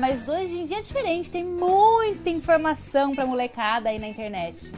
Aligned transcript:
Mas 0.00 0.28
hoje 0.30 0.62
em 0.62 0.64
dia 0.64 0.78
é 0.78 0.80
diferente, 0.80 1.30
tem 1.30 1.44
muita 1.44 2.30
informação 2.30 3.14
pra 3.14 3.26
molecada 3.26 3.90
aí 3.90 3.98
na 3.98 4.08
internet. 4.08 4.72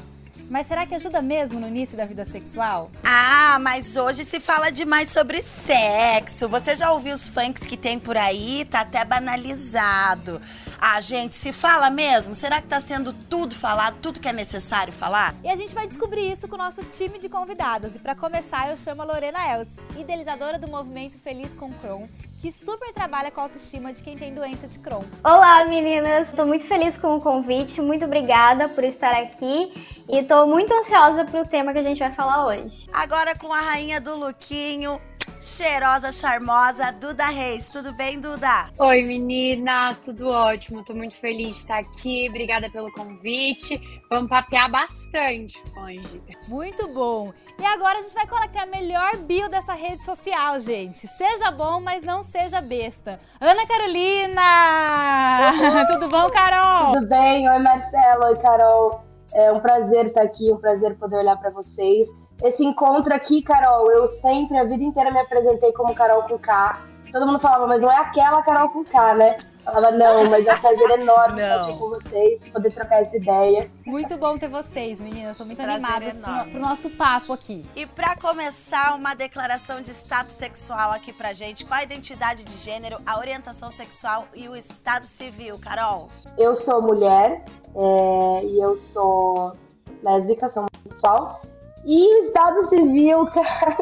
Mas 0.50 0.66
será 0.66 0.84
que 0.84 0.96
ajuda 0.96 1.22
mesmo 1.22 1.60
no 1.60 1.68
início 1.68 1.96
da 1.96 2.04
vida 2.04 2.24
sexual? 2.24 2.90
Ah, 3.04 3.56
mas 3.60 3.96
hoje 3.96 4.24
se 4.24 4.40
fala 4.40 4.70
demais 4.70 5.10
sobre 5.10 5.40
sexo. 5.40 6.48
Você 6.48 6.74
já 6.74 6.92
ouviu 6.92 7.14
os 7.14 7.28
funks 7.28 7.64
que 7.64 7.77
tem 7.77 7.98
por 7.98 8.16
aí? 8.16 8.66
Tá 8.68 8.80
até 8.80 9.04
banalizado. 9.04 10.42
Ah, 10.78 11.00
gente, 11.00 11.36
se 11.36 11.52
fala 11.52 11.88
mesmo? 11.88 12.34
Será 12.34 12.60
que 12.60 12.66
tá 12.66 12.80
sendo 12.80 13.12
tudo 13.12 13.54
falado, 13.54 13.98
tudo 14.02 14.18
que 14.18 14.28
é 14.28 14.32
necessário 14.32 14.92
falar? 14.92 15.34
E 15.44 15.48
a 15.48 15.54
gente 15.54 15.72
vai 15.72 15.86
descobrir 15.86 16.32
isso 16.32 16.48
com 16.48 16.56
o 16.56 16.58
nosso 16.58 16.82
time 16.82 17.20
de 17.20 17.28
convidadas. 17.28 17.94
E 17.94 18.00
para 18.00 18.16
começar, 18.16 18.68
eu 18.68 18.77
chamo 18.77 19.02
a 19.02 19.04
Lorena 19.04 19.38
Eltz, 19.54 19.77
idealizadora 19.96 20.58
do 20.58 20.66
movimento 20.66 21.16
Feliz 21.18 21.54
com 21.54 21.72
Crohn, 21.74 22.08
que 22.42 22.51
super 22.51 22.92
trabalha 22.92 23.30
com 23.30 23.38
a 23.41 23.45
autoestima 23.45 23.92
de 23.92 24.02
quem 24.02 24.19
tem 24.19 24.34
doença 24.34 24.66
de 24.66 24.77
Crohn. 24.80 25.05
Olá, 25.22 25.64
meninas! 25.64 26.28
Estou 26.28 26.44
muito 26.44 26.64
feliz 26.64 26.98
com 26.98 27.14
o 27.14 27.20
convite, 27.20 27.80
muito 27.80 28.05
obrigada 28.05 28.69
por 28.69 28.83
estar 28.83 29.12
aqui 29.12 29.72
e 30.08 30.19
estou 30.19 30.48
muito 30.48 30.75
ansiosa 30.75 31.25
para 31.25 31.41
o 31.41 31.47
tema 31.47 31.72
que 31.72 31.78
a 31.78 31.84
gente 31.84 32.00
vai 32.00 32.12
falar 32.12 32.44
hoje. 32.47 32.89
Agora 32.92 33.39
com 33.39 33.53
a 33.53 33.61
rainha 33.61 34.00
do 34.00 34.16
Luquinho, 34.16 35.00
cheirosa, 35.41 36.11
charmosa, 36.11 36.91
Duda 36.91 37.27
Reis. 37.27 37.69
Tudo 37.69 37.92
bem, 37.92 38.20
Duda? 38.20 38.70
Oi, 38.77 39.03
meninas, 39.03 40.00
tudo 40.00 40.28
ótimo. 40.28 40.84
Tô 40.84 40.94
muito 40.94 41.16
feliz 41.16 41.55
de 41.55 41.61
estar 41.61 41.78
aqui. 41.78 42.28
Obrigada 42.28 42.69
pelo 42.69 42.91
convite. 42.91 43.81
Vamos 44.11 44.28
papear 44.28 44.69
bastante 44.69 45.62
hoje. 45.77 46.20
Muito 46.48 46.88
bom. 46.88 47.33
E 47.62 47.64
agora 47.64 48.00
a 48.00 48.02
gente 48.02 48.12
vai 48.12 48.27
colocar 48.27 48.64
a 48.64 48.66
melhor 48.66 49.16
bio 49.18 49.48
dessa 49.48 49.72
rede 49.72 50.02
social, 50.02 50.58
gente. 50.58 51.06
Seja 51.06 51.48
bom, 51.52 51.80
mas 51.80 52.02
não 52.02 52.24
seja 52.24 52.60
besta. 52.60 53.20
Ana 53.41 53.64
Carolina! 53.64 55.52
Tudo 55.86 56.08
bom, 56.08 56.28
Carol? 56.28 56.94
Tudo 56.94 57.06
bem? 57.06 57.48
Oi, 57.48 57.58
Marcelo. 57.60 58.24
Oi, 58.24 58.36
Carol. 58.38 59.04
É 59.32 59.52
um 59.52 59.60
prazer 59.60 60.06
estar 60.06 60.22
aqui, 60.22 60.52
um 60.52 60.56
prazer 60.56 60.96
poder 60.98 61.19
olhar 61.19 61.36
para 61.36 61.50
vocês 61.50 62.08
esse 62.42 62.64
encontro 62.64 63.14
aqui, 63.14 63.41
Carol, 63.42 63.91
eu 63.92 64.04
sempre, 64.04 64.58
a 64.58 64.64
vida 64.64 64.82
inteira, 64.82 65.12
me 65.12 65.20
apresentei 65.20 65.72
como 65.72 65.94
Carol 65.94 66.22
com 66.24 66.36
K. 66.38 66.80
Todo 67.12 67.26
mundo 67.26 67.38
falava, 67.38 67.66
mas 67.69 67.80
não 67.80 67.91
é 67.91 67.97
aquela 67.97 68.42
Carol 68.42 68.70
com 68.70 68.84
K, 68.84 69.14
né? 69.14 69.38
Falava, 69.64 69.91
não, 69.92 70.28
mas 70.28 70.46
é 70.46 70.55
um 70.55 70.60
prazer 70.60 70.91
enorme 71.00 71.41
estar 71.41 71.62
aqui 71.62 71.78
com 71.78 71.88
vocês, 71.88 72.41
poder 72.52 72.72
trocar 72.72 73.02
essa 73.02 73.16
ideia. 73.16 73.70
Muito 73.86 74.16
bom 74.16 74.36
ter 74.36 74.48
vocês, 74.48 75.00
meninas. 75.00 75.36
Sou 75.36 75.46
muito 75.46 75.58
prazer 75.62 75.74
animadas 75.74 76.19
pro, 76.19 76.50
pro, 76.50 76.60
nosso 76.60 76.91
papo 76.91 77.32
aqui. 77.32 77.66
E 77.77 77.86
para 77.86 78.16
começar, 78.16 78.94
uma 78.94 79.14
declaração 79.14 79.80
de 79.80 79.91
status 79.91 80.34
sexual 80.34 80.91
aqui 80.91 81.12
pra 81.12 81.32
gente. 81.32 81.64
Qual 81.64 81.78
a 81.78 81.82
identidade 81.82 82.44
de 82.44 82.56
gênero, 82.56 82.98
a 83.06 83.19
orientação 83.19 83.70
sexual 83.70 84.27
e 84.34 84.48
o 84.48 84.56
estado 84.56 85.06
civil, 85.06 85.58
Carol? 85.58 86.10
Eu 86.36 86.54
sou 86.54 86.82
mulher 86.82 87.44
é, 87.74 88.44
e 88.44 88.58
eu 88.60 88.75
sou 88.75 89.56
lésbica, 90.03 90.48
sou 90.48 90.66
sexual. 90.88 91.41
E 91.84 92.22
o 92.22 92.26
Estado 92.26 92.69
Civil, 92.69 93.26
cara. 93.32 93.76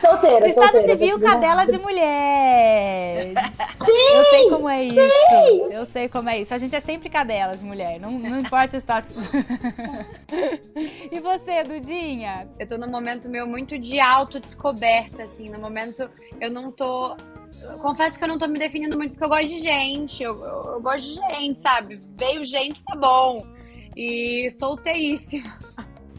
Solteira. 0.00 0.48
Estado 0.48 0.72
solteira, 0.72 0.98
Civil, 0.98 1.20
cadela 1.20 1.64
de 1.64 1.78
mulher. 1.78 3.32
Sim, 3.84 4.16
eu 4.16 4.24
sei 4.24 4.48
como 4.50 4.68
é 4.68 4.84
isso. 4.84 5.16
Sim. 5.28 5.68
Eu 5.70 5.86
sei 5.86 6.08
como 6.08 6.28
é 6.28 6.40
isso. 6.40 6.54
A 6.54 6.58
gente 6.58 6.74
é 6.74 6.80
sempre 6.80 7.08
cadela 7.08 7.56
de 7.56 7.64
mulher. 7.64 8.00
Não, 8.00 8.10
não 8.18 8.40
importa 8.40 8.76
o 8.76 8.80
status. 8.80 9.30
e 11.10 11.20
você, 11.20 11.62
Dudinha? 11.62 12.48
Eu 12.58 12.66
tô 12.66 12.76
num 12.76 12.88
momento 12.88 13.28
meu 13.28 13.46
muito 13.46 13.78
de 13.78 14.00
autodescoberta, 14.00 15.22
assim. 15.22 15.48
No 15.48 15.58
momento 15.58 16.10
eu 16.40 16.50
não 16.50 16.72
tô. 16.72 17.16
Confesso 17.80 18.18
que 18.18 18.24
eu 18.24 18.28
não 18.28 18.38
tô 18.38 18.48
me 18.48 18.58
definindo 18.58 18.96
muito 18.96 19.12
porque 19.12 19.24
eu 19.24 19.28
gosto 19.28 19.46
de 19.46 19.60
gente. 19.60 20.22
Eu, 20.22 20.42
eu, 20.44 20.72
eu 20.74 20.80
gosto 20.80 21.06
de 21.06 21.14
gente, 21.14 21.60
sabe? 21.60 22.00
Veio 22.16 22.42
gente, 22.42 22.82
tá 22.82 22.96
bom. 22.96 23.46
E 23.96 24.50
solteiríssima. 24.50 25.58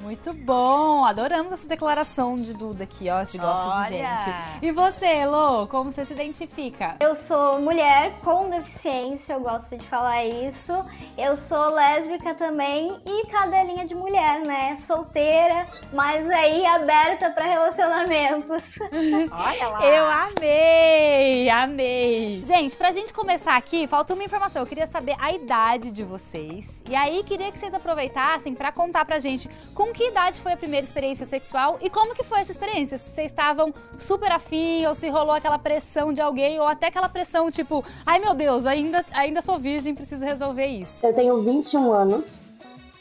Muito 0.02 0.34
bom! 0.34 1.06
Adoramos 1.06 1.54
essa 1.54 1.68
declaração 1.68 2.36
de 2.36 2.56
Duda 2.56 2.86
aqui, 2.86 3.08
ó, 3.08 3.22
de 3.22 3.38
gosto 3.38 3.68
Olha. 3.68 3.86
de 3.86 3.98
gente. 3.98 4.36
E 4.64 4.72
você, 4.72 5.06
Elo, 5.06 5.68
como 5.68 5.92
você 5.92 6.04
se 6.04 6.14
identifica? 6.14 6.96
Eu 7.00 7.16
sou 7.16 7.62
mulher 7.62 8.14
com 8.24 8.50
deficiência, 8.50 9.34
eu 9.34 9.42
gosto 9.42 9.78
de 9.78 9.86
falar 9.86 10.26
isso. 10.26 10.74
Eu 11.16 11.38
sou 11.38 11.70
lésbica 11.70 12.34
também 12.34 13.00
e 13.06 13.28
cadelinha 13.28 13.86
de 13.86 13.94
mulher, 13.94 14.40
né? 14.40 14.76
Solteira, 14.78 15.68
mas 15.94 16.28
aí 16.30 16.66
aberta 16.66 17.30
para 17.30 17.46
relacionamentos. 17.46 18.80
Olha 19.32 19.68
lá! 19.68 19.86
Eu 19.86 20.06
amei! 20.10 21.50
Amei! 21.50 22.44
Gente, 22.44 22.76
pra 22.76 22.92
gente 22.92 23.14
começar 23.14 23.56
aqui, 23.56 23.86
falta 23.86 24.16
uma 24.16 24.24
informação. 24.24 24.64
Eu 24.64 24.68
queria 24.68 24.88
saber 24.88 25.16
a 25.20 25.32
idade 25.32 25.92
de 25.92 26.04
vocês. 26.04 26.84
E 26.90 26.96
aí, 26.96 27.24
queria 27.24 27.52
que 27.52 27.60
vocês 27.60 27.74
aproveitassem 27.74 28.56
para 28.56 28.72
contar 28.72 29.06
pra 29.06 29.20
gente 29.20 29.48
com 29.76 29.91
com 29.92 29.94
que 29.94 30.08
idade 30.08 30.40
foi 30.40 30.54
a 30.54 30.58
primeira 30.58 30.86
experiência 30.86 31.26
sexual 31.26 31.78
e 31.82 31.90
como 31.90 32.16
que 32.16 32.24
foi 32.24 32.40
essa 32.40 32.52
experiência? 32.52 32.98
Se 32.98 33.10
vocês 33.10 33.30
estavam 33.30 33.74
super 34.00 34.32
afim 34.32 34.86
ou 34.86 34.96
se 34.96 35.10
rolou 35.10 35.32
aquela 35.32 35.60
pressão 35.60 36.14
de 36.14 36.22
alguém 36.22 36.62
ou 36.62 36.66
até 36.66 36.88
aquela 36.88 37.10
pressão 37.10 37.52
tipo, 37.52 37.84
ai 38.06 38.18
meu 38.20 38.34
Deus, 38.34 38.66
ainda, 38.66 39.06
ainda 39.12 39.42
sou 39.42 39.60
virgem, 39.60 39.94
preciso 39.94 40.24
resolver 40.24 40.66
isso. 40.66 41.06
Eu 41.06 41.14
tenho 41.14 41.42
21 41.42 41.92
anos 41.92 42.42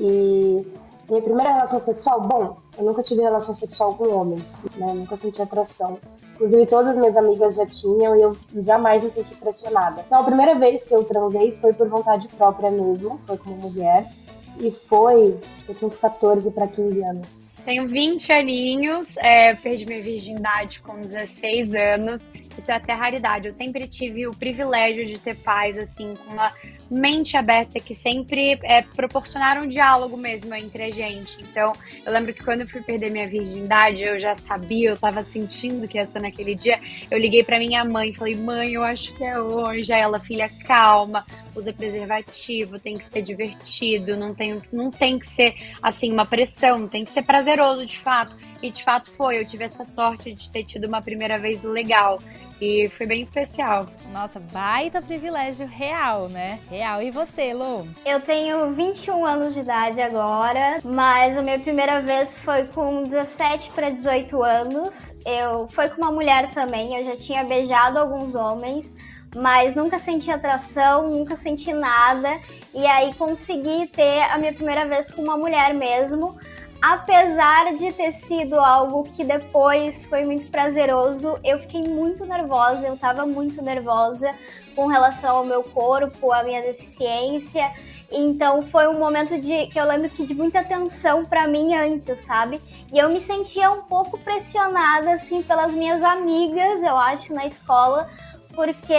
e 0.00 0.67
minha 1.09 1.23
primeira 1.23 1.53
relação 1.55 1.79
sexual, 1.79 2.23
bom, 2.23 2.56
eu 2.77 2.84
nunca 2.84 3.03
tive 3.05 3.23
relação 3.23 3.53
sexual 3.53 3.95
com 3.95 4.09
homens, 4.09 4.59
né? 4.77 4.93
Nunca 4.93 5.17
senti 5.17 5.41
atração. 5.41 5.97
Inclusive, 6.34 6.67
todas 6.67 6.89
as 6.89 6.97
minhas 6.97 7.17
amigas 7.17 7.55
já 7.55 7.67
tinham 7.67 8.17
e 8.17 8.23
eu 8.23 8.37
jamais 8.56 9.05
me 9.05 9.12
senti 9.12 9.34
pressionada. 9.37 10.03
Então, 10.06 10.21
a 10.21 10.25
primeira 10.25 10.56
vez 10.56 10.83
que 10.83 10.93
eu 10.93 11.05
transei 11.05 11.56
foi 11.61 11.73
por 11.73 11.89
vontade 11.89 12.27
própria 12.29 12.71
mesmo, 12.71 13.21
foi 13.27 13.37
como 13.39 13.56
mulher. 13.56 14.11
E 14.60 14.71
foi, 14.88 15.37
eu 15.66 15.75
tinha 15.75 15.87
uns 15.87 15.97
14 15.97 16.50
para 16.50 16.69
15 16.69 17.03
anos. 17.03 17.50
Tenho 17.65 17.87
20 17.87 18.32
aninhos, 18.32 19.16
é, 19.19 19.54
perdi 19.54 19.87
minha 19.87 20.03
virgindade 20.03 20.81
com 20.81 21.00
16 21.00 21.75
anos. 21.75 22.31
Isso 22.56 22.70
é 22.70 22.75
até 22.75 22.93
raridade. 22.93 23.47
Eu 23.47 23.53
sempre 23.53 23.87
tive 23.87 24.26
o 24.26 24.31
privilégio 24.32 25.04
de 25.06 25.19
ter 25.19 25.37
pais, 25.37 25.78
assim, 25.78 26.15
com 26.15 26.34
uma 26.34 26.53
mente 26.91 27.37
aberta 27.37 27.81
que 27.81 27.95
sempre 27.95 28.59
é, 28.62 28.83
proporcionaram 28.83 29.62
um 29.62 29.69
diálogo 29.69 30.17
mesmo 30.17 30.55
entre 30.55 30.83
a 30.84 30.91
gente. 30.91 31.39
Então, 31.41 31.73
eu 32.05 32.12
lembro 32.12 32.34
que 32.34 32.45
quando 32.45 32.62
eu 32.62 32.69
fui 32.69 32.83
perder 32.83 33.11
minha 33.11 33.28
virgindade, 33.28 34.03
eu 34.03 34.19
já 34.19 34.34
sabia, 34.34 34.91
eu 34.91 34.97
tava 34.97 35.23
sentindo 35.23 35.87
que 35.87 35.99
ia 35.99 36.05
ser 36.05 36.21
naquele 36.21 36.55
dia. 36.55 36.81
Eu 37.11 37.19
liguei 37.19 37.43
para 37.43 37.59
minha 37.59 37.84
mãe 37.84 38.12
falei: 38.12 38.37
mãe, 38.37 38.73
eu 38.73 38.83
acho 38.83 39.15
que 39.15 39.25
é 39.25 39.39
hoje. 39.39 39.93
Aí 39.93 40.00
ela, 40.00 40.21
filha, 40.21 40.50
calma, 40.67 41.25
usa 41.55 41.73
preservativo, 41.73 42.79
tem 42.79 42.99
que 42.99 43.05
ser 43.05 43.23
divertido, 43.23 44.17
não 44.17 44.34
tem, 44.34 44.61
não 44.73 44.91
tem 44.91 45.19
que 45.19 45.27
ser 45.27 45.55
assim 45.83 46.12
uma 46.12 46.27
pressão, 46.27 46.87
tem 46.87 47.05
que 47.05 47.11
ser 47.11 47.23
prazeroso 47.23 47.84
de 47.87 47.99
fato. 47.99 48.37
E 48.62 48.71
de 48.71 48.83
fato 48.83 49.11
foi, 49.11 49.39
eu 49.39 49.47
tive 49.47 49.65
essa 49.65 49.84
sorte 49.84 50.33
de 50.33 50.50
ter 50.50 50.65
tido 50.65 50.87
uma 50.87 51.00
primeira 51.00 51.39
vez 51.39 51.62
legal. 51.62 52.20
E 52.61 52.89
foi 52.91 53.07
bem 53.07 53.23
especial. 53.23 53.87
Nossa, 54.12 54.39
baita 54.39 55.01
privilégio 55.01 55.67
real, 55.67 56.29
né? 56.29 56.61
Real. 56.69 57.03
E 57.03 57.11
você, 57.11 57.55
Lu? 57.55 57.89
Eu 58.05 58.21
tenho 58.21 58.73
21 58.75 59.25
anos 59.25 59.55
de 59.55 59.61
idade 59.61 60.01
agora, 60.01 60.81
mas 60.85 61.39
a 61.39 61.43
minha 61.43 61.59
primeira 61.59 62.03
vez 62.03 62.37
foi 62.37 62.67
com 62.67 63.05
17 63.05 63.71
para 63.71 63.91
18 63.91 64.43
anos. 64.43 65.15
Eu 65.25 65.69
foi 65.69 65.89
com 65.89 66.03
uma 66.03 66.12
mulher 66.12 66.51
também, 66.51 66.97
eu 66.97 67.05
já 67.05 67.17
tinha 67.17 67.45
beijado 67.45 67.99
alguns 67.99 68.35
homens, 68.35 68.93
mas 69.35 69.75
nunca 69.75 69.99
senti 69.99 70.31
atração, 70.31 71.09
nunca 71.09 71.37
senti 71.37 71.73
nada. 71.73 72.39
E 72.75 72.87
aí 72.87 73.15
consegui 73.15 73.89
ter 73.89 74.23
a 74.31 74.39
minha 74.39 74.53
primeira 74.53 74.87
vez 74.87 75.11
com 75.11 75.23
uma 75.23 75.37
mulher 75.37 75.75
mesmo. 75.75 76.39
Apesar 76.81 77.77
de 77.77 77.93
ter 77.93 78.12
sido 78.12 78.59
algo 78.59 79.05
que 79.05 79.25
depois 79.25 80.05
foi 80.05 80.25
muito 80.25 80.50
prazeroso, 80.50 81.38
eu 81.44 81.59
fiquei 81.61 81.82
muito 81.82 82.25
nervosa, 82.25 82.87
eu 82.87 82.97
tava 82.97 83.27
muito 83.27 83.62
nervosa 83.62 84.35
com 84.75 84.87
relação 84.87 85.37
ao 85.37 85.44
meu 85.44 85.62
corpo, 85.62 86.32
à 86.32 86.43
minha 86.43 86.62
deficiência. 86.62 87.71
Então 88.11 88.62
foi 88.62 88.88
um 88.88 88.99
momento 88.99 89.38
de 89.38 89.67
que 89.67 89.79
eu 89.79 89.85
lembro 89.85 90.11
que 90.11 90.27
de 90.27 90.35
muita 90.35 90.65
tensão 90.65 91.25
para 91.25 91.47
mim 91.47 91.75
antes, 91.75 92.19
sabe? 92.19 92.61
E 92.93 92.99
eu 92.99 93.09
me 93.09 93.21
sentia 93.21 93.71
um 93.71 93.83
pouco 93.83 94.19
pressionada 94.19 95.12
assim 95.12 95.43
pelas 95.43 95.73
minhas 95.73 96.03
amigas, 96.03 96.83
eu 96.83 96.97
acho, 96.97 97.33
na 97.33 97.47
escola, 97.47 98.09
porque 98.55 98.94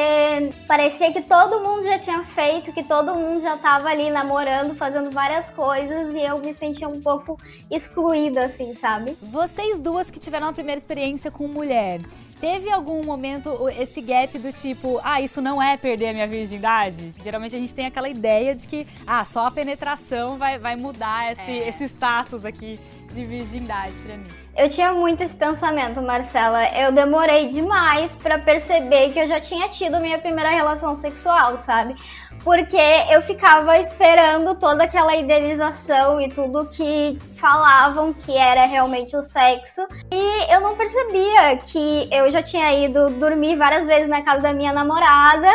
parecia 0.67 1.11
que 1.11 1.21
todo 1.21 1.61
mundo 1.61 1.83
já 1.83 1.99
tinha 1.99 2.23
feito, 2.23 2.71
que 2.71 2.83
todo 2.83 3.15
mundo 3.15 3.41
já 3.41 3.55
estava 3.55 3.89
ali 3.89 4.09
namorando, 4.09 4.75
fazendo 4.75 5.11
várias 5.11 5.49
coisas 5.49 6.15
e 6.15 6.19
eu 6.19 6.39
me 6.39 6.53
sentia 6.53 6.87
um 6.87 6.99
pouco 7.01 7.37
excluída, 7.69 8.45
assim, 8.45 8.73
sabe? 8.73 9.17
Vocês 9.21 9.79
duas 9.79 10.09
que 10.09 10.19
tiveram 10.19 10.47
a 10.47 10.53
primeira 10.53 10.79
experiência 10.79 11.29
com 11.29 11.47
mulher, 11.47 12.01
teve 12.39 12.71
algum 12.71 13.03
momento 13.03 13.69
esse 13.69 14.01
gap 14.01 14.37
do 14.39 14.51
tipo, 14.51 14.99
ah, 15.03 15.21
isso 15.21 15.41
não 15.41 15.61
é 15.61 15.77
perder 15.77 16.09
a 16.09 16.13
minha 16.13 16.27
virgindade? 16.27 17.13
Geralmente 17.21 17.55
a 17.55 17.59
gente 17.59 17.75
tem 17.75 17.85
aquela 17.85 18.09
ideia 18.09 18.55
de 18.55 18.67
que, 18.67 18.87
ah, 19.05 19.23
só 19.23 19.47
a 19.47 19.51
penetração 19.51 20.37
vai, 20.37 20.57
vai 20.57 20.75
mudar 20.75 21.31
esse, 21.31 21.51
é. 21.51 21.67
esse 21.67 21.83
status 21.85 22.45
aqui 22.45 22.79
de 23.11 23.25
virgindade 23.25 23.99
para 23.99 24.17
mim. 24.17 24.40
Eu 24.55 24.67
tinha 24.67 24.93
muito 24.93 25.23
esse 25.23 25.35
pensamento, 25.35 26.01
Marcela. 26.01 26.63
Eu 26.77 26.91
demorei 26.91 27.47
demais 27.47 28.15
para 28.15 28.37
perceber 28.37 29.11
que 29.11 29.19
eu 29.19 29.27
já 29.27 29.39
tinha 29.39 29.69
tido 29.69 29.99
minha 29.99 30.19
primeira 30.19 30.49
relação 30.49 30.93
sexual, 30.95 31.57
sabe? 31.57 31.95
Porque 32.43 32.77
eu 33.09 33.21
ficava 33.21 33.77
esperando 33.79 34.55
toda 34.55 34.83
aquela 34.83 35.15
idealização 35.15 36.19
e 36.19 36.27
tudo 36.27 36.65
que 36.65 37.17
falavam 37.35 38.13
que 38.13 38.35
era 38.35 38.65
realmente 38.65 39.15
o 39.15 39.21
sexo. 39.21 39.87
E 40.11 40.53
eu 40.53 40.59
não 40.59 40.75
percebia 40.75 41.57
que 41.57 42.09
eu 42.11 42.29
já 42.29 42.43
tinha 42.43 42.85
ido 42.85 43.09
dormir 43.11 43.55
várias 43.55 43.87
vezes 43.87 44.09
na 44.09 44.21
casa 44.21 44.41
da 44.41 44.53
minha 44.53 44.73
namorada 44.73 45.47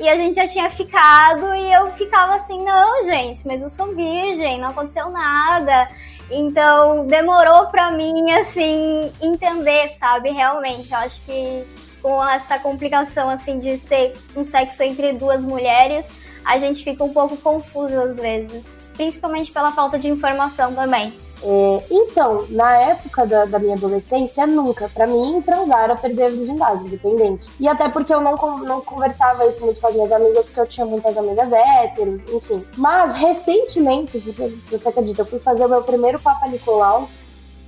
e 0.00 0.08
a 0.08 0.16
gente 0.16 0.36
já 0.36 0.48
tinha 0.48 0.70
ficado 0.70 1.54
e 1.54 1.72
eu 1.72 1.90
ficava 1.90 2.34
assim, 2.34 2.64
não, 2.64 3.04
gente, 3.04 3.46
mas 3.46 3.62
eu 3.62 3.68
sou 3.68 3.94
virgem, 3.94 4.58
não 4.58 4.70
aconteceu 4.70 5.10
nada. 5.10 5.88
Então, 6.30 7.06
demorou 7.06 7.66
para 7.66 7.90
mim, 7.90 8.30
assim, 8.32 9.10
entender, 9.20 9.88
sabe? 9.98 10.30
Realmente, 10.30 10.92
eu 10.92 10.98
acho 10.98 11.20
que 11.22 11.66
com 12.00 12.26
essa 12.28 12.58
complicação, 12.58 13.28
assim, 13.28 13.58
de 13.58 13.76
ser 13.76 14.14
um 14.36 14.44
sexo 14.44 14.82
entre 14.82 15.12
duas 15.12 15.44
mulheres, 15.44 16.10
a 16.44 16.58
gente 16.58 16.82
fica 16.82 17.04
um 17.04 17.12
pouco 17.12 17.36
confuso 17.36 17.98
às 18.00 18.16
vezes. 18.16 18.82
Principalmente 18.94 19.50
pela 19.50 19.72
falta 19.72 19.98
de 19.98 20.08
informação 20.08 20.74
também. 20.74 21.12
É, 21.42 21.84
então, 21.90 22.44
na 22.50 22.76
época 22.76 23.26
da, 23.26 23.44
da 23.44 23.58
minha 23.58 23.74
adolescência, 23.74 24.46
nunca. 24.46 24.88
Para 24.92 25.06
mim, 25.06 25.40
transar 25.42 25.84
era 25.84 25.96
perder 25.96 26.24
a 26.24 26.28
virgindade, 26.28 26.84
independente. 26.84 27.46
E 27.58 27.66
até 27.66 27.88
porque 27.88 28.12
eu 28.12 28.20
não, 28.20 28.34
não 28.58 28.80
conversava 28.80 29.46
isso 29.46 29.64
muito 29.64 29.80
com 29.80 29.86
as 29.86 29.94
minhas 29.94 30.12
amigas, 30.12 30.44
porque 30.44 30.60
eu 30.60 30.66
tinha 30.66 30.86
muitas 30.86 31.16
amigas 31.16 31.50
héteros, 31.50 32.20
enfim. 32.32 32.64
Mas, 32.76 33.12
recentemente, 33.12 34.12
se 34.12 34.32
você, 34.32 34.50
se 34.50 34.78
você 34.78 34.88
acredita, 34.88 35.22
eu 35.22 35.26
fui 35.26 35.38
fazer 35.38 35.64
o 35.64 35.68
meu 35.68 35.82
primeiro 35.82 36.20
Papa 36.20 36.46
Nicolau. 36.46 37.08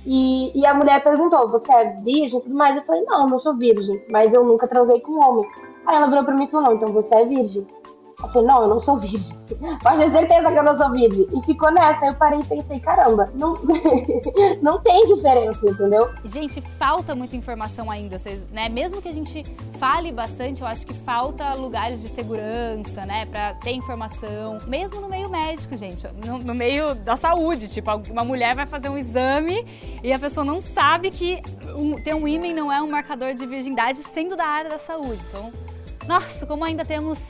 E, 0.05 0.51
e 0.59 0.65
a 0.65 0.73
mulher 0.73 1.01
perguntou: 1.01 1.49
Você 1.49 1.71
é 1.71 1.95
virgem 2.01 2.39
e 2.39 2.43
tudo 2.43 2.55
mais? 2.55 2.75
Eu 2.75 2.83
falei: 2.83 3.01
Não, 3.03 3.25
não 3.27 3.39
sou 3.39 3.55
virgem, 3.55 4.03
mas 4.09 4.33
eu 4.33 4.43
nunca 4.43 4.67
transei 4.67 4.99
com 4.99 5.13
um 5.13 5.23
homem. 5.23 5.49
Aí 5.85 5.95
ela 5.95 6.07
virou 6.07 6.23
pra 6.23 6.35
mim 6.35 6.43
e 6.43 6.47
falou: 6.47 6.67
Não, 6.67 6.75
então 6.75 6.91
você 6.91 7.15
é 7.15 7.25
virgem. 7.25 7.65
Eu 8.21 8.29
falei, 8.29 8.47
não, 8.47 8.61
eu 8.63 8.67
não 8.67 8.79
sou 8.79 8.97
virgem. 8.97 9.35
Pode 9.81 9.99
ter 9.99 10.11
certeza 10.11 10.51
que 10.51 10.57
eu 10.57 10.63
não 10.63 10.75
sou 10.75 10.91
virgem. 10.91 11.27
E 11.31 11.45
ficou 11.45 11.71
nessa. 11.71 12.05
Eu 12.05 12.15
parei 12.15 12.39
e 12.39 12.43
pensei, 12.43 12.79
caramba, 12.79 13.31
não, 13.33 13.59
não 14.61 14.81
tem 14.81 15.05
diferença, 15.05 15.59
entendeu? 15.63 16.09
Gente, 16.23 16.61
falta 16.61 17.15
muita 17.15 17.35
informação 17.35 17.89
ainda. 17.89 18.17
Vocês, 18.17 18.49
né? 18.49 18.69
Mesmo 18.69 19.01
que 19.01 19.09
a 19.09 19.13
gente 19.13 19.43
fale 19.77 20.11
bastante, 20.11 20.61
eu 20.61 20.67
acho 20.67 20.85
que 20.85 20.93
falta 20.93 21.53
lugares 21.53 22.01
de 22.01 22.07
segurança, 22.07 23.05
né? 23.05 23.25
Pra 23.25 23.55
ter 23.55 23.71
informação. 23.71 24.59
Mesmo 24.67 25.01
no 25.01 25.09
meio 25.09 25.29
médico, 25.29 25.75
gente. 25.75 26.07
No, 26.25 26.37
no 26.37 26.53
meio 26.53 26.95
da 26.95 27.17
saúde. 27.17 27.67
Tipo, 27.67 27.91
uma 28.11 28.23
mulher 28.23 28.55
vai 28.55 28.65
fazer 28.65 28.89
um 28.89 28.97
exame 28.97 29.65
e 30.03 30.13
a 30.13 30.19
pessoa 30.19 30.45
não 30.45 30.61
sabe 30.61 31.09
que 31.09 31.41
um, 31.75 31.95
ter 31.95 32.13
um 32.13 32.27
ímã 32.27 32.53
não 32.53 32.71
é 32.71 32.81
um 32.81 32.89
marcador 32.89 33.33
de 33.33 33.45
virgindade 33.45 33.99
sendo 33.99 34.35
da 34.35 34.45
área 34.45 34.69
da 34.69 34.77
saúde. 34.77 35.21
Então, 35.27 35.51
nossa, 36.07 36.45
como 36.45 36.63
ainda 36.63 36.83
temos 36.83 37.29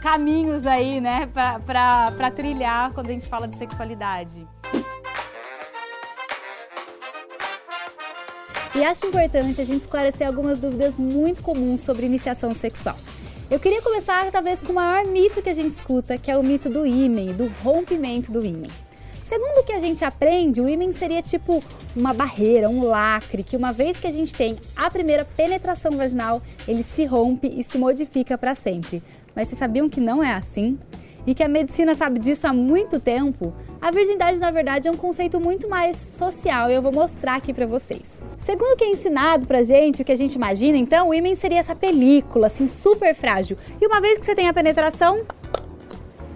caminhos 0.00 0.66
aí, 0.66 1.00
né, 1.00 1.28
para 1.32 2.30
trilhar 2.30 2.92
quando 2.92 3.10
a 3.10 3.12
gente 3.12 3.28
fala 3.28 3.46
de 3.46 3.56
sexualidade. 3.56 4.46
E 8.74 8.84
acho 8.84 9.06
importante 9.06 9.60
a 9.60 9.64
gente 9.64 9.80
esclarecer 9.80 10.26
algumas 10.26 10.58
dúvidas 10.58 10.98
muito 10.98 11.42
comuns 11.42 11.80
sobre 11.80 12.06
iniciação 12.06 12.54
sexual. 12.54 12.96
Eu 13.50 13.58
queria 13.58 13.80
começar 13.80 14.30
talvez 14.30 14.60
com 14.60 14.72
o 14.72 14.74
maior 14.74 15.06
mito 15.06 15.40
que 15.42 15.48
a 15.48 15.54
gente 15.54 15.72
escuta, 15.72 16.18
que 16.18 16.30
é 16.30 16.36
o 16.36 16.42
mito 16.42 16.68
do 16.68 16.86
ímen, 16.86 17.32
do 17.32 17.46
rompimento 17.64 18.30
do 18.30 18.44
ímen. 18.44 18.70
Segundo 19.24 19.58
o 19.58 19.62
que 19.62 19.72
a 19.72 19.78
gente 19.78 20.04
aprende, 20.04 20.60
o 20.60 20.68
ímen 20.68 20.92
seria 20.92 21.20
tipo 21.20 21.62
uma 21.94 22.14
barreira, 22.14 22.68
um 22.68 22.84
lacre, 22.84 23.42
que 23.42 23.56
uma 23.56 23.72
vez 23.72 23.98
que 23.98 24.06
a 24.06 24.10
gente 24.10 24.34
tem 24.34 24.56
a 24.76 24.90
primeira 24.90 25.24
penetração 25.24 25.92
vaginal, 25.92 26.40
ele 26.66 26.82
se 26.82 27.04
rompe 27.04 27.46
e 27.46 27.64
se 27.64 27.76
modifica 27.76 28.38
para 28.38 28.54
sempre. 28.54 29.02
Mas 29.38 29.46
vocês 29.46 29.58
sabiam 29.60 29.88
que 29.88 30.00
não 30.00 30.20
é 30.20 30.32
assim? 30.32 30.76
E 31.24 31.32
que 31.32 31.44
a 31.44 31.48
medicina 31.48 31.94
sabe 31.94 32.18
disso 32.18 32.48
há 32.48 32.52
muito 32.52 32.98
tempo? 32.98 33.54
A 33.80 33.92
virgindade, 33.92 34.36
na 34.38 34.50
verdade, 34.50 34.88
é 34.88 34.90
um 34.90 34.96
conceito 34.96 35.38
muito 35.38 35.68
mais 35.68 35.96
social 35.96 36.68
e 36.68 36.74
eu 36.74 36.82
vou 36.82 36.90
mostrar 36.90 37.36
aqui 37.36 37.54
para 37.54 37.64
vocês. 37.64 38.26
Segundo 38.36 38.72
o 38.72 38.76
que 38.76 38.82
é 38.82 38.90
ensinado 38.90 39.46
pra 39.46 39.62
gente, 39.62 40.02
o 40.02 40.04
que 40.04 40.10
a 40.10 40.16
gente 40.16 40.34
imagina, 40.34 40.76
então, 40.76 41.10
o 41.10 41.14
ímen 41.14 41.36
seria 41.36 41.60
essa 41.60 41.76
película, 41.76 42.48
assim, 42.48 42.66
super 42.66 43.14
frágil. 43.14 43.56
E 43.80 43.86
uma 43.86 44.00
vez 44.00 44.18
que 44.18 44.26
você 44.26 44.34
tem 44.34 44.48
a 44.48 44.52
penetração, 44.52 45.20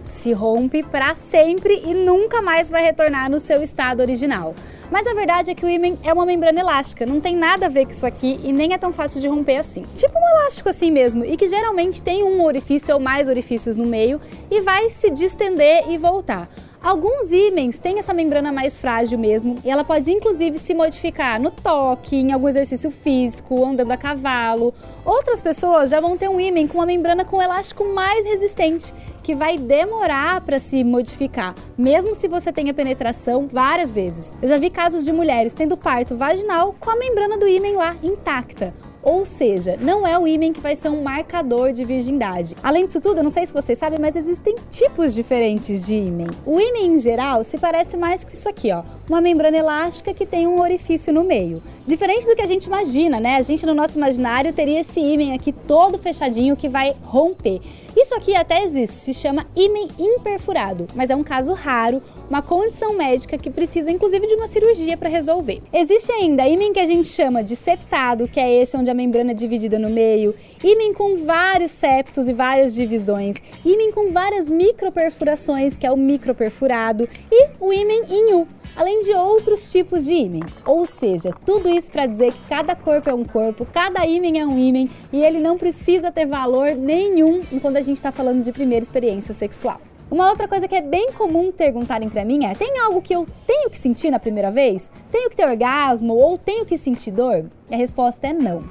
se 0.02 0.32
rompe 0.32 0.82
para 0.82 1.14
sempre 1.14 1.81
e 1.84 1.94
nunca 1.94 2.43
mais 2.43 2.69
vai 2.69 2.82
retornar 2.82 3.31
no 3.31 3.38
seu 3.38 3.62
estado 3.62 4.00
original. 4.00 4.54
Mas 4.90 5.06
a 5.06 5.14
verdade 5.14 5.50
é 5.50 5.54
que 5.54 5.64
o 5.64 5.69
ímã 5.69 5.96
é 6.04 6.12
uma 6.12 6.26
membrana 6.26 6.60
elástica, 6.60 7.06
não 7.06 7.19
tem 7.19 7.34
nada 7.34 7.66
a 7.66 7.69
ver 7.69 7.87
com 7.87 7.93
isso 7.93 8.06
aqui 8.06 8.38
e 8.44 8.52
nem 8.52 8.75
é 8.75 8.78
tão 8.78 8.93
fácil 8.93 9.20
de 9.20 9.28
romper 9.28 9.56
assim. 9.56 9.84
Tipo 9.94 10.19
um 10.19 10.38
elástico 10.38 10.69
assim 10.69 10.90
mesmo, 10.90 11.25
e 11.25 11.34
que 11.37 11.46
geralmente 11.46 12.02
tem 12.02 12.22
um 12.22 12.44
orifício 12.44 12.94
ou 12.94 13.00
mais 13.00 13.28
orifícios 13.28 13.75
no 13.75 13.87
meio 13.87 14.20
e 14.50 14.60
vai 14.60 14.90
se 14.90 15.08
distender 15.08 15.88
e 15.88 15.96
voltar. 15.96 16.46
Alguns 16.82 17.31
ímãs 17.31 17.78
têm 17.78 18.00
essa 18.00 18.12
membrana 18.12 18.50
mais 18.50 18.81
frágil 18.81 19.16
mesmo 19.16 19.60
e 19.64 19.70
ela 19.70 19.84
pode 19.84 20.10
inclusive 20.10 20.58
se 20.58 20.75
modificar 20.75 21.40
no 21.40 21.52
toque, 21.52 22.16
em 22.16 22.32
algum 22.32 22.49
exercício 22.49 22.90
físico, 22.90 23.64
andando 23.64 23.93
a 23.93 23.96
cavalo. 23.96 24.75
Outras 25.04 25.40
pessoas 25.40 25.90
já 25.90 26.00
vão 26.00 26.19
ter 26.19 26.28
um 26.28 26.40
ímã 26.40 26.66
com 26.66 26.78
uma 26.78 26.87
membrana 26.87 27.25
com 27.25 27.40
elástico 27.40 27.84
mais 27.94 28.26
resistente, 28.26 28.93
que 29.23 29.35
vai 29.35 29.57
demorar 29.57 30.41
para 30.41 30.59
se 30.59 30.83
modificar, 30.83 31.55
mesmo 31.77 32.15
se 32.15 32.27
você 32.29 32.53
tenha 32.53 32.75
penetração 32.75 33.47
várias 33.47 33.93
vezes. 33.93 34.35
Eu 34.43 34.49
já 34.49 34.57
vi 34.57 34.71
casos 34.71 35.05
de 35.05 35.13
mulheres 35.13 35.53
tendo 35.53 35.77
parto 35.77 36.17
vaginal 36.17 36.75
com 36.79 36.91
a 36.91 36.97
membrana 36.97 37.39
do 37.39 37.47
ímã 37.47 37.77
lá 37.77 37.97
intacta. 38.03 38.73
Ou 39.03 39.25
seja, 39.25 39.77
não 39.81 40.07
é 40.07 40.17
o 40.17 40.29
ímã 40.29 40.53
que 40.53 40.61
vai 40.61 40.76
ser 40.76 40.88
um 40.88 41.02
marcador 41.02 41.73
de 41.73 41.85
virgindade. 41.85 42.55
Além 42.62 42.87
disso 42.87 43.00
tudo, 43.00 43.19
eu 43.19 43.25
não 43.25 43.31
sei 43.31 43.45
se 43.45 43.52
vocês 43.52 43.76
sabem, 43.76 43.99
mas 43.99 44.14
existem 44.14 44.55
tipos 44.71 45.12
diferentes 45.12 45.85
de 45.85 45.97
ímã. 45.97 46.26
O 46.47 46.61
ímã 46.61 46.79
em 46.79 46.99
geral 47.00 47.43
se 47.43 47.59
parece 47.59 47.97
mais 47.97 48.23
com 48.23 48.31
isso 48.31 48.49
aqui, 48.49 48.71
ó, 48.71 48.85
uma 49.09 49.21
membrana 49.21 49.57
elástica 49.57 50.14
que 50.14 50.25
tem 50.25 50.47
um 50.47 50.61
orifício 50.61 51.12
no 51.12 51.25
meio. 51.25 51.61
Diferente 51.85 52.26
do 52.26 52.37
que 52.37 52.43
a 52.43 52.47
gente 52.47 52.67
imagina, 52.67 53.19
né? 53.19 53.35
A 53.35 53.43
gente 53.43 53.67
no 53.67 53.75
nosso 53.75 53.99
imaginário 53.99 54.52
teria 54.52 54.81
esse 54.81 55.00
ímã 55.00 55.35
aqui 55.35 55.52
todo 55.52 55.99
fechadinho 55.99 56.57
que 56.57 56.69
vai 56.69 56.95
romper. 57.02 57.61
Isso 57.96 58.14
aqui 58.14 58.34
até 58.34 58.64
existe, 58.64 58.96
se 58.96 59.14
chama 59.14 59.46
ímã 59.54 59.87
imperfurado, 59.99 60.87
mas 60.94 61.11
é 61.11 61.16
um 61.16 61.22
caso 61.22 61.52
raro 61.52 62.02
uma 62.32 62.40
condição 62.40 62.94
médica 62.94 63.37
que 63.37 63.50
precisa 63.50 63.90
inclusive 63.90 64.26
de 64.26 64.34
uma 64.34 64.46
cirurgia 64.46 64.96
para 64.96 65.11
resolver. 65.11 65.62
Existe 65.70 66.11
ainda 66.11 66.49
ímã 66.49 66.72
que 66.72 66.80
a 66.80 66.87
gente 66.87 67.06
chama 67.06 67.44
de 67.44 67.54
septado, 67.54 68.26
que 68.26 68.40
é 68.40 68.62
esse 68.62 68.75
onde 68.75 68.90
a 68.90 68.94
membrana 68.94 69.32
é 69.32 69.34
dividida 69.34 69.78
no 69.78 69.90
meio, 69.90 70.34
ímã 70.64 70.94
com 70.94 71.26
vários 71.26 71.72
septos 71.72 72.30
e 72.30 72.32
várias 72.32 72.75
divisões, 72.75 73.37
ímã 73.62 73.92
com 73.92 74.11
várias 74.11 74.49
microperfurações, 74.49 75.76
que 75.76 75.87
é 75.87 75.92
o 75.92 75.96
microperfurado, 75.96 77.06
e 77.30 77.49
o 77.61 77.70
ímã 77.70 77.92
em 78.08 78.32
U, 78.34 78.49
além 78.76 79.02
de 79.02 79.12
outros 79.12 79.71
tipos 79.71 80.05
de 80.05 80.12
ímã. 80.12 80.41
Ou 80.67 80.87
seja, 80.87 81.31
tudo 81.45 81.69
isso 81.69 81.91
para 81.91 82.07
dizer 82.07 82.33
que 82.33 82.41
cada 82.49 82.75
corpo 82.75 83.11
é 83.11 83.14
um 83.14 83.25
corpo, 83.25 83.67
cada 83.73 84.07
ímã 84.07 84.38
é 84.38 84.47
um 84.47 84.59
ímã 84.59 84.88
e 85.12 85.25
ele 85.25 85.38
não 85.38 85.59
precisa 85.59 86.11
ter 86.11 86.26
valor 86.26 86.75
nenhum 86.75 87.43
quando 87.61 87.76
a 87.76 87.83
gente 87.83 87.97
está 87.97 88.12
falando 88.12 88.43
de 88.43 88.52
primeira 88.52 88.83
experiência 88.83 89.35
sexual. 89.35 89.81
Uma 90.12 90.29
outra 90.29 90.47
coisa 90.47 90.69
que 90.69 90.75
é 90.75 90.83
bem 90.83 91.11
comum 91.12 91.50
perguntarem 91.50 92.11
para 92.11 92.23
mim 92.23 92.45
é: 92.45 92.55
tem 92.55 92.79
algo 92.81 93.00
que 93.00 93.14
eu 93.14 93.26
tenho 93.47 93.71
que 93.71 93.79
sentir 93.79 94.11
na 94.11 94.19
primeira 94.19 94.50
vez? 94.50 94.91
Tenho 95.11 95.31
que 95.31 95.37
ter 95.37 95.47
orgasmo 95.47 96.14
ou 96.14 96.37
tenho 96.37 96.67
que 96.67 96.76
sentir 96.76 97.12
dor? 97.12 97.47
E 97.71 97.75
a 97.75 97.79
resposta 97.79 98.26
é 98.26 98.33
não. 98.35 98.62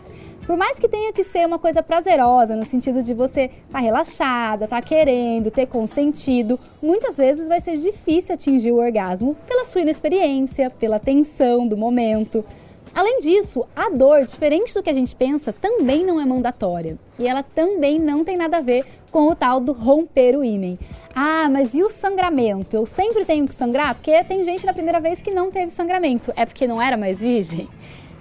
Por 0.51 0.57
mais 0.57 0.77
que 0.77 0.89
tenha 0.89 1.13
que 1.13 1.23
ser 1.23 1.47
uma 1.47 1.57
coisa 1.57 1.81
prazerosa, 1.81 2.57
no 2.57 2.65
sentido 2.65 3.01
de 3.01 3.13
você 3.13 3.43
estar 3.43 3.61
tá 3.71 3.79
relaxada, 3.79 4.67
tá 4.67 4.81
querendo, 4.81 5.49
ter 5.49 5.65
consentido, 5.65 6.59
muitas 6.81 7.15
vezes 7.15 7.47
vai 7.47 7.61
ser 7.61 7.77
difícil 7.77 8.35
atingir 8.35 8.73
o 8.73 8.75
orgasmo 8.75 9.33
pela 9.47 9.63
sua 9.63 9.79
inexperiência, 9.79 10.69
pela 10.69 10.99
tensão 10.99 11.65
do 11.65 11.77
momento. 11.77 12.43
Além 12.93 13.19
disso, 13.19 13.65
a 13.73 13.89
dor, 13.89 14.25
diferente 14.25 14.73
do 14.73 14.83
que 14.83 14.89
a 14.89 14.93
gente 14.93 15.15
pensa, 15.15 15.53
também 15.53 16.05
não 16.05 16.19
é 16.19 16.25
mandatória. 16.25 16.97
E 17.17 17.25
ela 17.25 17.43
também 17.43 17.97
não 17.97 18.21
tem 18.25 18.35
nada 18.35 18.57
a 18.57 18.61
ver 18.61 18.83
com 19.09 19.29
o 19.29 19.35
tal 19.35 19.57
do 19.61 19.71
romper 19.71 20.37
o 20.37 20.43
ímen. 20.43 20.77
Ah, 21.15 21.47
mas 21.49 21.73
e 21.73 21.81
o 21.81 21.89
sangramento? 21.89 22.75
Eu 22.75 22.85
sempre 22.85 23.23
tenho 23.23 23.47
que 23.47 23.55
sangrar? 23.55 23.95
Porque 23.95 24.21
tem 24.25 24.43
gente 24.43 24.65
na 24.65 24.73
primeira 24.73 24.99
vez 24.99 25.21
que 25.21 25.31
não 25.31 25.49
teve 25.49 25.71
sangramento. 25.71 26.33
É 26.35 26.45
porque 26.45 26.67
não 26.67 26.81
era 26.81 26.97
mais 26.97 27.21
virgem? 27.21 27.69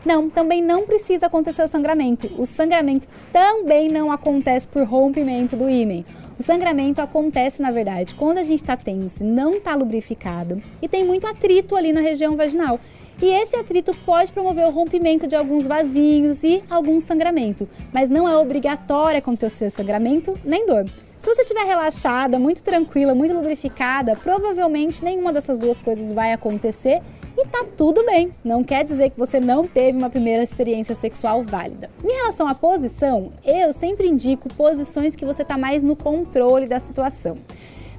Não, 0.05 0.31
também 0.31 0.63
não 0.63 0.87
precisa 0.87 1.27
acontecer 1.27 1.63
o 1.63 1.69
sangramento. 1.69 2.31
O 2.39 2.47
sangramento 2.47 3.07
também 3.31 3.89
não 3.89 4.11
acontece 4.11 4.67
por 4.67 4.83
rompimento 4.85 5.57
do 5.57 5.69
ímen. 5.69 6.05
O 6.39 6.43
sangramento 6.43 7.03
acontece, 7.03 7.61
na 7.61 7.71
verdade, 7.71 8.15
quando 8.15 8.39
a 8.39 8.43
gente 8.43 8.63
está 8.63 8.75
tenso, 8.75 9.23
não 9.23 9.57
está 9.57 9.75
lubrificado 9.75 10.61
e 10.81 10.89
tem 10.89 11.05
muito 11.05 11.27
atrito 11.27 11.77
ali 11.77 11.93
na 11.93 12.01
região 12.01 12.35
vaginal. 12.35 12.81
E 13.21 13.27
esse 13.27 13.55
atrito 13.55 13.95
pode 14.07 14.33
promover 14.33 14.65
o 14.67 14.71
rompimento 14.71 15.27
de 15.27 15.37
alguns 15.37 15.67
vasinhos 15.67 16.43
e 16.43 16.63
algum 16.71 16.99
sangramento, 16.99 17.69
mas 17.93 18.09
não 18.09 18.27
é 18.27 18.35
obrigatório 18.39 19.19
acontecer 19.19 19.69
sangramento 19.69 20.39
nem 20.43 20.65
dor. 20.65 20.87
Se 21.19 21.29
você 21.29 21.43
estiver 21.43 21.67
relaxada, 21.67 22.39
muito 22.39 22.63
tranquila, 22.63 23.15
muito 23.15 23.35
lubrificada, 23.35 24.17
provavelmente 24.17 25.05
nenhuma 25.05 25.35
dessas 25.35 25.59
duas 25.59 25.79
coisas 25.79 26.11
vai 26.11 26.33
acontecer 26.33 27.03
e 27.37 27.47
tá 27.47 27.65
tudo 27.77 28.05
bem. 28.05 28.31
Não 28.45 28.63
quer 28.63 28.85
dizer 28.85 29.11
que 29.11 29.19
você 29.19 29.41
não 29.41 29.67
teve 29.67 29.97
uma 29.97 30.11
primeira 30.11 30.43
experiência 30.43 30.95
sexual 30.95 31.43
válida. 31.43 31.91
Em 32.05 32.13
relação 32.13 32.47
à 32.47 32.55
posição, 32.55 33.33
eu 33.45 33.73
sempre 33.73 34.07
indico 34.07 34.53
posições 34.55 35.17
que 35.17 35.25
você 35.25 35.45
tá 35.45 35.57
mais 35.57 35.85
no 35.85 35.97
controle 35.97 36.67
da 36.67 36.79
situação. 36.79 37.39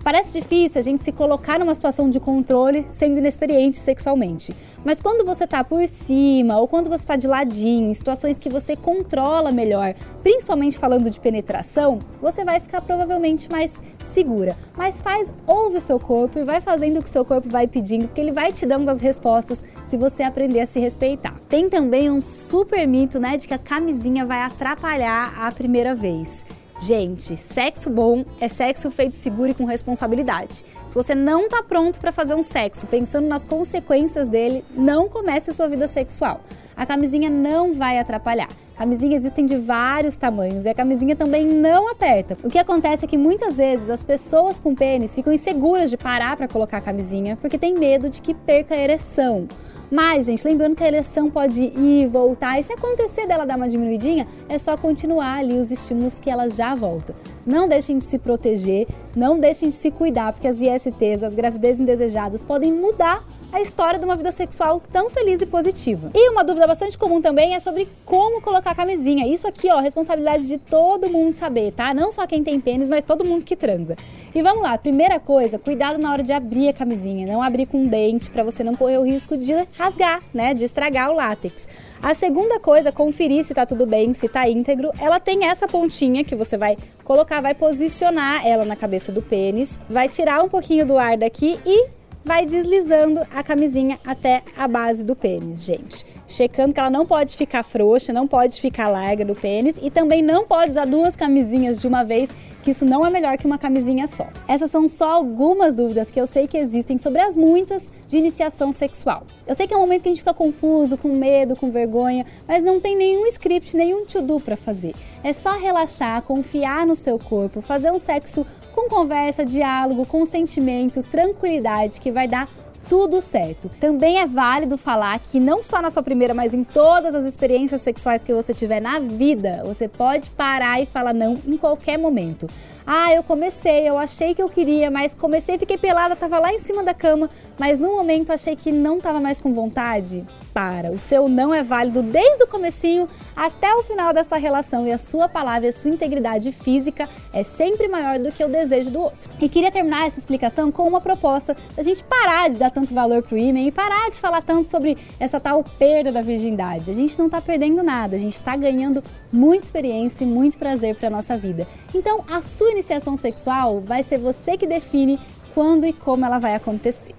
Parece 0.03 0.33
difícil 0.33 0.79
a 0.79 0.81
gente 0.81 1.03
se 1.03 1.11
colocar 1.11 1.59
numa 1.59 1.75
situação 1.75 2.09
de 2.09 2.19
controle 2.19 2.87
sendo 2.89 3.19
inexperiente 3.19 3.77
sexualmente. 3.77 4.55
Mas 4.83 4.99
quando 4.99 5.23
você 5.23 5.43
está 5.43 5.63
por 5.63 5.87
cima 5.87 6.57
ou 6.57 6.67
quando 6.67 6.89
você 6.89 7.03
está 7.03 7.15
de 7.15 7.27
ladinho, 7.27 7.89
em 7.89 7.93
situações 7.93 8.39
que 8.39 8.49
você 8.49 8.75
controla 8.75 9.51
melhor, 9.51 9.93
principalmente 10.23 10.77
falando 10.77 11.09
de 11.09 11.19
penetração, 11.19 11.99
você 12.19 12.43
vai 12.43 12.59
ficar 12.59 12.81
provavelmente 12.81 13.49
mais 13.49 13.81
segura. 14.03 14.57
Mas 14.75 14.99
faz, 14.99 15.33
ouve 15.45 15.77
o 15.77 15.81
seu 15.81 15.99
corpo 15.99 16.39
e 16.39 16.43
vai 16.43 16.59
fazendo 16.59 16.99
o 16.99 17.03
que 17.03 17.09
seu 17.09 17.23
corpo 17.23 17.47
vai 17.47 17.67
pedindo, 17.67 18.07
porque 18.07 18.21
ele 18.21 18.31
vai 18.31 18.51
te 18.51 18.65
dando 18.65 18.89
as 18.89 19.01
respostas 19.01 19.63
se 19.83 19.97
você 19.97 20.23
aprender 20.23 20.61
a 20.61 20.65
se 20.65 20.79
respeitar. 20.79 21.39
Tem 21.47 21.69
também 21.69 22.09
um 22.09 22.19
super 22.21 22.87
mito, 22.87 23.19
né, 23.19 23.37
de 23.37 23.47
que 23.47 23.53
a 23.53 23.59
camisinha 23.59 24.25
vai 24.25 24.41
atrapalhar 24.41 25.33
a 25.37 25.51
primeira 25.51 25.93
vez. 25.93 26.50
Gente, 26.81 27.37
sexo 27.37 27.91
bom 27.91 28.25
é 28.39 28.47
sexo 28.47 28.89
feito 28.89 29.15
seguro 29.15 29.51
e 29.51 29.53
com 29.53 29.65
responsabilidade. 29.65 30.65
Se 30.89 30.95
você 30.95 31.13
não 31.13 31.45
está 31.45 31.61
pronto 31.61 31.99
para 31.99 32.11
fazer 32.11 32.33
um 32.33 32.41
sexo, 32.41 32.87
pensando 32.87 33.27
nas 33.27 33.45
consequências 33.45 34.27
dele, 34.27 34.63
não 34.75 35.07
comece 35.07 35.51
a 35.51 35.53
sua 35.53 35.67
vida 35.67 35.87
sexual. 35.87 36.41
A 36.75 36.83
camisinha 36.83 37.29
não 37.29 37.75
vai 37.75 37.99
atrapalhar. 37.99 38.49
Camisinhas 38.75 39.21
existem 39.21 39.45
de 39.45 39.57
vários 39.57 40.17
tamanhos 40.17 40.65
e 40.65 40.69
a 40.69 40.73
camisinha 40.73 41.15
também 41.15 41.45
não 41.45 41.87
aperta. 41.87 42.35
O 42.43 42.49
que 42.49 42.57
acontece 42.57 43.05
é 43.05 43.07
que 43.07 43.15
muitas 43.15 43.57
vezes 43.57 43.87
as 43.87 44.03
pessoas 44.03 44.57
com 44.57 44.73
pênis 44.73 45.13
ficam 45.13 45.31
inseguras 45.31 45.91
de 45.91 45.97
parar 45.97 46.35
para 46.35 46.47
colocar 46.47 46.77
a 46.77 46.81
camisinha 46.81 47.37
porque 47.39 47.59
tem 47.59 47.77
medo 47.77 48.09
de 48.09 48.23
que 48.23 48.33
perca 48.33 48.73
a 48.73 48.79
ereção. 48.79 49.47
Mas, 49.91 50.27
gente, 50.27 50.47
lembrando 50.47 50.73
que 50.73 50.83
a 50.85 50.87
ereção 50.87 51.29
pode 51.29 51.61
ir, 51.61 52.07
voltar, 52.07 52.57
e 52.57 52.63
se 52.63 52.71
acontecer 52.71 53.27
dela 53.27 53.45
dar 53.45 53.57
uma 53.57 53.67
diminuidinha, 53.67 54.25
é 54.47 54.57
só 54.57 54.77
continuar 54.77 55.39
ali 55.39 55.59
os 55.59 55.69
estímulos 55.69 56.17
que 56.17 56.29
ela 56.29 56.47
já 56.47 56.73
volta. 56.73 57.13
Não 57.45 57.67
deixem 57.67 57.97
de 57.97 58.05
se 58.05 58.17
proteger, 58.17 58.87
não 59.13 59.37
deixem 59.37 59.67
de 59.67 59.75
se 59.75 59.91
cuidar, 59.91 60.31
porque 60.31 60.47
as 60.47 60.61
ISTs, 60.61 61.23
as 61.25 61.35
gravidezes 61.35 61.81
indesejadas, 61.81 62.41
podem 62.41 62.71
mudar 62.71 63.21
a 63.51 63.61
história 63.61 63.99
de 63.99 64.05
uma 64.05 64.15
vida 64.15 64.31
sexual 64.31 64.81
tão 64.91 65.09
feliz 65.09 65.41
e 65.41 65.45
positiva. 65.45 66.11
E 66.13 66.29
uma 66.29 66.43
dúvida 66.43 66.65
bastante 66.65 66.97
comum 66.97 67.21
também 67.21 67.53
é 67.53 67.59
sobre 67.59 67.87
como 68.05 68.41
colocar 68.41 68.71
a 68.71 68.75
camisinha. 68.75 69.27
Isso 69.27 69.47
aqui, 69.47 69.69
ó, 69.69 69.79
responsabilidade 69.79 70.47
de 70.47 70.57
todo 70.57 71.09
mundo 71.09 71.33
saber, 71.33 71.71
tá? 71.73 71.93
Não 71.93 72.11
só 72.11 72.25
quem 72.25 72.43
tem 72.43 72.59
pênis, 72.59 72.89
mas 72.89 73.03
todo 73.03 73.25
mundo 73.25 73.43
que 73.43 73.55
transa. 73.55 73.97
E 74.33 74.41
vamos 74.41 74.63
lá, 74.63 74.77
primeira 74.77 75.19
coisa, 75.19 75.59
cuidado 75.59 75.99
na 75.99 76.11
hora 76.11 76.23
de 76.23 76.31
abrir 76.31 76.69
a 76.69 76.73
camisinha, 76.73 77.27
não 77.27 77.41
abrir 77.41 77.65
com 77.65 77.79
um 77.79 77.87
dente 77.87 78.29
para 78.29 78.43
você 78.43 78.63
não 78.63 78.75
correr 78.75 78.97
o 78.97 79.03
risco 79.03 79.37
de 79.37 79.53
rasgar, 79.77 80.21
né, 80.33 80.53
de 80.53 80.63
estragar 80.63 81.11
o 81.11 81.15
látex. 81.15 81.67
A 82.01 82.15
segunda 82.15 82.59
coisa, 82.59 82.91
conferir 82.91 83.43
se 83.43 83.53
tá 83.53 83.63
tudo 83.63 83.85
bem, 83.85 84.11
se 84.13 84.27
tá 84.27 84.49
íntegro. 84.49 84.91
Ela 84.99 85.19
tem 85.19 85.45
essa 85.45 85.67
pontinha 85.67 86.23
que 86.23 86.35
você 86.35 86.57
vai 86.57 86.75
colocar, 87.03 87.41
vai 87.41 87.53
posicionar 87.53 88.45
ela 88.47 88.65
na 88.65 88.75
cabeça 88.75 89.11
do 89.11 89.21
pênis, 89.21 89.79
vai 89.87 90.09
tirar 90.09 90.43
um 90.43 90.49
pouquinho 90.49 90.83
do 90.83 90.97
ar 90.97 91.15
daqui 91.15 91.59
e 91.63 92.00
vai 92.23 92.45
deslizando 92.45 93.21
a 93.33 93.43
camisinha 93.43 93.99
até 94.05 94.43
a 94.55 94.67
base 94.67 95.05
do 95.05 95.15
pênis, 95.15 95.63
gente. 95.63 96.05
Checando 96.27 96.73
que 96.73 96.79
ela 96.79 96.89
não 96.89 97.05
pode 97.05 97.35
ficar 97.35 97.63
frouxa, 97.63 98.13
não 98.13 98.27
pode 98.27 98.59
ficar 98.61 98.87
larga 98.87 99.25
do 99.25 99.35
pênis 99.35 99.75
e 99.81 99.89
também 99.89 100.21
não 100.21 100.45
pode 100.45 100.71
usar 100.71 100.85
duas 100.85 101.15
camisinhas 101.15 101.79
de 101.79 101.87
uma 101.87 102.03
vez 102.03 102.29
que 102.61 102.71
isso 102.71 102.85
não 102.85 103.05
é 103.05 103.09
melhor 103.09 103.37
que 103.37 103.45
uma 103.45 103.57
camisinha 103.57 104.07
só. 104.07 104.27
Essas 104.47 104.69
são 104.69 104.87
só 104.87 105.09
algumas 105.09 105.75
dúvidas 105.75 106.11
que 106.11 106.21
eu 106.21 106.27
sei 106.27 106.47
que 106.47 106.57
existem 106.57 106.97
sobre 106.97 107.21
as 107.21 107.35
muitas 107.35 107.91
de 108.07 108.17
iniciação 108.17 108.71
sexual. 108.71 109.23
Eu 109.47 109.55
sei 109.55 109.67
que 109.67 109.73
é 109.73 109.77
um 109.77 109.81
momento 109.81 110.03
que 110.03 110.09
a 110.09 110.11
gente 110.11 110.21
fica 110.21 110.33
confuso, 110.33 110.97
com 110.97 111.09
medo, 111.09 111.55
com 111.55 111.71
vergonha, 111.71 112.25
mas 112.47 112.63
não 112.63 112.79
tem 112.79 112.95
nenhum 112.95 113.25
script, 113.27 113.75
nenhum 113.75 114.05
to-do 114.05 114.39
para 114.39 114.55
fazer. 114.55 114.93
É 115.23 115.33
só 115.33 115.53
relaxar, 115.53 116.21
confiar 116.21 116.85
no 116.85 116.95
seu 116.95 117.17
corpo, 117.17 117.61
fazer 117.61 117.91
um 117.91 117.97
sexo 117.97 118.45
com 118.73 118.89
conversa, 118.89 119.45
diálogo, 119.45 120.05
consentimento, 120.05 121.03
tranquilidade, 121.03 121.99
que 121.99 122.11
vai 122.11 122.27
dar 122.27 122.47
tudo 122.91 123.21
certo. 123.21 123.69
Também 123.79 124.19
é 124.19 124.25
válido 124.25 124.77
falar 124.77 125.17
que 125.19 125.39
não 125.39 125.63
só 125.63 125.81
na 125.81 125.89
sua 125.89 126.03
primeira, 126.03 126.33
mas 126.33 126.53
em 126.53 126.63
todas 126.63 127.15
as 127.15 127.23
experiências 127.23 127.81
sexuais 127.81 128.23
que 128.23 128.33
você 128.33 128.53
tiver 128.53 128.81
na 128.81 128.99
vida, 128.99 129.61
você 129.65 129.87
pode 129.87 130.29
parar 130.31 130.81
e 130.81 130.85
falar 130.85 131.13
não 131.13 131.37
em 131.47 131.55
qualquer 131.55 131.97
momento. 131.97 132.49
Ah, 132.85 133.13
eu 133.13 133.23
comecei, 133.23 133.87
eu 133.87 133.97
achei 133.97 134.33
que 134.33 134.41
eu 134.41 134.49
queria, 134.49 134.91
mas 134.91 135.13
comecei, 135.13 135.57
fiquei 135.57 135.77
pelada, 135.77 136.15
tava 136.15 136.39
lá 136.39 136.51
em 136.51 136.59
cima 136.59 136.83
da 136.83 136.93
cama, 136.93 137.29
mas 137.57 137.79
no 137.79 137.95
momento 137.95 138.33
achei 138.33 138.55
que 138.55 138.71
não 138.71 138.99
tava 138.99 139.19
mais 139.19 139.39
com 139.39 139.53
vontade 139.53 140.25
para. 140.53 140.91
O 140.91 140.99
seu 140.99 141.27
não 141.27 141.53
é 141.53 141.63
válido 141.63 142.01
desde 142.01 142.43
o 142.43 142.47
comecinho 142.47 143.07
até 143.35 143.73
o 143.75 143.83
final 143.83 144.13
dessa 144.13 144.37
relação 144.37 144.85
e 144.85 144.91
a 144.91 144.97
sua 144.97 145.27
palavra 145.27 145.65
e 145.65 145.69
a 145.69 145.73
sua 145.73 145.89
integridade 145.89 146.51
física 146.51 147.09
é 147.33 147.43
sempre 147.43 147.87
maior 147.87 148.19
do 148.19 148.31
que 148.31 148.43
o 148.43 148.49
desejo 148.49 148.91
do 148.91 149.01
outro. 149.01 149.31
E 149.39 149.49
queria 149.49 149.71
terminar 149.71 150.07
essa 150.07 150.19
explicação 150.19 150.71
com 150.71 150.87
uma 150.87 151.01
proposta 151.01 151.55
da 151.75 151.81
gente 151.81 152.03
parar 152.03 152.49
de 152.49 152.57
dar 152.57 152.69
tanto 152.69 152.93
valor 152.93 153.23
pro 153.23 153.37
ímã 153.37 153.59
e 153.59 153.71
parar 153.71 154.09
de 154.09 154.19
falar 154.19 154.41
tanto 154.41 154.69
sobre 154.69 154.97
essa 155.19 155.39
tal 155.39 155.63
perda 155.63 156.11
da 156.11 156.21
virgindade. 156.21 156.91
A 156.91 156.93
gente 156.93 157.17
não 157.17 157.29
tá 157.29 157.41
perdendo 157.41 157.81
nada, 157.81 158.15
a 158.15 158.19
gente 158.19 158.35
está 158.35 158.55
ganhando 158.55 159.03
muita 159.31 159.65
experiência 159.65 160.23
e 160.23 160.27
muito 160.27 160.57
prazer 160.57 160.95
para 160.95 161.09
nossa 161.09 161.37
vida. 161.37 161.67
Então, 161.93 162.23
a 162.29 162.41
sua 162.41 162.71
iniciação 162.71 163.17
sexual 163.17 163.81
vai 163.81 164.03
ser 164.03 164.17
você 164.17 164.57
que 164.57 164.67
define 164.67 165.19
quando 165.53 165.85
e 165.85 165.93
como 165.93 166.25
ela 166.25 166.39
vai 166.39 166.55
acontecer. 166.55 167.13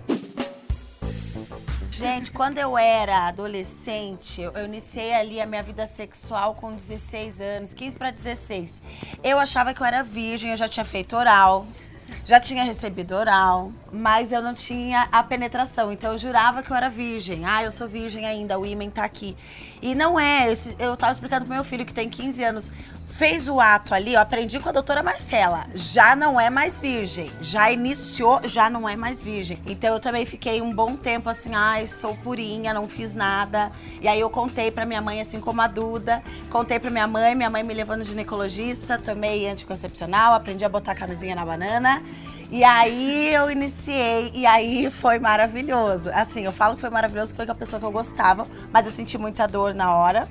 Gente, 2.03 2.33
quando 2.33 2.59
eu 2.59 2.77
era 2.77 3.29
adolescente, 3.29 4.43
eu 4.43 4.65
iniciei 4.65 5.15
ali 5.15 5.41
a 5.41 5.47
minha 5.47 5.63
vida 5.63 5.87
sexual 5.87 6.53
com 6.53 6.75
16 6.75 7.41
anos, 7.41 7.73
15 7.73 7.97
para 7.97 8.11
16. 8.11 8.83
Eu 9.23 9.39
achava 9.39 9.73
que 9.73 9.81
eu 9.81 9.87
era 9.87 10.03
virgem, 10.03 10.51
eu 10.51 10.57
já 10.57 10.69
tinha 10.69 10.85
feito 10.85 11.15
oral, 11.15 11.65
já 12.25 12.41
tinha 12.41 12.65
recebido 12.65 13.15
oral, 13.15 13.71
mas 13.93 14.33
eu 14.33 14.43
não 14.43 14.53
tinha 14.53 15.09
a 15.13 15.23
penetração. 15.23 15.93
Então 15.93 16.11
eu 16.11 16.19
jurava 16.19 16.61
que 16.61 16.73
eu 16.73 16.77
era 16.77 16.91
virgem. 16.91 17.45
Ah, 17.45 17.63
eu 17.63 17.71
sou 17.71 17.87
virgem 17.87 18.27
ainda, 18.27 18.59
o 18.59 18.67
ímen 18.67 18.91
tá 18.91 19.05
aqui. 19.05 19.37
E 19.81 19.95
não 19.95 20.19
é, 20.19 20.53
eu 20.81 20.97
tava 20.97 21.13
explicando 21.13 21.45
pro 21.45 21.55
meu 21.55 21.63
filho 21.63 21.87
que 21.87 21.95
tem 21.95 22.11
15 22.11 22.43
anos 22.43 22.73
fez 23.17 23.47
o 23.47 23.61
ato 23.61 23.95
ali, 23.95 24.15
eu 24.15 24.21
aprendi 24.21 24.59
com 24.59 24.69
a 24.69 24.73
doutora 24.73 25.03
Marcela, 25.03 25.67
já 25.75 26.17
não 26.17 26.41
é 26.41 26.49
mais 26.49 26.79
virgem. 26.79 27.31
Já 27.41 27.71
iniciou, 27.71 28.41
já 28.45 28.71
não 28.71 28.89
é 28.89 28.97
mais 28.97 29.23
virgem. 29.23 29.61
Então 29.67 29.95
eu 29.95 30.01
também 30.01 30.25
fiquei 30.25 30.61
um 30.61 30.75
bom 30.75 30.97
tempo 30.97 31.29
assim, 31.29 31.55
ai, 31.55 31.87
sou 31.87 32.17
purinha, 32.17 32.73
não 32.73 32.89
fiz 32.89 33.15
nada. 33.15 33.71
E 34.01 34.09
aí 34.09 34.19
eu 34.19 34.31
contei 34.31 34.71
pra 34.71 34.87
minha 34.87 35.01
mãe, 35.01 35.21
assim 35.21 35.41
como 35.41 35.61
a 35.61 35.67
Duda, 35.67 36.23
contei 36.51 36.81
pra 36.81 36.91
minha 36.91 37.07
mãe, 37.07 37.35
minha 37.35 37.51
mãe 37.51 37.63
me 37.63 37.75
levou 37.75 37.97
no 37.97 38.05
ginecologista, 38.05 38.99
tomei 38.99 39.49
anticoncepcional, 39.49 40.35
aprendi 40.35 40.65
a 40.65 40.69
botar 40.69 40.95
camisinha 40.95 41.35
na 41.35 41.45
banana. 41.45 42.03
E 42.51 42.65
aí 42.65 43.33
eu 43.33 43.51
iniciei, 43.51 44.31
e 44.35 44.45
aí 44.45 44.91
foi 44.91 45.19
maravilhoso. 45.19 46.11
Assim, 46.13 46.45
eu 46.45 46.53
falo 46.53 46.75
que 46.75 46.81
foi 46.81 46.91
maravilhoso, 46.91 47.35
foi 47.35 47.47
com 47.47 47.53
a 47.53 47.55
pessoa 47.55 47.79
que 47.79 47.87
eu 47.87 47.93
gostava, 47.93 48.47
mas 48.73 48.87
eu 48.87 48.93
senti 48.93 49.17
muita 49.17 49.47
dor 49.47 49.75
na 49.75 49.95
hora 49.95 50.29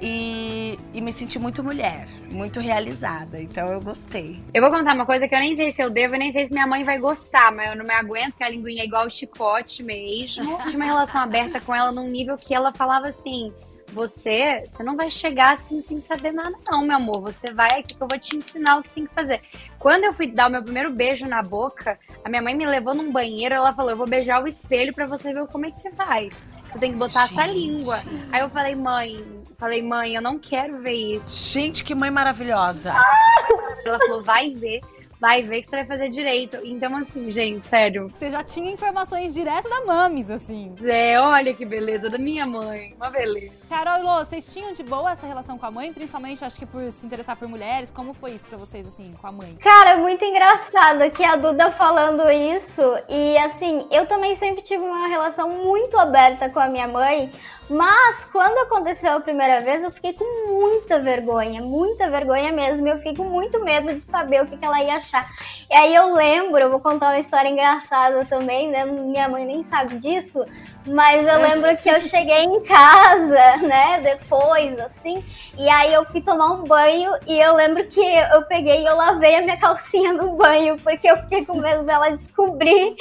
e, 0.00 0.78
e, 0.92 1.00
me 1.00 1.12
senti 1.12 1.38
muito 1.38 1.62
mulher, 1.62 2.06
muito 2.30 2.60
realizada. 2.60 3.40
Então 3.40 3.68
eu 3.68 3.80
gostei. 3.80 4.40
Eu 4.52 4.62
vou 4.62 4.70
contar 4.70 4.94
uma 4.94 5.06
coisa 5.06 5.26
que 5.28 5.34
eu 5.34 5.38
nem 5.38 5.54
sei 5.54 5.70
se 5.70 5.82
eu 5.82 5.90
devo, 5.90 6.14
nem 6.16 6.32
sei 6.32 6.46
se 6.46 6.52
minha 6.52 6.66
mãe 6.66 6.84
vai 6.84 6.98
gostar, 6.98 7.52
mas 7.52 7.70
eu 7.70 7.76
não 7.76 7.84
me 7.84 7.94
aguento, 7.94 8.34
que 8.36 8.44
a 8.44 8.48
linguinha 8.48 8.82
é 8.82 8.86
igual 8.86 9.06
o 9.06 9.10
chicote 9.10 9.82
mesmo. 9.82 10.58
Tinha 10.64 10.76
uma 10.76 10.84
relação 10.84 11.22
aberta 11.22 11.60
com 11.60 11.74
ela 11.74 11.92
num 11.92 12.08
nível 12.08 12.36
que 12.36 12.54
ela 12.54 12.72
falava 12.72 13.08
assim 13.08 13.52
você, 13.94 14.64
você 14.66 14.82
não 14.82 14.96
vai 14.96 15.08
chegar 15.08 15.52
assim 15.52 15.80
sem 15.80 16.00
saber 16.00 16.32
nada, 16.32 16.52
não, 16.68 16.82
meu 16.82 16.96
amor. 16.96 17.20
Você 17.20 17.52
vai 17.52 17.78
aqui 17.78 17.94
que 17.94 18.02
eu 18.02 18.08
vou 18.08 18.18
te 18.18 18.36
ensinar 18.36 18.78
o 18.78 18.82
que 18.82 18.88
tem 18.90 19.06
que 19.06 19.14
fazer. 19.14 19.40
Quando 19.78 20.04
eu 20.04 20.12
fui 20.12 20.26
dar 20.26 20.48
o 20.48 20.50
meu 20.50 20.62
primeiro 20.62 20.90
beijo 20.90 21.28
na 21.28 21.42
boca, 21.42 21.98
a 22.24 22.28
minha 22.28 22.42
mãe 22.42 22.54
me 22.56 22.66
levou 22.66 22.92
num 22.92 23.12
banheiro, 23.12 23.54
ela 23.54 23.72
falou: 23.72 23.92
eu 23.92 23.96
vou 23.96 24.06
beijar 24.06 24.42
o 24.42 24.48
espelho 24.48 24.92
para 24.92 25.06
você 25.06 25.32
ver 25.32 25.46
como 25.46 25.66
é 25.66 25.70
que 25.70 25.80
você 25.80 25.92
faz. 25.92 26.34
Você 26.72 26.78
tem 26.80 26.90
que 26.90 26.98
botar 26.98 27.28
Gente. 27.28 27.38
essa 27.38 27.52
língua. 27.52 28.02
Aí 28.32 28.40
eu 28.40 28.48
falei, 28.48 28.74
mãe, 28.74 29.24
falei, 29.58 29.82
mãe, 29.82 30.14
eu 30.14 30.22
não 30.22 30.38
quero 30.38 30.78
ver 30.80 30.92
isso. 30.92 31.52
Gente, 31.52 31.84
que 31.84 31.94
mãe 31.94 32.10
maravilhosa. 32.10 32.92
Ela 33.84 33.98
falou, 33.98 34.22
vai 34.22 34.50
ver 34.50 34.80
vai 35.24 35.42
ver 35.42 35.62
que 35.62 35.68
você 35.68 35.76
vai 35.76 35.86
fazer 35.86 36.10
direito. 36.10 36.58
Então, 36.64 36.94
assim, 36.96 37.30
gente, 37.30 37.66
sério. 37.66 38.10
Você 38.14 38.28
já 38.28 38.44
tinha 38.44 38.70
informações 38.70 39.32
direto 39.32 39.70
da 39.70 39.82
Mames, 39.86 40.28
assim. 40.28 40.74
É, 40.84 41.18
olha 41.18 41.54
que 41.54 41.64
beleza, 41.64 42.10
da 42.10 42.18
minha 42.18 42.44
mãe. 42.46 42.92
Uma 42.94 43.08
beleza. 43.08 43.54
Carol 43.70 44.00
e 44.00 44.02
Lô, 44.02 44.18
vocês 44.18 44.52
tinham 44.52 44.74
de 44.74 44.82
boa 44.82 45.12
essa 45.12 45.26
relação 45.26 45.56
com 45.56 45.64
a 45.64 45.70
mãe? 45.70 45.94
Principalmente, 45.94 46.44
acho 46.44 46.58
que 46.58 46.66
por 46.66 46.92
se 46.92 47.06
interessar 47.06 47.36
por 47.36 47.48
mulheres. 47.48 47.90
Como 47.90 48.12
foi 48.12 48.32
isso 48.32 48.44
pra 48.44 48.58
vocês, 48.58 48.86
assim, 48.86 49.12
com 49.18 49.26
a 49.26 49.32
mãe? 49.32 49.56
Cara, 49.62 49.96
muito 49.96 50.22
engraçado 50.22 51.10
que 51.10 51.24
a 51.24 51.36
Duda 51.36 51.72
falando 51.72 52.30
isso. 52.30 52.82
E, 53.08 53.38
assim, 53.38 53.86
eu 53.90 54.06
também 54.06 54.34
sempre 54.36 54.60
tive 54.60 54.84
uma 54.84 55.08
relação 55.08 55.48
muito 55.48 55.96
aberta 55.96 56.50
com 56.50 56.60
a 56.60 56.68
minha 56.68 56.86
mãe. 56.86 57.32
Mas 57.68 58.26
quando 58.26 58.58
aconteceu 58.58 59.12
a 59.12 59.20
primeira 59.20 59.60
vez, 59.62 59.82
eu 59.82 59.90
fiquei 59.90 60.12
com 60.12 60.48
muita 60.48 61.00
vergonha, 61.00 61.62
muita 61.62 62.10
vergonha 62.10 62.52
mesmo. 62.52 62.86
Eu 62.86 62.98
fiquei 62.98 63.16
com 63.16 63.24
muito 63.24 63.62
medo 63.64 63.94
de 63.94 64.02
saber 64.02 64.42
o 64.42 64.46
que, 64.46 64.56
que 64.56 64.64
ela 64.64 64.82
ia 64.82 64.96
achar. 64.96 65.30
E 65.70 65.74
aí 65.74 65.94
eu 65.94 66.12
lembro, 66.12 66.58
eu 66.58 66.70
vou 66.70 66.80
contar 66.80 67.08
uma 67.08 67.18
história 67.18 67.48
engraçada 67.48 68.24
também, 68.26 68.70
né? 68.70 68.84
Minha 68.84 69.28
mãe 69.28 69.46
nem 69.46 69.62
sabe 69.62 69.96
disso, 69.96 70.44
mas 70.86 71.26
eu 71.26 71.40
lembro 71.40 71.76
que 71.78 71.88
eu 71.88 72.00
cheguei 72.00 72.44
em 72.44 72.60
casa, 72.62 73.56
né, 73.66 74.00
depois, 74.02 74.78
assim, 74.78 75.24
e 75.56 75.68
aí 75.68 75.92
eu 75.92 76.04
fui 76.06 76.20
tomar 76.20 76.52
um 76.52 76.64
banho 76.64 77.12
e 77.26 77.38
eu 77.38 77.54
lembro 77.54 77.84
que 77.86 78.00
eu 78.00 78.42
peguei 78.42 78.82
e 78.82 78.86
eu 78.86 78.96
lavei 78.96 79.36
a 79.36 79.42
minha 79.42 79.56
calcinha 79.56 80.12
no 80.12 80.36
banho, 80.36 80.78
porque 80.78 81.08
eu 81.08 81.16
fiquei 81.18 81.44
com 81.44 81.60
medo 81.60 81.84
dela 81.84 82.10
descobrir. 82.10 82.96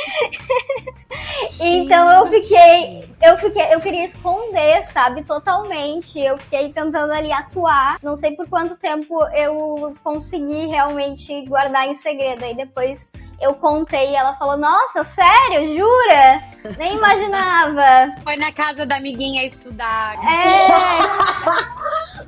então 1.60 2.12
eu 2.12 2.26
fiquei, 2.28 3.10
eu 3.22 3.38
fiquei, 3.38 3.74
eu 3.74 3.82
queria 3.82 4.06
esconder, 4.06 4.86
sabe, 4.86 5.24
totalmente. 5.24 6.20
Eu 6.20 6.38
fiquei 6.38 6.72
tentando 6.72 7.12
ali 7.12 7.32
atuar. 7.32 7.98
Não 8.04 8.16
sei 8.16 8.32
por 8.32 8.48
quanto 8.48 8.78
tempo 8.78 9.24
eu 9.30 9.96
consegui 10.04 10.68
realmente 10.68 11.46
guardar 11.46 11.88
em 11.88 11.96
segredo. 11.96 12.46
Aí 12.46 12.56
depois 12.56 13.12
eu 13.44 13.54
contei 13.56 14.12
e 14.12 14.16
ela 14.16 14.34
falou: 14.36 14.58
Nossa, 14.58 15.04
sério? 15.04 15.78
Jura? 15.78 16.42
Nem 16.78 16.96
imaginava. 16.96 18.16
Foi 18.24 18.38
na 18.38 18.54
casa 18.54 18.86
da 18.86 18.96
amiguinha 18.96 19.46
estudar. 19.46 20.14
É. 20.24 20.68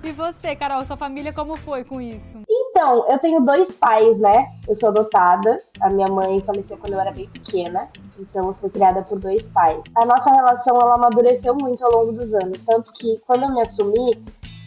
e 0.07 0.11
você, 0.11 0.55
Carol, 0.55 0.83
sua 0.83 0.97
família 0.97 1.31
como 1.31 1.55
foi 1.55 1.85
com 1.85 2.01
isso? 2.01 2.39
Então, 2.49 3.05
eu 3.07 3.17
tenho 3.17 3.41
dois 3.41 3.71
pais, 3.71 4.19
né? 4.19 4.51
Eu 4.67 4.73
sou 4.73 4.89
adotada. 4.89 5.61
A 5.79 5.89
minha 5.89 6.09
mãe 6.09 6.41
faleceu 6.41 6.77
quando 6.77 6.93
eu 6.93 6.99
era 6.99 7.11
bem 7.11 7.27
pequena. 7.29 7.87
Então, 8.19 8.47
eu 8.47 8.53
fui 8.55 8.69
criada 8.69 9.01
por 9.01 9.17
dois 9.17 9.47
pais. 9.47 9.81
A 9.95 10.05
nossa 10.05 10.29
relação, 10.29 10.75
ela 10.75 10.95
amadureceu 10.95 11.55
muito 11.55 11.83
ao 11.85 11.91
longo 11.91 12.11
dos 12.11 12.33
anos. 12.33 12.59
Tanto 12.61 12.91
que, 12.91 13.21
quando 13.25 13.43
eu 13.43 13.49
me 13.51 13.61
assumi, 13.61 14.21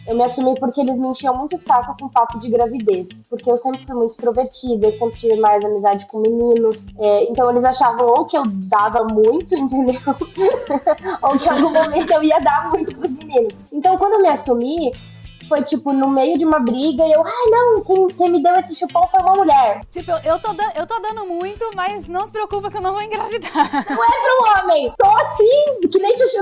eu 0.09 0.15
me 0.15 0.23
assumi 0.23 0.59
porque 0.59 0.81
eles 0.81 0.97
me 0.97 1.07
enchiam 1.07 1.35
muito 1.35 1.55
saco 1.55 1.95
com 1.99 2.09
papo 2.09 2.39
de 2.39 2.49
gravidez. 2.49 3.07
Porque 3.29 3.49
eu 3.49 3.55
sempre 3.55 3.85
fui 3.85 3.95
muito 3.95 4.09
extrovertida, 4.09 4.87
eu 4.87 4.91
sempre 4.91 5.19
tive 5.19 5.35
mais 5.35 5.63
amizade 5.63 6.07
com 6.07 6.17
meninos. 6.19 6.87
É, 6.97 7.25
então 7.25 7.49
eles 7.51 7.63
achavam 7.63 8.07
ou 8.07 8.25
que 8.25 8.35
eu 8.35 8.43
dava 8.45 9.03
muito, 9.03 9.53
entendeu? 9.55 10.01
ou 11.21 11.37
que 11.37 11.45
em 11.45 11.49
algum 11.49 11.71
momento 11.71 12.11
eu 12.11 12.23
ia 12.23 12.39
dar 12.39 12.71
muito 12.71 12.95
pros 12.95 13.11
meninos. 13.11 13.53
Então 13.71 13.97
quando 13.99 14.13
eu 14.13 14.21
me 14.21 14.29
assumi, 14.29 14.91
foi, 15.49 15.63
tipo, 15.63 15.91
no 15.91 16.07
meio 16.07 16.37
de 16.37 16.45
uma 16.45 16.59
briga 16.59 17.03
e 17.03 17.11
eu, 17.11 17.21
ah, 17.25 17.49
não, 17.49 17.81
quem, 17.81 18.07
quem 18.09 18.31
me 18.31 18.43
deu 18.43 18.53
esse 18.55 18.75
chupão 18.77 19.01
foi 19.09 19.19
uma 19.19 19.35
mulher. 19.35 19.81
Tipo, 19.89 20.11
eu 20.23 20.39
tô, 20.39 20.51
eu 20.75 20.85
tô 20.85 20.99
dando 20.99 21.25
muito, 21.25 21.65
mas 21.75 22.07
não 22.07 22.25
se 22.25 22.31
preocupa 22.31 22.69
que 22.69 22.77
eu 22.77 22.81
não 22.81 22.93
vou 22.93 23.01
engravidar. 23.01 23.51
Não 23.89 24.03
é 24.03 24.07
pra 24.07 24.61
um 24.61 24.63
homem. 24.63 24.93
Tô 24.95 25.07
assim, 25.07 25.87
que 25.91 25.99
nem 25.99 26.15
chuchu 26.15 26.39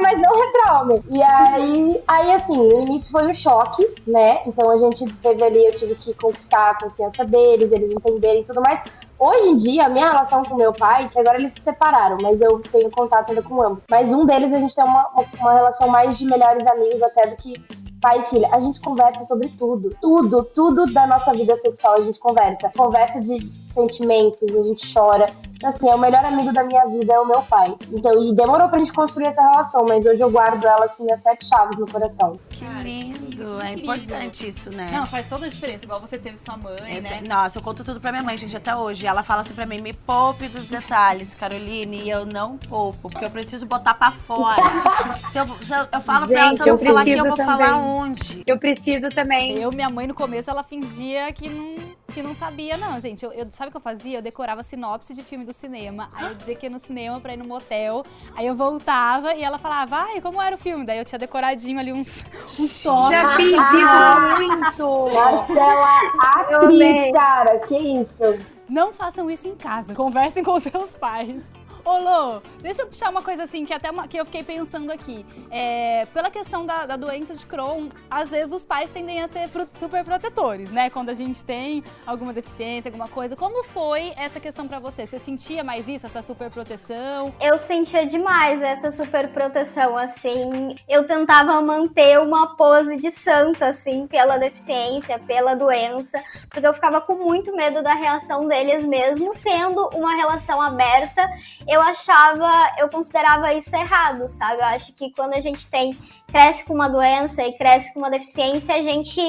mas 0.00 0.20
não 0.20 0.42
é 0.42 0.52
pra 0.52 0.80
homem. 0.80 1.02
E 1.08 1.22
aí, 1.22 2.02
aí 2.06 2.32
assim, 2.32 2.56
no 2.56 2.80
início 2.82 3.10
foi 3.10 3.26
um 3.26 3.32
choque, 3.32 3.86
né? 4.06 4.40
Então 4.46 4.70
a 4.70 4.76
gente 4.76 5.04
teve 5.16 5.42
ali, 5.42 5.64
eu 5.64 5.72
tive 5.72 5.94
que 5.94 6.14
conquistar 6.14 6.70
a 6.70 6.74
confiança 6.74 7.24
deles, 7.24 7.70
eles 7.70 7.90
entenderem 7.90 8.42
e 8.42 8.44
tudo 8.44 8.60
mais. 8.60 8.80
Hoje 9.18 9.48
em 9.48 9.56
dia, 9.56 9.86
a 9.86 9.88
minha 9.88 10.10
relação 10.10 10.44
com 10.44 10.54
meu 10.54 10.72
pai, 10.72 11.08
que 11.08 11.18
agora 11.18 11.38
eles 11.38 11.52
se 11.52 11.60
separaram, 11.60 12.18
mas 12.22 12.40
eu 12.40 12.60
tenho 12.70 12.90
contato 12.90 13.30
ainda 13.30 13.42
com 13.42 13.60
ambos. 13.60 13.84
Mas 13.90 14.08
um 14.10 14.24
deles 14.24 14.52
a 14.52 14.58
gente 14.58 14.74
tem 14.74 14.84
uma, 14.84 15.10
uma 15.40 15.52
relação 15.52 15.88
mais 15.88 16.16
de 16.16 16.24
melhores 16.24 16.64
amigos 16.66 17.02
até 17.02 17.26
do 17.26 17.36
que 17.36 17.60
pai 18.00 18.20
e 18.20 18.22
filha, 18.24 18.48
a 18.52 18.60
gente 18.60 18.80
conversa 18.80 19.24
sobre 19.24 19.48
tudo. 19.50 19.90
Tudo, 20.00 20.44
tudo 20.54 20.92
da 20.92 21.06
nossa 21.06 21.32
vida 21.32 21.56
sexual 21.56 21.94
a 21.94 22.00
gente 22.00 22.18
conversa. 22.18 22.70
Conversa 22.76 23.20
de 23.20 23.50
sentimentos, 23.78 24.42
a 24.42 24.62
gente 24.62 24.92
chora. 24.92 25.26
Então, 25.54 25.70
assim, 25.70 25.88
é 25.88 25.94
o 25.94 25.98
melhor 25.98 26.24
amigo 26.24 26.52
da 26.52 26.62
minha 26.62 26.84
vida 26.86 27.12
é 27.12 27.18
o 27.18 27.26
meu 27.26 27.42
pai. 27.42 27.74
Então, 27.90 28.24
e 28.24 28.34
demorou 28.34 28.68
pra 28.68 28.78
gente 28.78 28.92
construir 28.92 29.26
essa 29.26 29.42
relação, 29.42 29.84
mas 29.86 30.04
hoje 30.06 30.20
eu 30.20 30.30
guardo 30.30 30.64
ela, 30.64 30.84
assim, 30.84 31.10
as 31.10 31.20
sete 31.20 31.46
chaves 31.46 31.76
no 31.76 31.90
coração. 31.90 32.38
Que 32.50 32.64
lindo, 32.64 33.60
é 33.60 33.72
importante 33.72 34.48
isso, 34.48 34.70
né? 34.70 34.90
Não, 34.92 35.04
faz 35.06 35.26
toda 35.28 35.46
a 35.46 35.48
diferença, 35.48 35.84
igual 35.84 36.00
você 36.00 36.16
teve 36.16 36.38
sua 36.38 36.56
mãe, 36.56 36.98
é, 36.98 37.00
né? 37.00 37.20
Nossa, 37.28 37.58
eu 37.58 37.62
conto 37.62 37.82
tudo 37.82 38.00
pra 38.00 38.12
minha 38.12 38.22
mãe, 38.22 38.38
gente, 38.38 38.56
até 38.56 38.76
hoje. 38.76 39.04
Ela 39.04 39.24
fala 39.24 39.40
assim 39.40 39.54
pra 39.54 39.66
mim, 39.66 39.80
me 39.80 39.92
poupe 39.92 40.48
dos 40.48 40.68
detalhes, 40.68 41.34
Caroline, 41.34 42.02
e 42.02 42.10
eu 42.10 42.24
não 42.24 42.56
poupo, 42.56 43.10
porque 43.10 43.24
eu 43.24 43.30
preciso 43.30 43.66
botar 43.66 43.94
pra 43.94 44.12
fora. 44.12 44.62
se, 45.28 45.38
eu, 45.38 45.46
se 45.60 45.74
eu, 45.74 45.86
eu 45.92 46.00
falo 46.00 46.26
gente, 46.26 46.34
pra 46.34 46.40
ela, 46.40 46.56
se 46.56 46.62
eu, 46.62 46.66
eu 46.66 46.76
vou 46.76 46.86
falar 46.86 47.00
aqui, 47.00 47.10
eu 47.10 47.24
vou 47.24 47.36
também. 47.36 47.56
falar 47.56 47.76
onde? 47.78 48.42
Eu 48.46 48.58
preciso 48.58 49.08
também. 49.10 49.58
Eu, 49.58 49.72
minha 49.72 49.90
mãe, 49.90 50.06
no 50.06 50.14
começo, 50.14 50.48
ela 50.48 50.62
fingia 50.62 51.32
que 51.32 51.48
não 51.48 51.87
que 52.12 52.22
não 52.22 52.34
sabia, 52.34 52.76
não, 52.76 52.98
gente. 52.98 53.24
Eu, 53.24 53.32
eu, 53.32 53.46
sabe 53.50 53.68
o 53.68 53.70
que 53.70 53.76
eu 53.76 53.80
fazia? 53.80 54.18
Eu 54.18 54.22
decorava 54.22 54.62
sinopse 54.62 55.14
de 55.14 55.22
filme 55.22 55.44
do 55.44 55.52
cinema. 55.52 56.08
Aí 56.14 56.28
eu 56.28 56.34
dizia 56.34 56.54
que 56.54 56.66
ia 56.66 56.70
no 56.70 56.78
cinema 56.78 57.20
pra 57.20 57.34
ir 57.34 57.36
no 57.36 57.44
motel. 57.44 58.04
Aí 58.34 58.46
eu 58.46 58.54
voltava 58.54 59.34
e 59.34 59.42
ela 59.42 59.58
falava, 59.58 59.96
ai, 59.96 60.20
como 60.20 60.40
era 60.40 60.56
o 60.56 60.58
filme? 60.58 60.84
Daí 60.84 60.98
eu 60.98 61.04
tinha 61.04 61.18
decoradinho 61.18 61.78
ali 61.78 61.92
uns, 61.92 62.24
uns 62.58 62.82
toques. 62.82 63.10
Já 63.10 63.36
fiz 63.36 63.60
isso 63.60 64.48
muito! 64.48 65.14
Marcela, 65.14 65.98
atriz, 66.18 67.12
cara, 67.12 67.58
que 67.60 67.76
isso? 67.76 68.38
Não 68.68 68.92
façam 68.92 69.30
isso 69.30 69.46
em 69.46 69.54
casa. 69.54 69.94
Conversem 69.94 70.42
com 70.42 70.58
seus 70.58 70.96
pais. 70.96 71.52
Ô, 71.88 71.96
Lô, 71.96 72.42
deixa 72.60 72.82
eu 72.82 72.86
puxar 72.86 73.08
uma 73.08 73.22
coisa 73.22 73.44
assim, 73.44 73.64
que 73.64 73.72
até 73.72 73.90
uma, 73.90 74.06
que 74.06 74.20
eu 74.20 74.24
fiquei 74.26 74.42
pensando 74.42 74.92
aqui. 74.92 75.24
É, 75.50 76.06
pela 76.12 76.30
questão 76.30 76.66
da, 76.66 76.84
da, 76.84 76.96
doença 76.96 77.34
de 77.34 77.46
Crohn, 77.46 77.88
às 78.10 78.28
vezes 78.28 78.52
os 78.52 78.62
pais 78.62 78.90
tendem 78.90 79.22
a 79.22 79.26
ser 79.26 79.48
pro, 79.48 79.66
super 79.78 80.04
protetores, 80.04 80.70
né? 80.70 80.90
Quando 80.90 81.08
a 81.08 81.14
gente 81.14 81.42
tem 81.42 81.82
alguma 82.06 82.34
deficiência, 82.34 82.90
alguma 82.90 83.08
coisa. 83.08 83.34
Como 83.34 83.64
foi 83.64 84.12
essa 84.18 84.38
questão 84.38 84.68
para 84.68 84.78
você? 84.78 85.06
Você 85.06 85.18
sentia 85.18 85.64
mais 85.64 85.88
isso, 85.88 86.04
essa 86.04 86.20
super 86.20 86.50
proteção? 86.50 87.32
Eu 87.40 87.56
sentia 87.56 88.04
demais 88.04 88.60
essa 88.60 88.90
super 88.90 89.32
proteção, 89.32 89.96
assim. 89.96 90.76
Eu 90.86 91.06
tentava 91.06 91.58
manter 91.62 92.20
uma 92.20 92.54
pose 92.54 92.98
de 92.98 93.10
santa, 93.10 93.68
assim, 93.68 94.06
pela 94.06 94.36
deficiência, 94.36 95.18
pela 95.20 95.54
doença, 95.54 96.22
porque 96.50 96.66
eu 96.66 96.74
ficava 96.74 97.00
com 97.00 97.14
muito 97.14 97.56
medo 97.56 97.82
da 97.82 97.94
reação 97.94 98.46
deles 98.46 98.84
mesmo, 98.84 99.32
tendo 99.42 99.88
uma 99.94 100.14
relação 100.16 100.60
aberta. 100.60 101.26
Eu 101.66 101.77
eu 101.78 101.82
achava, 101.82 102.50
eu 102.78 102.88
considerava 102.88 103.54
isso 103.54 103.74
errado, 103.76 104.28
sabe? 104.28 104.60
Eu 104.60 104.66
acho 104.66 104.92
que 104.92 105.12
quando 105.12 105.34
a 105.34 105.40
gente 105.40 105.68
tem 105.70 105.96
cresce 106.28 106.64
com 106.64 106.74
uma 106.74 106.88
doença 106.88 107.42
e 107.42 107.52
cresce 107.54 107.92
com 107.92 108.00
uma 108.00 108.10
deficiência, 108.10 108.74
a 108.74 108.82
gente 108.82 109.20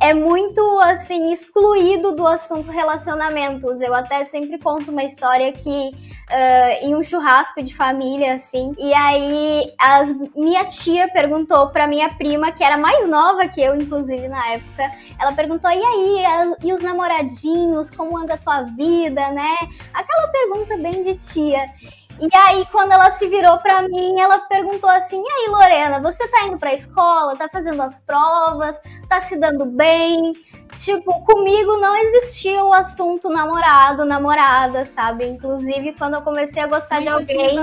é 0.00 0.14
muito 0.14 0.60
assim 0.80 1.32
excluído 1.32 2.14
do 2.14 2.26
assunto 2.26 2.70
relacionamentos. 2.70 3.80
Eu 3.80 3.94
até 3.94 4.24
sempre 4.24 4.58
conto 4.58 4.90
uma 4.90 5.02
história 5.02 5.52
que 5.52 5.90
uh, 5.90 6.86
em 6.86 6.94
um 6.94 7.02
churrasco 7.02 7.62
de 7.62 7.74
família 7.74 8.34
assim, 8.34 8.72
e 8.78 8.94
aí 8.94 9.72
as, 9.78 10.14
minha 10.34 10.64
tia 10.66 11.08
perguntou 11.08 11.70
para 11.70 11.86
minha 11.86 12.10
prima 12.14 12.52
que 12.52 12.62
era 12.62 12.76
mais 12.76 13.08
nova 13.08 13.48
que 13.48 13.60
eu, 13.60 13.74
inclusive 13.74 14.28
na 14.28 14.52
época, 14.52 14.90
ela 15.20 15.32
perguntou 15.32 15.70
e 15.70 15.84
aí 15.84 16.26
as, 16.26 16.56
e 16.62 16.72
os 16.72 16.82
namoradinhos, 16.82 17.90
como 17.90 18.16
anda 18.16 18.34
a 18.34 18.38
tua 18.38 18.62
vida, 18.62 19.30
né? 19.30 19.56
Aquela 19.92 20.28
pergunta 20.28 20.76
bem 20.78 21.02
de 21.02 21.14
tia. 21.14 21.66
E 22.20 22.28
aí, 22.36 22.64
quando 22.70 22.92
ela 22.92 23.10
se 23.10 23.28
virou 23.28 23.58
para 23.58 23.82
mim, 23.82 24.20
ela 24.20 24.38
perguntou 24.40 24.88
assim: 24.88 25.20
E 25.22 25.28
aí, 25.28 25.48
Lorena, 25.48 26.00
você 26.00 26.26
tá 26.28 26.44
indo 26.46 26.58
pra 26.58 26.74
escola? 26.74 27.36
Tá 27.36 27.48
fazendo 27.52 27.82
as 27.82 27.98
provas? 27.98 28.80
Tá 29.08 29.20
se 29.20 29.36
dando 29.36 29.64
bem? 29.64 30.32
Tipo, 30.78 31.24
comigo 31.24 31.76
não 31.78 31.96
existia 31.96 32.62
o 32.62 32.72
assunto 32.72 33.28
namorado, 33.30 34.04
namorada, 34.04 34.84
sabe? 34.84 35.26
Inclusive, 35.26 35.92
quando 35.92 36.14
eu 36.14 36.22
comecei 36.22 36.62
a 36.62 36.66
gostar 36.66 37.00
de 37.00 37.08
alguém. 37.08 37.56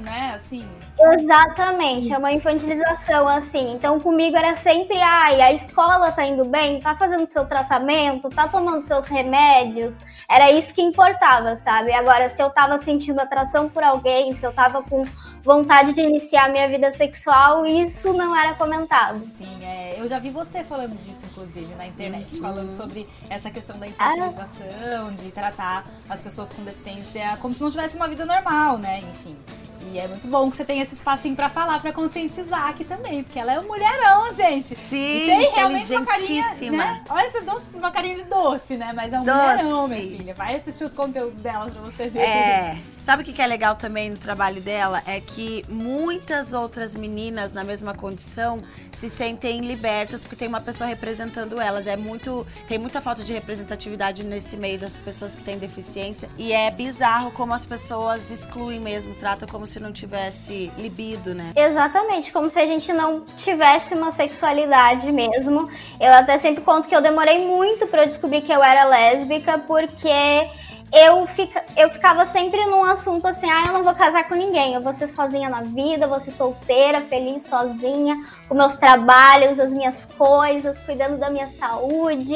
né? 0.00 0.32
Assim. 0.34 0.68
Exatamente, 1.00 2.12
é 2.12 2.18
uma 2.18 2.32
infantilização, 2.32 3.28
assim. 3.28 3.72
Então, 3.72 4.00
comigo 4.00 4.36
era 4.36 4.56
sempre, 4.56 5.00
ai, 5.00 5.40
a 5.40 5.52
escola 5.52 6.10
tá 6.10 6.26
indo 6.26 6.44
bem, 6.44 6.80
tá 6.80 6.96
fazendo 6.96 7.30
seu 7.30 7.46
tratamento, 7.46 8.28
tá 8.28 8.48
tomando 8.48 8.84
seus 8.84 9.06
remédios. 9.06 10.00
Era 10.28 10.50
isso 10.50 10.74
que 10.74 10.82
importava, 10.82 11.54
sabe? 11.54 11.92
Agora, 11.92 12.28
se 12.28 12.42
eu 12.42 12.50
tava 12.50 12.76
sentindo 12.78 13.20
atração 13.20 13.68
por 13.68 13.84
alguém, 13.88 14.32
se 14.32 14.46
eu 14.46 14.52
tava 14.52 14.82
com 14.82 15.04
vontade 15.42 15.92
de 15.92 16.00
iniciar 16.00 16.50
minha 16.50 16.68
vida 16.68 16.90
sexual, 16.90 17.64
isso 17.64 18.12
não 18.12 18.36
era 18.36 18.54
comentado. 18.54 19.20
Sim, 19.36 19.64
é, 19.64 19.98
eu 19.98 20.06
já 20.06 20.18
vi 20.18 20.30
você 20.30 20.62
falando 20.62 20.96
disso, 20.98 21.24
inclusive, 21.26 21.74
na 21.74 21.86
internet, 21.86 22.36
uhum. 22.36 22.42
falando 22.42 22.70
sobre 22.70 23.08
essa 23.30 23.50
questão 23.50 23.78
da 23.78 23.86
infantilização, 23.86 25.08
ah. 25.08 25.12
de 25.16 25.30
tratar 25.30 25.84
as 26.08 26.22
pessoas 26.22 26.52
com 26.52 26.62
deficiência 26.62 27.36
como 27.40 27.54
se 27.54 27.60
não 27.60 27.70
tivesse 27.70 27.96
uma 27.96 28.08
vida 28.08 28.24
normal, 28.24 28.78
né? 28.78 29.00
Enfim. 29.00 29.36
E 29.80 29.98
é 29.98 30.06
muito 30.08 30.26
bom 30.28 30.50
que 30.50 30.56
você 30.56 30.64
tenha 30.64 30.82
esse 30.82 30.94
espacinho 30.94 31.34
para 31.34 31.48
falar, 31.48 31.80
para 31.80 31.92
conscientizar 31.92 32.68
aqui 32.68 32.84
também, 32.84 33.22
porque 33.22 33.38
ela 33.38 33.52
é 33.52 33.60
um 33.60 33.66
mulherão, 33.66 34.32
gente. 34.32 34.76
Sim, 34.88 35.22
e 35.22 35.26
tem 35.26 35.50
realmente 35.52 35.92
uma 35.94 36.04
carinha, 36.04 36.54
né? 36.70 37.04
Olha 37.08 37.26
esse 37.26 37.40
doce, 37.42 37.64
uma 37.76 37.90
carinha 37.90 38.16
de 38.16 38.24
doce, 38.24 38.76
né? 38.76 38.92
Mas 38.94 39.12
é 39.12 39.20
um 39.20 39.24
doce. 39.24 39.38
mulherão, 39.38 39.88
minha 39.88 40.00
filha. 40.00 40.34
Vai 40.34 40.56
assistir 40.56 40.84
os 40.84 40.94
conteúdos 40.94 41.40
dela 41.40 41.70
pra 41.70 41.80
você 41.82 42.08
ver. 42.08 42.20
É. 42.20 42.78
Sabe 42.98 43.22
o 43.22 43.24
que 43.24 43.40
é 43.40 43.46
legal 43.46 43.76
também 43.76 44.10
no 44.10 44.18
trabalho 44.18 44.60
dela? 44.60 45.02
É 45.06 45.20
que 45.20 45.62
muitas 45.68 46.52
outras 46.52 46.94
meninas 46.94 47.52
na 47.52 47.64
mesma 47.64 47.94
condição 47.94 48.62
se 48.92 49.08
sentem 49.08 49.60
libertas 49.60 50.20
porque 50.20 50.36
tem 50.36 50.48
uma 50.48 50.60
pessoa 50.60 50.88
representando 50.88 51.60
elas. 51.60 51.86
É 51.86 51.96
muito, 51.96 52.46
tem 52.66 52.78
muita 52.78 53.00
falta 53.00 53.22
de 53.22 53.32
representatividade 53.32 54.24
nesse 54.24 54.56
meio 54.56 54.78
das 54.78 54.96
pessoas 54.96 55.34
que 55.34 55.42
têm 55.42 55.58
deficiência 55.58 56.28
e 56.36 56.52
é 56.52 56.70
bizarro 56.70 57.30
como 57.32 57.54
as 57.54 57.64
pessoas 57.64 58.30
excluem 58.30 58.80
mesmo, 58.80 59.14
tratam 59.14 59.48
como 59.48 59.66
se 59.66 59.77
se 59.78 59.82
não 59.82 59.92
tivesse 59.92 60.72
libido, 60.76 61.34
né? 61.34 61.52
Exatamente, 61.54 62.32
como 62.32 62.50
se 62.50 62.58
a 62.58 62.66
gente 62.66 62.92
não 62.92 63.24
tivesse 63.36 63.94
uma 63.94 64.10
sexualidade 64.10 65.10
mesmo. 65.12 65.68
Eu 66.00 66.12
até 66.12 66.36
sempre 66.38 66.64
conto 66.64 66.88
que 66.88 66.94
eu 66.94 67.00
demorei 67.00 67.46
muito 67.46 67.86
para 67.86 68.04
descobrir 68.04 68.42
que 68.42 68.52
eu 68.52 68.62
era 68.62 68.84
lésbica, 68.84 69.58
porque 69.58 70.50
eu, 70.92 71.26
fica, 71.28 71.64
eu 71.76 71.90
ficava 71.90 72.26
sempre 72.26 72.64
num 72.66 72.82
assunto 72.82 73.26
assim, 73.28 73.48
ah, 73.48 73.66
eu 73.68 73.72
não 73.72 73.82
vou 73.84 73.94
casar 73.94 74.28
com 74.28 74.34
ninguém, 74.34 74.74
eu 74.74 74.80
vou 74.80 74.92
ser 74.92 75.06
sozinha 75.06 75.48
na 75.48 75.62
vida, 75.62 76.08
vou 76.08 76.18
ser 76.18 76.32
solteira, 76.32 77.00
feliz 77.02 77.42
sozinha, 77.42 78.16
com 78.48 78.54
meus 78.54 78.74
trabalhos, 78.74 79.60
as 79.60 79.72
minhas 79.72 80.04
coisas, 80.04 80.80
cuidando 80.80 81.18
da 81.18 81.30
minha 81.30 81.46
saúde. 81.46 82.34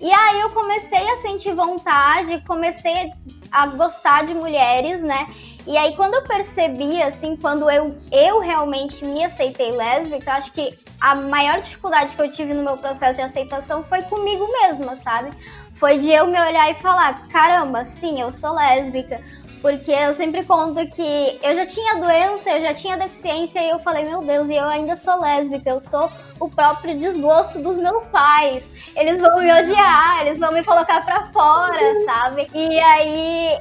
E 0.00 0.12
aí 0.12 0.40
eu 0.40 0.50
comecei 0.50 1.10
a 1.10 1.16
sentir 1.16 1.54
vontade, 1.54 2.42
comecei 2.46 3.12
a 3.50 3.66
gostar 3.66 4.24
de 4.24 4.32
mulheres, 4.32 5.02
né? 5.02 5.26
E 5.68 5.76
aí, 5.76 5.94
quando 5.94 6.14
eu 6.14 6.22
percebi, 6.22 7.02
assim, 7.02 7.36
quando 7.36 7.70
eu, 7.70 7.94
eu 8.10 8.40
realmente 8.40 9.04
me 9.04 9.22
aceitei 9.22 9.70
lésbica, 9.70 10.32
acho 10.32 10.50
que 10.50 10.74
a 10.98 11.14
maior 11.14 11.60
dificuldade 11.60 12.16
que 12.16 12.22
eu 12.22 12.30
tive 12.30 12.54
no 12.54 12.62
meu 12.62 12.78
processo 12.78 13.16
de 13.16 13.20
aceitação 13.20 13.84
foi 13.84 14.00
comigo 14.00 14.50
mesma, 14.62 14.96
sabe? 14.96 15.30
Foi 15.74 15.98
de 15.98 16.10
eu 16.10 16.26
me 16.26 16.40
olhar 16.40 16.70
e 16.70 16.74
falar: 16.80 17.28
caramba, 17.28 17.84
sim, 17.84 18.18
eu 18.18 18.32
sou 18.32 18.54
lésbica. 18.54 19.22
Porque 19.60 19.90
eu 19.90 20.14
sempre 20.14 20.42
conto 20.42 20.88
que 20.88 21.38
eu 21.42 21.54
já 21.54 21.66
tinha 21.66 21.96
doença, 21.96 22.48
eu 22.48 22.62
já 22.62 22.72
tinha 22.72 22.96
deficiência 22.96 23.60
e 23.60 23.68
eu 23.68 23.78
falei, 23.80 24.04
meu 24.04 24.22
Deus, 24.22 24.48
e 24.48 24.54
eu 24.54 24.64
ainda 24.64 24.96
sou 24.96 25.20
lésbica, 25.20 25.68
eu 25.68 25.80
sou 25.80 26.10
o 26.40 26.48
próprio 26.48 26.96
desgosto 26.96 27.58
dos 27.58 27.76
meus 27.76 28.04
pais. 28.06 28.64
Eles 28.98 29.20
vão 29.20 29.38
me 29.38 29.52
odiar, 29.52 30.26
eles 30.26 30.40
vão 30.40 30.52
me 30.52 30.64
colocar 30.64 31.04
pra 31.04 31.26
fora, 31.26 31.78
sabe? 32.04 32.48
E 32.52 32.80
aí 32.80 33.58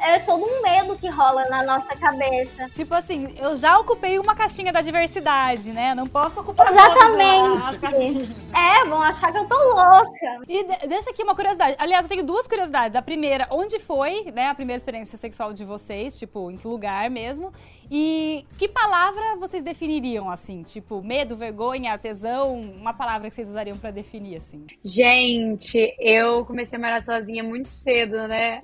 é, 0.00 0.14
é 0.14 0.18
todo 0.20 0.42
um 0.42 0.62
medo 0.62 0.96
que 0.96 1.06
rola 1.08 1.44
na 1.50 1.62
nossa 1.62 1.94
cabeça. 1.96 2.66
Tipo 2.70 2.94
assim, 2.94 3.34
eu 3.36 3.54
já 3.56 3.78
ocupei 3.78 4.18
uma 4.18 4.34
caixinha 4.34 4.72
da 4.72 4.80
diversidade, 4.80 5.70
né? 5.72 5.94
Não 5.94 6.06
posso 6.06 6.40
ocupar 6.40 6.72
Exatamente. 6.72 8.34
É, 8.54 8.84
vão 8.86 9.02
achar 9.02 9.30
que 9.30 9.38
eu 9.38 9.46
tô 9.46 9.56
louca. 9.56 10.40
E 10.48 10.64
deixa 10.88 11.10
aqui 11.10 11.22
uma 11.22 11.34
curiosidade. 11.34 11.76
Aliás, 11.78 12.04
eu 12.04 12.08
tenho 12.08 12.24
duas 12.24 12.46
curiosidades. 12.46 12.96
A 12.96 13.02
primeira, 13.02 13.46
onde 13.50 13.78
foi, 13.78 14.32
né, 14.34 14.48
a 14.48 14.54
primeira 14.54 14.78
experiência 14.78 15.18
sexual 15.18 15.52
de 15.52 15.64
vocês? 15.64 16.18
Tipo, 16.18 16.50
em 16.50 16.56
que 16.56 16.66
lugar 16.66 17.10
mesmo? 17.10 17.52
E 17.90 18.46
que 18.56 18.68
palavra 18.68 19.36
vocês 19.36 19.64
definiriam 19.64 20.30
assim? 20.30 20.62
Tipo, 20.62 21.02
medo, 21.02 21.36
vergonha, 21.36 21.98
tesão? 21.98 22.54
Uma 22.54 22.94
palavra 22.94 23.28
que 23.28 23.34
vocês 23.34 23.48
usariam 23.48 23.76
para 23.76 23.90
definir 23.90 24.36
assim? 24.36 24.64
Gente, 24.84 25.94
eu 25.98 26.44
comecei 26.44 26.78
a 26.78 26.80
morar 26.80 27.02
sozinha 27.02 27.42
muito 27.42 27.68
cedo, 27.68 28.16
né? 28.28 28.60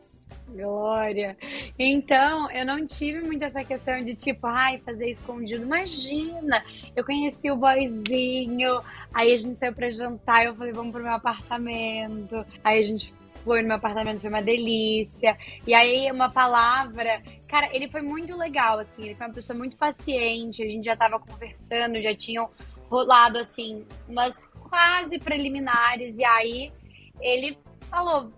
Glória. 0.48 1.36
Então, 1.76 2.50
eu 2.52 2.64
não 2.64 2.86
tive 2.86 3.20
muito 3.20 3.42
essa 3.42 3.64
questão 3.64 4.02
de 4.02 4.14
tipo, 4.14 4.46
ai, 4.46 4.78
fazer 4.78 5.10
escondido. 5.10 5.64
Imagina, 5.64 6.64
eu 6.94 7.04
conheci 7.04 7.50
o 7.50 7.56
boyzinho, 7.56 8.80
aí 9.12 9.32
a 9.32 9.38
gente 9.38 9.58
saiu 9.58 9.72
pra 9.72 9.90
jantar, 9.90 10.46
eu 10.46 10.54
falei, 10.54 10.72
vamos 10.72 10.92
pro 10.92 11.02
meu 11.02 11.12
apartamento. 11.12 12.44
Aí 12.62 12.80
a 12.80 12.84
gente 12.84 13.12
foi 13.46 13.62
no 13.62 13.68
meu 13.68 13.76
apartamento, 13.76 14.20
foi 14.20 14.28
uma 14.28 14.42
delícia. 14.42 15.38
E 15.64 15.72
aí, 15.72 16.10
uma 16.10 16.28
palavra. 16.28 17.22
Cara, 17.46 17.70
ele 17.72 17.86
foi 17.86 18.02
muito 18.02 18.36
legal, 18.36 18.80
assim. 18.80 19.04
Ele 19.04 19.14
foi 19.14 19.26
uma 19.28 19.32
pessoa 19.32 19.56
muito 19.56 19.76
paciente. 19.76 20.64
A 20.64 20.66
gente 20.66 20.84
já 20.84 20.96
tava 20.96 21.20
conversando, 21.20 22.00
já 22.00 22.12
tinham 22.12 22.50
rolado, 22.90 23.38
assim, 23.38 23.86
umas 24.08 24.46
quase 24.68 25.20
preliminares. 25.20 26.18
E 26.18 26.24
aí, 26.24 26.72
ele 27.20 27.56
falou: 27.82 28.32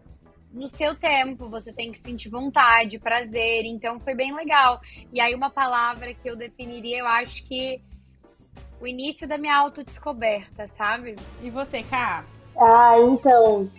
no 0.53 0.69
seu 0.69 0.95
tempo, 0.95 1.49
você 1.49 1.73
tem 1.73 1.91
que 1.91 1.99
sentir 1.99 2.29
vontade, 2.29 2.99
prazer. 2.99 3.65
Então, 3.65 3.99
foi 3.99 4.15
bem 4.15 4.35
legal. 4.35 4.79
E 5.11 5.23
aí, 5.23 5.35
uma 5.35 5.49
palavra 5.49 6.13
que 6.13 6.29
eu 6.29 6.37
definiria, 6.37 6.99
eu 6.99 7.07
acho 7.07 7.43
que 7.45 7.81
o 8.79 8.87
início 8.87 9.27
da 9.27 9.39
minha 9.39 9.57
autodescoberta, 9.57 10.69
sabe? 10.69 11.17
E 11.43 11.49
você, 11.49 11.83
Ká? 11.83 12.27
Ah, 12.61 12.99
então, 12.99 13.71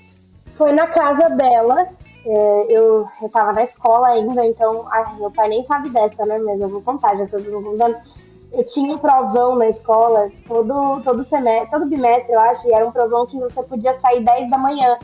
foi 0.57 0.71
na 0.71 0.87
casa 0.87 1.29
dela. 1.29 1.87
É, 2.25 2.65
eu, 2.69 3.07
eu 3.21 3.29
tava 3.29 3.53
na 3.53 3.63
escola 3.63 4.07
ainda, 4.07 4.45
então. 4.45 4.87
Ai, 4.91 5.15
meu 5.17 5.31
pai 5.31 5.47
nem 5.47 5.63
sabe 5.63 5.89
dessa, 5.89 6.25
né? 6.25 6.37
Mas 6.39 6.59
eu 6.59 6.69
vou 6.69 6.81
contar, 6.81 7.15
já 7.15 7.25
tô 7.27 7.37
contando. 7.39 7.97
Eu 8.51 8.65
tinha 8.65 8.95
um 8.95 8.97
provão 8.97 9.55
na 9.55 9.67
escola 9.67 10.29
todo, 10.47 11.01
todo 11.01 11.23
semestre, 11.23 11.69
todo 11.69 11.85
bimestre, 11.85 12.33
eu 12.33 12.39
acho, 12.39 12.67
e 12.67 12.73
era 12.73 12.85
um 12.85 12.91
provão 12.91 13.25
que 13.25 13.39
você 13.39 13.61
podia 13.61 13.93
sair 13.93 14.23
10 14.23 14.49
da 14.49 14.57
manhã. 14.57 14.97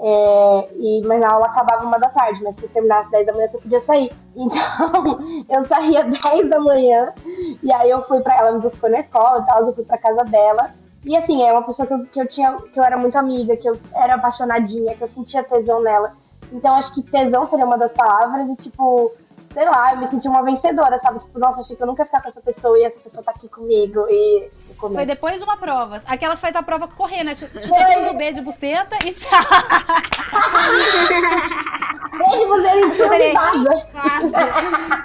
É, 0.00 0.68
e, 0.76 1.02
mas 1.06 1.22
a 1.22 1.32
aula 1.32 1.46
acabava 1.46 1.84
uma 1.84 1.98
da 1.98 2.08
tarde, 2.08 2.42
mas 2.42 2.54
se 2.54 2.68
terminasse 2.68 3.10
10 3.10 3.26
da 3.26 3.32
manhã 3.32 3.48
você 3.48 3.58
podia 3.58 3.80
sair. 3.80 4.12
Então 4.36 5.18
eu 5.48 5.64
saía 5.64 6.04
10 6.04 6.48
da 6.48 6.60
manhã 6.60 7.12
e 7.60 7.72
aí 7.72 7.90
eu 7.90 8.00
fui 8.02 8.20
para 8.20 8.36
ela 8.36 8.52
me 8.52 8.60
buscou 8.60 8.88
na 8.88 9.00
escola 9.00 9.40
e 9.42 9.46
tal, 9.46 9.64
eu 9.64 9.74
fui 9.74 9.84
pra 9.84 9.98
casa 9.98 10.22
dela. 10.24 10.70
E 11.08 11.16
assim, 11.16 11.42
é 11.42 11.50
uma 11.50 11.62
pessoa 11.62 11.88
que 11.88 11.94
eu, 11.94 12.04
que 12.04 12.20
eu 12.20 12.28
tinha, 12.28 12.54
que 12.70 12.78
eu 12.78 12.84
era 12.84 12.98
muito 12.98 13.16
amiga, 13.16 13.56
que 13.56 13.66
eu 13.66 13.80
era 13.94 14.16
apaixonadinha, 14.16 14.94
que 14.94 15.02
eu 15.02 15.06
sentia 15.06 15.42
tesão 15.42 15.82
nela. 15.82 16.14
Então 16.52 16.74
acho 16.74 16.94
que 16.94 17.02
tesão 17.02 17.46
seria 17.46 17.64
uma 17.64 17.78
das 17.78 17.90
palavras 17.90 18.50
e 18.50 18.54
tipo, 18.56 19.10
sei 19.52 19.64
lá, 19.64 19.92
eu 19.92 19.98
me 19.98 20.08
senti 20.08 20.26
uma 20.28 20.42
vencedora, 20.42 20.98
sabe? 20.98 21.20
Tipo, 21.20 21.38
nossa, 21.38 21.60
achei 21.60 21.76
que 21.76 21.82
eu 21.82 21.86
nunca 21.86 22.02
ia 22.02 22.06
ficar 22.06 22.20
com 22.22 22.28
essa 22.28 22.40
pessoa 22.40 22.78
e 22.78 22.84
essa 22.84 22.98
pessoa 22.98 23.22
tá 23.22 23.30
aqui 23.30 23.48
comigo. 23.48 24.06
E 24.08 24.50
Foi 24.76 25.06
depois 25.06 25.38
de 25.38 25.44
uma 25.44 25.56
prova. 25.56 26.02
Aquela 26.06 26.36
faz 26.36 26.56
a 26.56 26.62
prova 26.62 26.88
correr, 26.88 27.22
né? 27.24 27.34
Chuta 27.34 27.60
todo 27.60 28.16
beijo 28.16 28.36
de 28.36 28.42
buceta 28.42 28.96
e 29.04 29.12
tchau. 29.12 29.38
beijo 32.18 32.48
buceta 32.48 33.18
e. 33.18 33.34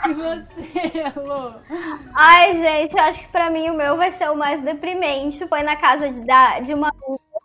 E 0.04 0.14
você, 0.20 1.14
Lu? 1.20 1.54
Ai, 2.14 2.62
gente, 2.62 2.98
eu 2.98 3.04
acho 3.04 3.22
que 3.22 3.28
pra 3.30 3.50
mim 3.50 3.70
o 3.70 3.74
meu 3.74 3.96
vai 3.98 4.12
ser 4.12 4.30
o 4.30 4.36
mais 4.36 4.62
deprimente. 4.62 5.48
Foi 5.48 5.64
na 5.64 5.78
casa 5.78 6.12
de, 6.12 6.20
da, 6.22 6.60
de 6.60 6.74
uma 6.74 6.92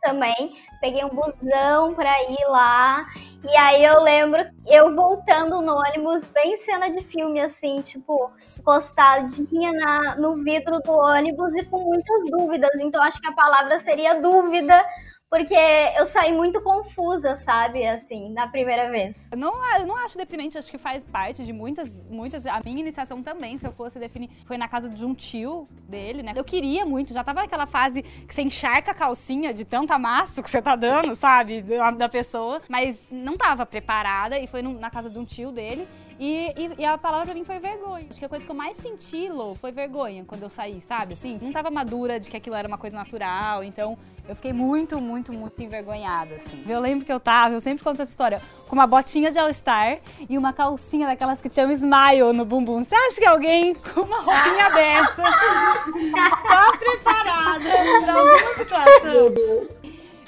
também. 0.01 0.57
Peguei 0.81 1.05
um 1.05 1.11
busão 1.11 1.95
pra 1.95 2.23
ir 2.23 2.47
lá. 2.49 3.07
E 3.45 3.57
aí 3.57 3.85
eu 3.85 4.01
lembro 4.03 4.45
eu 4.67 4.95
voltando 4.95 5.63
no 5.63 5.77
ônibus, 5.77 6.27
bem 6.27 6.57
cena 6.57 6.91
de 6.91 7.01
filme, 7.01 7.41
assim, 7.41 7.81
tipo, 7.81 8.31
encostadinha 8.59 9.73
na, 9.73 10.17
no 10.17 10.43
vidro 10.43 10.79
do 10.81 10.93
ônibus 10.93 11.55
e 11.57 11.65
com 11.65 11.79
muitas 11.79 12.23
dúvidas. 12.31 12.71
Então 12.81 13.03
acho 13.03 13.21
que 13.21 13.29
a 13.29 13.33
palavra 13.33 13.79
seria 13.81 14.21
dúvida, 14.21 14.85
porque 15.31 15.55
eu 15.55 16.07
saí 16.07 16.33
muito 16.33 16.61
confusa, 16.62 17.37
sabe? 17.37 17.87
Assim, 17.87 18.33
na 18.33 18.49
primeira 18.49 18.91
vez. 18.91 19.31
Eu 19.31 19.38
não, 19.38 19.53
eu 19.79 19.87
não 19.87 19.97
acho 19.97 20.17
deprimente, 20.17 20.57
acho 20.57 20.71
que 20.71 20.79
faz 20.79 21.05
parte 21.05 21.45
de 21.45 21.53
muitas, 21.53 22.09
muitas. 22.09 22.47
A 22.47 22.61
minha 22.64 22.81
iniciação 22.81 23.23
também, 23.23 23.59
se 23.59 23.67
eu 23.67 23.73
fosse 23.73 23.99
definir, 23.99 24.31
foi 24.47 24.57
na 24.57 24.67
casa 24.67 24.88
de 24.88 25.05
um 25.05 25.14
tio 25.14 25.69
dele, 25.87 26.23
né? 26.23 26.33
Eu 26.35 26.45
queria 26.45 26.87
muito, 26.87 27.12
já 27.12 27.23
tava 27.23 27.43
naquela 27.43 27.67
fase 27.67 28.03
que 28.03 28.35
você 28.35 28.43
encharca 28.43 28.93
a 28.93 28.95
calcinha 28.95 29.53
de 29.53 29.64
tanto 29.64 29.93
amasso 29.93 30.43
que 30.43 30.51
você 30.51 30.62
tá 30.62 30.75
dando, 30.75 31.14
sabe? 31.14 31.61
Da, 31.62 31.91
da 31.91 32.09
pessoa. 32.09 32.62
Mas 32.69 33.07
não 33.11 33.37
tava 33.37 33.67
preparada 33.67 34.38
e 34.38 34.47
foi 34.47 34.62
no, 34.62 34.79
na 34.79 34.91
casa 34.91 35.11
de 35.11 35.19
um 35.19 35.25
tio 35.25 35.53
dele. 35.53 35.87
E, 36.18 36.52
e, 36.57 36.83
e, 36.83 36.85
a 36.85 36.98
palavra 36.98 37.26
pra 37.26 37.35
mim 37.35 37.44
foi 37.44 37.59
vergonha. 37.61 38.07
Acho 38.11 38.18
que 38.18 38.24
a 38.24 38.28
coisa 38.28 38.44
que 38.44 38.50
eu 38.50 38.57
mais 38.57 38.76
senti, 38.76 39.28
Lô, 39.28 39.54
foi 39.54 39.70
vergonha 39.70 40.24
quando 40.24 40.42
eu 40.42 40.50
saí, 40.50 40.81
sabe? 40.81 41.12
Assim, 41.12 41.38
não 41.40 41.52
tava 41.52 41.70
madura 41.70 42.18
de 42.18 42.28
que 42.28 42.37
aquilo 42.37 42.57
era 42.57 42.66
uma 42.66 42.76
coisa 42.76 42.96
natural. 42.96 43.62
Então, 43.62 43.96
eu 44.28 44.35
fiquei 44.35 44.52
muito, 44.52 45.00
muito, 45.00 45.33
muito 45.33 45.62
envergonhada, 45.62 46.35
assim. 46.35 46.62
Eu 46.68 46.81
lembro 46.81 47.07
que 47.07 47.12
eu 47.12 47.20
tava, 47.20 47.54
eu 47.54 47.61
sempre 47.61 47.85
conto 47.85 48.02
essa 48.02 48.11
história, 48.11 48.42
com 48.68 48.74
uma 48.74 48.87
botinha 48.87 49.31
de 49.31 49.38
All-Star 49.38 50.00
e 50.28 50.37
uma 50.37 50.52
calcinha 50.52 51.07
daquelas 51.07 51.40
que 51.40 51.48
tinha 51.48 51.66
um 51.66 51.70
smile 51.70 52.33
no 52.35 52.44
bumbum. 52.44 52.85
Você 52.85 52.94
acha 52.94 53.20
que 53.20 53.26
alguém 53.26 53.74
com 53.74 54.00
uma 54.00 54.20
roupinha 54.20 54.70
dessa 54.74 55.22
tá 55.22 56.76
preparada 56.78 57.70
pra 58.04 58.14
alguma 58.14 58.54
situação? 58.57 59.78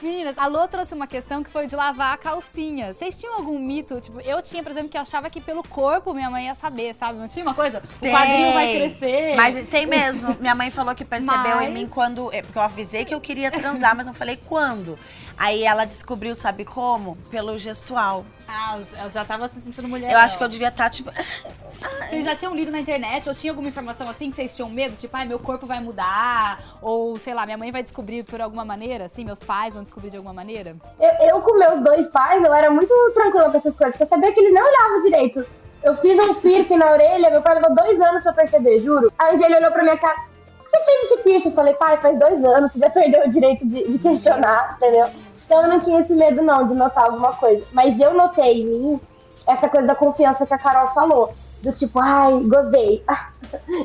Meninas, 0.03 0.39
a 0.39 0.47
Lô 0.47 0.67
trouxe 0.67 0.95
uma 0.95 1.07
questão 1.07 1.43
que 1.43 1.51
foi 1.51 1.67
de 1.67 1.77
lavar 1.77 2.15
a 2.15 2.17
calcinha. 2.17 2.95
Vocês 2.95 3.17
tinham 3.17 3.35
algum 3.35 3.59
mito? 3.59 4.01
Tipo, 4.01 4.21
eu 4.21 4.41
tinha, 4.41 4.63
por 4.63 4.71
exemplo, 4.73 4.89
que 4.89 4.97
eu 4.97 5.03
achava 5.03 5.29
que 5.29 5.41
pelo 5.41 5.63
corpo 5.63 6.15
minha 6.15 6.31
mãe 6.31 6.47
ia 6.47 6.55
saber, 6.55 6.95
sabe? 6.95 7.19
Não 7.19 7.29
tinha 7.29 7.45
uma 7.45 7.55
coisa? 7.55 7.83
Tem. 8.01 8.11
O 8.11 8.17
quadril 8.17 8.53
vai 8.53 8.73
crescer. 8.77 9.37
Mas 9.37 9.69
tem 9.69 9.87
mesmo. 9.87 10.37
Minha 10.41 10.55
mãe 10.55 10.71
falou 10.71 10.95
que 10.95 11.05
percebeu 11.05 11.57
Mas- 11.57 11.69
em 11.69 11.73
mim 11.73 11.87
quando. 11.87 12.31
Porque 12.31 12.59
eu 12.59 12.63
avisei 12.63 13.05
que 13.05 13.15
eu 13.15 13.21
queria 13.21 13.51
transar, 13.51 13.95
mas 13.95 14.07
não 14.07 14.15
falei 14.15 14.37
quando. 14.49 14.99
Aí 15.41 15.65
ela 15.65 15.87
descobriu, 15.87 16.35
sabe 16.35 16.67
como? 16.67 17.17
Pelo 17.31 17.57
gestual. 17.57 18.27
Ah, 18.47 18.79
elas 18.99 19.15
já 19.15 19.23
estavam 19.23 19.49
se 19.49 19.59
sentindo 19.59 19.89
mulher. 19.89 20.13
Eu 20.13 20.19
acho 20.19 20.37
que 20.37 20.45
eu 20.45 20.49
devia 20.49 20.69
estar, 20.69 20.91
tipo. 20.91 21.11
Vocês 22.11 22.27
já 22.27 22.37
tinham 22.37 22.55
lido 22.55 22.71
na 22.71 22.79
internet 22.79 23.27
ou 23.27 23.35
tinha 23.35 23.51
alguma 23.51 23.67
informação 23.67 24.07
assim 24.07 24.29
que 24.29 24.37
vocês 24.37 24.55
tinham 24.55 24.69
medo? 24.69 24.97
Tipo, 24.97 25.17
ai, 25.17 25.25
meu 25.25 25.39
corpo 25.39 25.67
vai 25.67 25.81
mudar. 25.81 26.61
Ou, 26.83 27.17
sei 27.17 27.33
lá, 27.33 27.47
minha 27.47 27.57
mãe 27.57 27.73
vai 27.73 27.83
descobrir 27.83 28.23
por 28.23 28.39
alguma 28.39 28.67
maneira, 28.67 29.07
assim, 29.07 29.25
meus 29.25 29.41
pais 29.41 29.73
vão 29.73 29.83
descobrir 29.83 30.11
de 30.11 30.19
alguma 30.19 30.35
maneira. 30.35 30.77
Eu, 30.99 31.29
eu 31.29 31.41
com 31.41 31.57
meus 31.57 31.81
dois 31.83 32.05
pais, 32.09 32.45
eu 32.45 32.53
era 32.53 32.71
muito 32.71 32.93
tranquila 33.15 33.49
pra 33.49 33.59
essas 33.59 33.75
coisas, 33.75 33.95
porque 33.95 34.03
eu 34.03 34.09
sabia 34.09 34.31
que 34.35 34.41
eles 34.41 34.53
não 34.53 34.63
olhavam 34.63 35.03
direito. 35.05 35.47
Eu 35.83 35.97
fiz 36.03 36.19
um 36.19 36.35
piercing 36.35 36.77
na 36.77 36.91
orelha, 36.91 37.31
meu 37.31 37.41
pai 37.41 37.55
levou 37.55 37.75
dois 37.75 37.99
anos 37.99 38.23
pra 38.23 38.35
perceber, 38.35 38.81
juro. 38.81 39.11
Aí 39.19 39.39
dia 39.39 39.47
ele 39.47 39.57
olhou 39.57 39.73
pra 39.73 39.83
minha 39.83 39.97
cara, 39.97 40.17
por 40.59 40.71
que 40.71 40.77
você 40.77 40.85
fez 40.85 41.05
esse 41.05 41.17
piercing? 41.23 41.49
Eu 41.49 41.55
falei, 41.55 41.75
pai, 41.75 41.97
faz 41.97 42.19
dois 42.19 42.45
anos, 42.45 42.73
você 42.73 42.79
já 42.79 42.91
perdeu 42.91 43.25
o 43.25 43.29
direito 43.29 43.67
de, 43.67 43.89
de 43.89 43.99
questionar, 43.99 44.77
entendeu? 44.77 45.09
Então 45.51 45.63
eu 45.63 45.69
não 45.69 45.81
tinha 45.81 45.99
esse 45.99 46.15
medo 46.15 46.43
não, 46.43 46.63
de 46.63 46.73
notar 46.75 47.07
alguma 47.07 47.33
coisa. 47.33 47.65
Mas 47.73 47.99
eu 47.99 48.15
notei 48.15 48.63
em 48.63 48.67
mim 48.67 49.01
essa 49.49 49.69
coisa 49.69 49.85
da 49.85 49.97
confiança 49.97 50.47
que 50.47 50.55
a 50.55 50.59
Carol 50.59 50.95
falou. 50.95 51.35
Do 51.63 51.73
tipo, 51.73 51.99
ai, 51.99 52.33
gozei. 52.45 53.03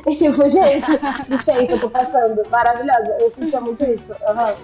E 0.06 0.16
tipo, 0.16 0.46
gente, 0.46 0.92
licença, 1.28 1.72
eu 1.72 1.80
tô 1.80 1.90
passando. 1.90 2.40
Maravilhosa. 2.50 3.16
Eu 3.20 3.32
sentia 3.32 3.60
muito 3.60 3.82
isso. 3.84 4.12
Aham. 4.24 4.54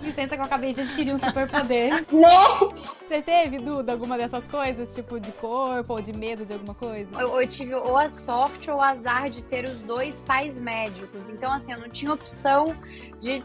Licença 0.00 0.34
que 0.34 0.40
eu 0.40 0.44
acabei 0.44 0.72
de 0.72 0.80
adquirir 0.80 1.14
um 1.14 1.18
superpoder. 1.18 2.04
Né? 2.10 2.82
Você 3.06 3.22
teve, 3.22 3.58
Duda, 3.58 3.92
alguma 3.92 4.16
dessas 4.18 4.46
coisas? 4.48 4.94
Tipo, 4.94 5.20
de 5.20 5.30
corpo 5.32 5.94
ou 5.94 6.00
de 6.00 6.12
medo 6.12 6.44
de 6.44 6.52
alguma 6.52 6.74
coisa? 6.74 7.16
Eu, 7.16 7.40
eu 7.40 7.48
tive 7.48 7.74
ou 7.74 7.96
a 7.96 8.08
sorte 8.08 8.70
ou 8.70 8.78
o 8.78 8.82
azar 8.82 9.30
de 9.30 9.42
ter 9.42 9.64
os 9.64 9.80
dois 9.80 10.22
pais 10.22 10.58
médicos. 10.58 11.28
Então, 11.28 11.52
assim, 11.52 11.72
eu 11.72 11.78
não 11.78 11.88
tinha 11.88 12.12
opção 12.12 12.74
de 13.20 13.44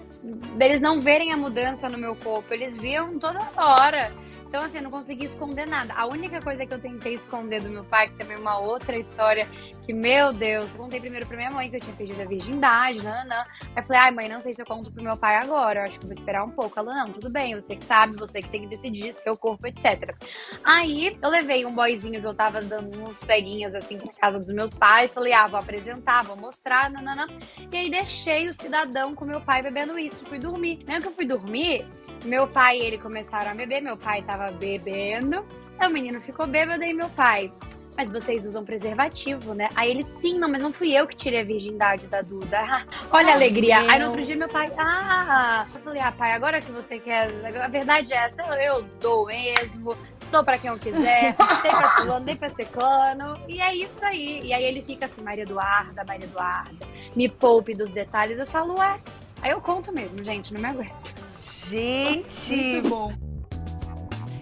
deles 0.56 0.82
não 0.82 0.99
verem 0.99 1.32
a 1.32 1.38
mudança 1.38 1.88
no 1.88 1.97
meu 1.97 2.15
corpo. 2.15 2.54
Eles 2.54 2.78
viam 2.78 3.19
toda 3.19 3.39
hora. 3.56 4.12
Então, 4.56 4.63
assim, 4.63 4.78
eu 4.78 4.84
não 4.84 4.89
consegui 4.89 5.26
esconder 5.26 5.68
nada. 5.68 5.94
A 5.94 6.06
única 6.06 6.39
coisa 6.39 6.65
que 6.65 6.74
eu 6.74 6.80
tentei 6.80 7.15
esconder 7.15 7.62
do 7.62 7.70
meu 7.70 7.84
pai, 7.84 8.08
que 8.08 8.15
também 8.15 8.38
é 8.38 8.39
uma 8.39 8.58
outra 8.58 8.98
história, 8.98 9.46
que, 9.86 9.91
meu 9.91 10.32
Deus, 10.32 10.74
eu 10.74 10.82
contei 10.82 10.98
primeiro 10.98 11.26
pra 11.26 11.36
minha 11.36 11.52
mãe 11.52 11.70
que 11.70 11.76
eu 11.76 11.82
tinha 11.82 11.94
perdido 11.94 12.22
a 12.22 12.26
virgindade, 12.26 13.04
nananã. 13.04 13.46
Aí 13.76 13.84
falei, 13.86 14.02
ai, 14.02 14.12
mãe, 14.12 14.30
não 14.30 14.39
sei 14.39 14.54
se 14.54 14.62
eu 14.62 14.65
conto 14.65 14.89
pro 14.89 15.04
meu 15.04 15.18
pai 15.18 15.36
agora, 15.36 15.82
eu 15.82 15.84
acho 15.84 16.00
que 16.00 16.06
vou 16.06 16.13
esperar 16.13 16.46
um 16.46 16.52
pouco. 16.52 16.80
Ela, 16.80 16.96
não, 16.96 17.12
tudo 17.12 17.30
bem, 17.30 17.54
você 17.54 17.76
que 17.76 17.84
sabe, 17.84 18.15
você 18.15 18.39
que 18.39 18.48
tem 18.48 18.62
que 18.62 18.68
decidir 18.68 19.12
seu 19.12 19.36
corpo, 19.36 19.68
etc. 19.68 20.15
Aí 20.63 21.18
eu 21.22 21.30
levei 21.30 21.65
um 21.65 21.76
boyzinho 21.76 22.22
que 22.22 22.26
eu 22.26 22.34
tava 22.34 22.62
dando 22.62 22.98
uns 23.04 23.22
peguinhas 23.26 23.76
assim 23.76 23.98
pra 23.98 24.13
casa 24.13 24.39
dos 24.39 24.54
meus 24.54 24.74
pais, 24.74 25.13
falei, 25.13 25.34
ah, 25.34 25.48
vou 25.48 25.60
apresentar, 25.60 26.24
vou 26.24 26.38
mostrar, 26.38 26.89
nananã. 26.89 27.28
E 27.70 27.76
aí 27.76 27.89
deixei 27.89 28.48
o 28.48 28.54
cidadão 28.54 29.13
com 29.13 29.26
meu 29.26 29.41
pai 29.41 29.62
bebendo 29.62 29.96
uísque, 29.96 30.24
fui 30.30 30.39
dormir. 30.39 30.82
Na 30.88 30.94
hora 30.94 31.02
que 31.02 31.10
eu 31.10 31.13
fui 31.13 31.26
dormir, 31.26 31.86
meu 32.26 32.48
pai 32.48 32.80
e 32.80 32.82
ele 32.82 32.98
começaram 32.98 33.52
a 33.52 33.54
beber, 33.54 33.82
meu 33.82 33.96
pai 33.96 34.22
tava 34.24 34.52
bebendo, 34.52 35.46
aí 35.80 35.88
o 35.88 35.92
menino 35.92 36.20
ficou 36.20 36.48
bêbado 36.48 36.84
e 36.84 36.94
meu 36.94 37.10
pai. 37.10 37.52
Mas 37.98 38.12
vocês 38.12 38.46
usam 38.46 38.66
preservativo, 38.66 39.54
né? 39.54 39.70
Aí 39.74 39.90
ele, 39.90 40.04
sim, 40.04 40.38
não, 40.38 40.50
mas 40.50 40.62
não 40.62 40.74
fui 40.74 40.94
eu 40.94 41.08
que 41.08 41.16
tirei 41.16 41.40
a 41.40 41.44
virgindade 41.46 42.08
da 42.08 42.22
Duda. 42.22 42.86
Olha 43.10 43.30
a 43.30 43.36
alegria. 43.36 43.80
Aí 43.90 44.00
no 44.00 44.08
outro 44.08 44.22
dia 44.22 44.36
meu 44.36 44.50
pai, 44.50 44.70
ah, 44.78 45.66
eu 45.74 45.80
falei, 45.80 46.02
ah, 46.02 46.12
pai, 46.12 46.34
agora 46.34 46.60
que 46.60 46.72
você 46.72 47.00
quer. 47.00 47.32
A 47.64 47.70
verdade 47.70 48.14
é 48.14 48.18
essa, 48.18 48.42
eu, 48.42 48.54
eu 48.54 48.84
dou 49.00 49.28
mesmo, 49.28 49.96
dou 50.30 50.44
pra 50.44 50.58
quem 50.58 50.70
eu 50.70 50.78
quiser, 50.78 51.36
dei 51.64 51.72
pra 51.72 51.90
fulano, 51.92 52.26
dei 52.26 52.36
pra 52.36 52.50
ciclano. 52.50 53.40
E 53.48 53.62
é 53.62 53.74
isso 53.74 54.04
aí. 54.04 54.42
E 54.44 54.54
aí 54.54 54.66
ele 54.66 54.82
fica 54.82 55.06
assim, 55.06 55.22
Maria 55.22 55.44
Eduarda, 55.44 56.04
Maria 56.04 56.26
Eduarda, 56.26 56.86
me 57.16 57.30
poupe 57.30 57.74
dos 57.74 57.92
detalhes. 57.92 58.38
Eu 58.38 58.48
falo, 58.48 58.82
é. 58.84 59.00
Aí 59.42 59.52
eu 59.52 59.62
conto 59.62 59.94
mesmo, 59.94 60.22
gente, 60.22 60.54
não 60.54 60.60
me 60.60 60.68
aguento. 60.68 61.25
Gente! 61.67 62.56
Muito 62.56 62.89
bom. 62.89 63.13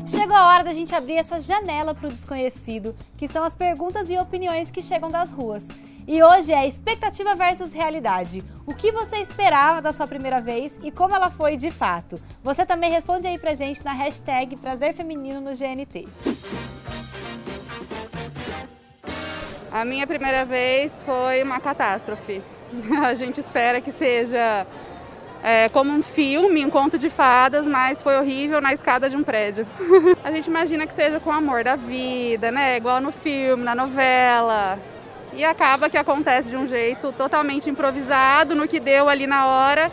Chegou 0.05 0.35
a 0.35 0.49
hora 0.49 0.63
da 0.63 0.73
gente 0.73 0.93
abrir 0.93 1.15
essa 1.15 1.39
janela 1.39 1.95
pro 1.95 2.09
desconhecido, 2.09 2.93
que 3.17 3.29
são 3.29 3.43
as 3.43 3.55
perguntas 3.55 4.09
e 4.09 4.17
opiniões 4.17 4.69
que 4.69 4.81
chegam 4.81 5.09
das 5.09 5.31
ruas. 5.31 5.67
E 6.05 6.21
hoje 6.21 6.51
é 6.51 6.67
expectativa 6.67 7.33
versus 7.33 7.71
realidade. 7.71 8.43
O 8.65 8.73
que 8.73 8.91
você 8.91 9.17
esperava 9.17 9.81
da 9.81 9.93
sua 9.93 10.05
primeira 10.05 10.41
vez 10.41 10.77
e 10.83 10.91
como 10.91 11.15
ela 11.15 11.29
foi 11.29 11.55
de 11.55 11.71
fato? 11.71 12.19
Você 12.43 12.65
também 12.65 12.91
responde 12.91 13.25
aí 13.25 13.37
pra 13.37 13.53
gente 13.53 13.85
na 13.85 13.93
hashtag 13.93 14.57
Prazer 14.57 14.93
Feminino 14.93 15.39
no 15.39 15.51
GNT. 15.51 16.05
A 19.71 19.85
minha 19.85 20.05
primeira 20.05 20.43
vez 20.43 21.03
foi 21.03 21.41
uma 21.41 21.61
catástrofe. 21.61 22.43
A 23.01 23.13
gente 23.13 23.39
espera 23.39 23.79
que 23.79 23.91
seja 23.91 24.67
é, 25.43 25.67
como 25.67 25.91
um 25.91 26.01
filme, 26.01 26.65
um 26.65 26.69
conto 26.69 26.97
de 26.97 27.09
fadas, 27.09 27.65
mas 27.65 28.01
foi 28.01 28.17
horrível 28.17 28.61
na 28.61 28.71
escada 28.71 29.09
de 29.09 29.17
um 29.17 29.23
prédio. 29.23 29.67
A 30.23 30.31
gente 30.31 30.47
imagina 30.47 30.87
que 30.87 30.93
seja 30.93 31.19
com 31.19 31.29
o 31.29 31.33
amor 31.33 31.65
da 31.65 31.75
vida, 31.75 32.49
né? 32.49 32.77
Igual 32.77 33.01
no 33.01 33.11
filme, 33.11 33.61
na 33.61 33.75
novela. 33.75 34.79
E 35.33 35.43
acaba 35.43 35.89
que 35.89 35.97
acontece 35.97 36.49
de 36.49 36.55
um 36.55 36.65
jeito 36.65 37.11
totalmente 37.11 37.69
improvisado, 37.69 38.55
no 38.55 38.69
que 38.69 38.79
deu 38.79 39.09
ali 39.09 39.27
na 39.27 39.47
hora. 39.47 39.91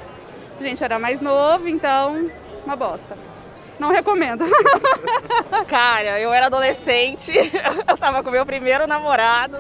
A 0.59 0.63
gente 0.63 0.85
era 0.85 1.01
mais 1.01 1.21
novo, 1.21 1.69
então, 1.69 2.31
uma 2.65 2.77
bosta. 2.77 3.19
Não 3.77 3.91
recomendo. 3.91 4.45
Cara, 5.67 6.21
eu 6.21 6.33
era 6.33 6.47
adolescente, 6.47 7.33
eu 7.89 7.97
tava 7.97 8.23
com 8.23 8.31
meu 8.31 8.47
primeiro 8.47 8.87
namorado. 8.87 9.59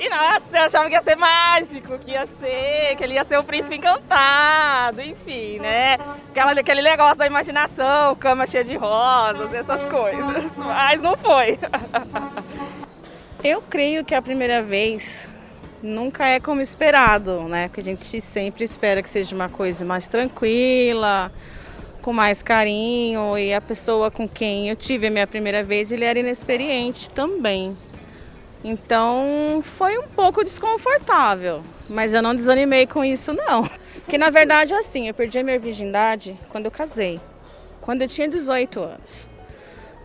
E 0.00 0.08
nossa, 0.08 0.56
eu 0.56 0.62
achava 0.62 0.88
que 0.88 0.94
ia 0.94 1.02
ser 1.02 1.14
mágico, 1.14 1.98
que 1.98 2.12
ia 2.12 2.26
ser, 2.26 2.96
que 2.96 3.04
ele 3.04 3.12
ia 3.12 3.22
ser 3.22 3.38
o 3.38 3.44
príncipe 3.44 3.76
encantado, 3.76 5.02
enfim, 5.02 5.58
né? 5.58 5.98
Aquela, 6.30 6.52
aquele 6.52 6.80
negócio 6.80 7.18
da 7.18 7.26
imaginação, 7.26 8.16
cama 8.16 8.46
cheia 8.46 8.64
de 8.64 8.74
rosas, 8.76 9.52
essas 9.52 9.84
coisas. 9.90 10.50
Mas 10.56 11.02
não 11.02 11.18
foi. 11.18 11.58
Eu 13.44 13.60
creio 13.60 14.02
que 14.02 14.14
a 14.14 14.22
primeira 14.22 14.62
vez 14.62 15.28
nunca 15.82 16.26
é 16.26 16.40
como 16.40 16.62
esperado, 16.62 17.42
né? 17.42 17.68
Porque 17.68 17.82
a 17.82 17.84
gente 17.84 18.22
sempre 18.22 18.64
espera 18.64 19.02
que 19.02 19.10
seja 19.10 19.36
uma 19.36 19.50
coisa 19.50 19.84
mais 19.84 20.06
tranquila, 20.08 21.30
com 22.00 22.14
mais 22.14 22.42
carinho. 22.42 23.36
E 23.36 23.52
a 23.52 23.60
pessoa 23.60 24.10
com 24.10 24.26
quem 24.26 24.70
eu 24.70 24.76
tive 24.76 25.08
a 25.08 25.10
minha 25.10 25.26
primeira 25.26 25.62
vez, 25.62 25.92
ele 25.92 26.06
era 26.06 26.18
inexperiente 26.18 27.10
também. 27.10 27.76
Então 28.62 29.60
foi 29.62 29.96
um 29.96 30.06
pouco 30.08 30.44
desconfortável, 30.44 31.62
mas 31.88 32.12
eu 32.12 32.22
não 32.22 32.34
desanimei 32.34 32.86
com 32.86 33.02
isso 33.02 33.32
não. 33.32 33.62
Porque 34.04 34.18
na 34.18 34.28
verdade 34.28 34.74
é 34.74 34.78
assim, 34.78 35.08
eu 35.08 35.14
perdi 35.14 35.38
a 35.38 35.42
minha 35.42 35.58
virgindade 35.58 36.38
quando 36.50 36.66
eu 36.66 36.70
casei, 36.70 37.18
quando 37.80 38.02
eu 38.02 38.08
tinha 38.08 38.28
18 38.28 38.80
anos. 38.80 39.28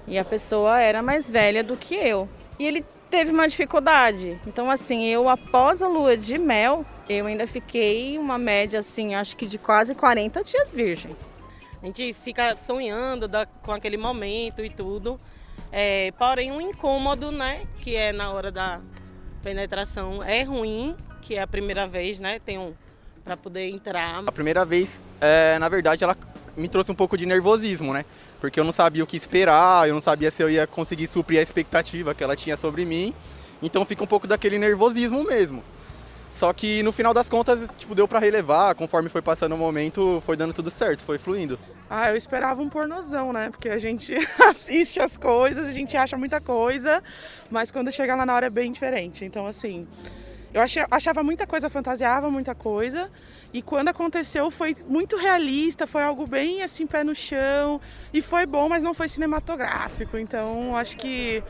E 0.08 0.18
a 0.18 0.24
pessoa 0.24 0.80
era 0.80 1.02
mais 1.02 1.30
velha 1.30 1.64
do 1.64 1.76
que 1.76 1.96
eu. 1.96 2.30
E 2.58 2.66
ele 2.66 2.86
teve 3.10 3.32
uma 3.32 3.48
dificuldade. 3.48 4.40
Então 4.48 4.72
assim, 4.72 5.06
eu 5.06 5.28
após 5.28 5.82
a 5.82 5.88
lua 5.88 6.16
de 6.16 6.38
mel, 6.38 6.86
eu 7.10 7.26
ainda 7.26 7.46
fiquei 7.46 8.18
uma 8.18 8.38
média 8.38 8.80
assim, 8.80 9.16
acho 9.16 9.36
que 9.36 9.46
de 9.46 9.58
quase 9.58 9.94
40 9.94 10.44
dias 10.44 10.74
virgem. 10.74 11.16
A 11.84 11.88
gente 11.88 12.14
fica 12.14 12.56
sonhando 12.56 13.30
com 13.62 13.74
aquele 13.74 13.98
momento 13.98 14.64
e 14.64 14.70
tudo. 14.70 15.20
É, 15.78 16.14
porém, 16.18 16.54
um 16.54 16.62
incômodo, 16.62 17.34
né? 17.34 17.68
Que 17.82 17.98
é 17.98 18.14
na 18.14 18.32
hora 18.32 18.50
da 18.50 18.80
penetração 19.44 20.24
é 20.24 20.42
ruim, 20.42 20.96
que 21.22 21.36
é 21.36 21.42
a 21.42 21.48
primeira 21.48 21.86
vez, 21.86 22.18
né? 22.18 22.40
Tem 22.40 22.58
um 22.58 22.74
para 23.26 23.36
poder 23.36 23.68
entrar. 23.68 24.24
A 24.26 24.32
primeira 24.32 24.64
vez, 24.64 25.02
é, 25.20 25.60
na 25.60 25.68
verdade, 25.68 26.02
ela 26.02 26.16
me 26.56 26.70
trouxe 26.70 26.94
um 26.94 26.96
pouco 26.96 27.18
de 27.18 27.26
nervosismo, 27.26 27.92
né? 27.92 28.06
Porque 28.40 28.58
eu 28.58 28.64
não 28.64 28.72
sabia 28.72 29.04
o 29.04 29.08
que 29.08 29.18
esperar, 29.18 29.86
eu 29.86 29.94
não 29.94 30.02
sabia 30.02 30.32
se 30.32 30.42
eu 30.42 30.50
ia 30.50 30.66
conseguir 30.66 31.08
suprir 31.08 31.40
a 31.40 31.44
expectativa 31.44 32.16
que 32.16 32.24
ela 32.24 32.38
tinha 32.38 32.56
sobre 32.56 32.86
mim. 32.86 33.14
Então 33.62 33.84
fica 33.84 34.02
um 34.02 34.08
pouco 34.08 34.28
daquele 34.28 34.58
nervosismo 34.58 35.26
mesmo. 35.26 35.62
Só 36.36 36.52
que 36.52 36.84
no 36.84 36.92
final 36.92 37.14
das 37.14 37.30
contas, 37.30 37.70
tipo, 37.78 37.96
deu 37.96 38.10
pra 38.10 38.20
relevar, 38.20 38.76
conforme 38.76 39.08
foi 39.08 39.22
passando 39.22 39.56
o 39.56 39.58
momento, 39.58 40.22
foi 40.26 40.36
dando 40.36 40.52
tudo 40.52 40.70
certo, 40.70 41.02
foi 41.02 41.18
fluindo. 41.18 41.58
Ah, 41.90 42.10
eu 42.10 42.18
esperava 42.18 42.62
um 42.62 42.68
pornozão, 42.68 43.32
né? 43.32 43.50
Porque 43.50 43.70
a 43.70 43.80
gente 43.80 44.14
assiste 44.44 45.00
as 45.00 45.16
coisas, 45.16 45.66
a 45.66 45.72
gente 45.72 45.96
acha 45.96 46.18
muita 46.18 46.42
coisa, 46.42 47.02
mas 47.50 47.72
quando 47.72 47.90
chega 47.90 48.16
lá 48.16 48.26
na 48.26 48.36
hora 48.36 48.48
é 48.48 48.50
bem 48.50 48.70
diferente. 48.70 49.24
Então, 49.24 49.46
assim, 49.46 49.88
eu 50.54 50.62
achava 50.92 51.24
muita 51.24 51.48
coisa, 51.48 51.70
fantasiava 51.70 52.30
muita 52.30 52.54
coisa, 52.54 53.10
e 53.54 53.62
quando 53.62 53.88
aconteceu 53.88 54.52
foi 54.52 54.76
muito 54.90 55.16
realista, 55.16 55.88
foi 55.88 56.04
algo 56.04 56.28
bem 56.28 56.62
assim, 56.64 56.86
pé 56.86 57.02
no 57.02 57.16
chão, 57.16 57.80
e 58.14 58.22
foi 58.22 58.46
bom, 58.46 58.68
mas 58.68 58.84
não 58.84 58.94
foi 58.94 59.08
cinematográfico. 59.08 60.18
Então, 60.18 60.76
acho 60.76 60.98
que 60.98 61.42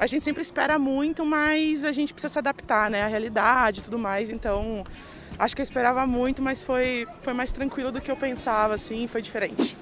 a 0.00 0.06
gente 0.06 0.24
sempre 0.24 0.40
espera 0.40 0.78
muito, 0.78 1.26
mas 1.26 1.84
a 1.84 1.92
gente 1.92 2.14
precisa 2.14 2.32
se 2.32 2.38
adaptar, 2.38 2.90
né? 2.90 3.02
À 3.02 3.06
realidade 3.06 3.80
e 3.80 3.82
tudo 3.82 3.98
mais. 3.98 4.30
Então, 4.30 4.82
acho 5.38 5.54
que 5.54 5.60
eu 5.60 5.62
esperava 5.62 6.06
muito, 6.06 6.40
mas 6.40 6.62
foi, 6.62 7.06
foi 7.20 7.34
mais 7.34 7.52
tranquilo 7.52 7.92
do 7.92 8.00
que 8.00 8.10
eu 8.10 8.16
pensava, 8.16 8.72
assim, 8.72 9.06
foi 9.06 9.20
diferente. 9.20 9.76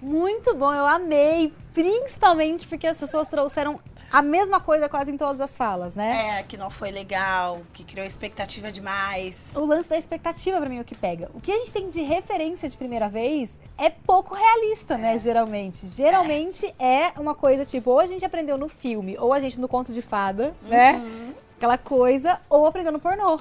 Muito 0.00 0.54
bom, 0.54 0.72
eu 0.72 0.86
amei. 0.86 1.52
Principalmente 1.74 2.66
porque 2.66 2.86
as 2.86 2.98
pessoas 2.98 3.28
trouxeram 3.28 3.78
a 4.10 4.22
mesma 4.22 4.60
coisa 4.60 4.88
quase 4.88 5.10
em 5.10 5.16
todas 5.16 5.40
as 5.40 5.56
falas, 5.56 5.94
né? 5.94 6.38
É, 6.38 6.42
que 6.42 6.56
não 6.56 6.70
foi 6.70 6.90
legal, 6.90 7.60
que 7.72 7.84
criou 7.84 8.06
expectativa 8.06 8.72
demais. 8.72 9.52
O 9.54 9.64
lance 9.64 9.88
da 9.88 9.96
expectativa 9.96 10.58
pra 10.58 10.68
mim 10.68 10.78
é 10.78 10.80
o 10.80 10.84
que 10.84 10.94
pega. 10.94 11.30
O 11.34 11.40
que 11.40 11.52
a 11.52 11.58
gente 11.58 11.72
tem 11.72 11.88
de 11.88 12.02
referência 12.02 12.68
de 12.68 12.76
primeira 12.76 13.08
vez 13.08 13.50
é 13.78 13.88
pouco 13.88 14.34
realista, 14.34 14.98
né, 14.98 15.16
geralmente. 15.16 15.86
Geralmente 15.86 16.66
é. 16.78 17.12
uma 17.18 17.34
coisa 17.34 17.64
tipo, 17.64 17.90
ou 17.90 18.00
a 18.00 18.06
gente 18.06 18.24
aprendeu 18.24 18.58
no 18.58 18.68
filme, 18.68 19.16
ou 19.18 19.32
a 19.32 19.40
gente 19.40 19.60
no 19.60 19.68
conto 19.68 19.92
de 19.92 20.02
fada, 20.02 20.54
né? 20.62 21.00
Aquela 21.56 21.78
coisa, 21.78 22.40
ou 22.48 22.66
aprendeu 22.66 22.92
no 22.92 22.98
pornô. 22.98 23.38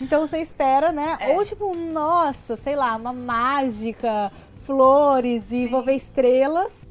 Então 0.00 0.26
você 0.26 0.38
espera, 0.38 0.92
né? 0.92 1.18
Ou 1.34 1.44
tipo, 1.44 1.74
nossa, 1.74 2.56
sei 2.56 2.76
lá, 2.76 2.94
uma 2.96 3.12
mágica, 3.12 4.32
flores 4.64 5.50
e 5.50 5.64
envolver 5.64 5.94
estrelas. 5.94 6.86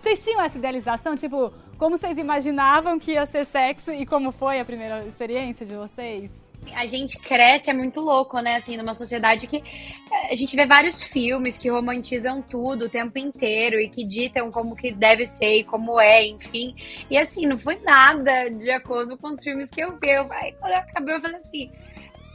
Vocês 0.00 0.22
tinham 0.24 0.40
essa 0.40 0.58
idealização? 0.58 1.16
Tipo, 1.16 1.52
como 1.82 1.98
vocês 1.98 2.16
imaginavam 2.16 2.96
que 2.96 3.14
ia 3.14 3.26
ser 3.26 3.44
sexo 3.44 3.90
e 3.90 4.06
como 4.06 4.30
foi 4.30 4.60
a 4.60 4.64
primeira 4.64 5.04
experiência 5.04 5.66
de 5.66 5.74
vocês? 5.74 6.48
A 6.76 6.86
gente 6.86 7.18
cresce, 7.18 7.70
é 7.70 7.72
muito 7.72 8.00
louco, 8.00 8.38
né? 8.38 8.54
Assim, 8.54 8.76
numa 8.76 8.94
sociedade 8.94 9.48
que 9.48 9.56
eh, 9.56 10.28
a 10.30 10.34
gente 10.36 10.54
vê 10.54 10.64
vários 10.64 11.02
filmes 11.02 11.58
que 11.58 11.68
romantizam 11.68 12.40
tudo 12.40 12.84
o 12.84 12.88
tempo 12.88 13.18
inteiro 13.18 13.80
e 13.80 13.88
que 13.88 14.04
ditam 14.04 14.48
como 14.48 14.76
que 14.76 14.92
deve 14.92 15.26
ser 15.26 15.56
e 15.56 15.64
como 15.64 16.00
é, 16.00 16.24
enfim. 16.24 16.72
E 17.10 17.18
assim, 17.18 17.46
não 17.46 17.58
foi 17.58 17.80
nada 17.80 18.48
de 18.48 18.70
acordo 18.70 19.18
com 19.18 19.30
os 19.30 19.42
filmes 19.42 19.68
que 19.68 19.80
eu 19.80 19.98
vi. 20.00 20.08
Eu, 20.08 20.32
aí, 20.32 20.52
quando 20.52 20.70
eu 20.70 20.78
acabei, 20.78 21.16
eu 21.16 21.20
falei 21.20 21.36
assim 21.38 21.68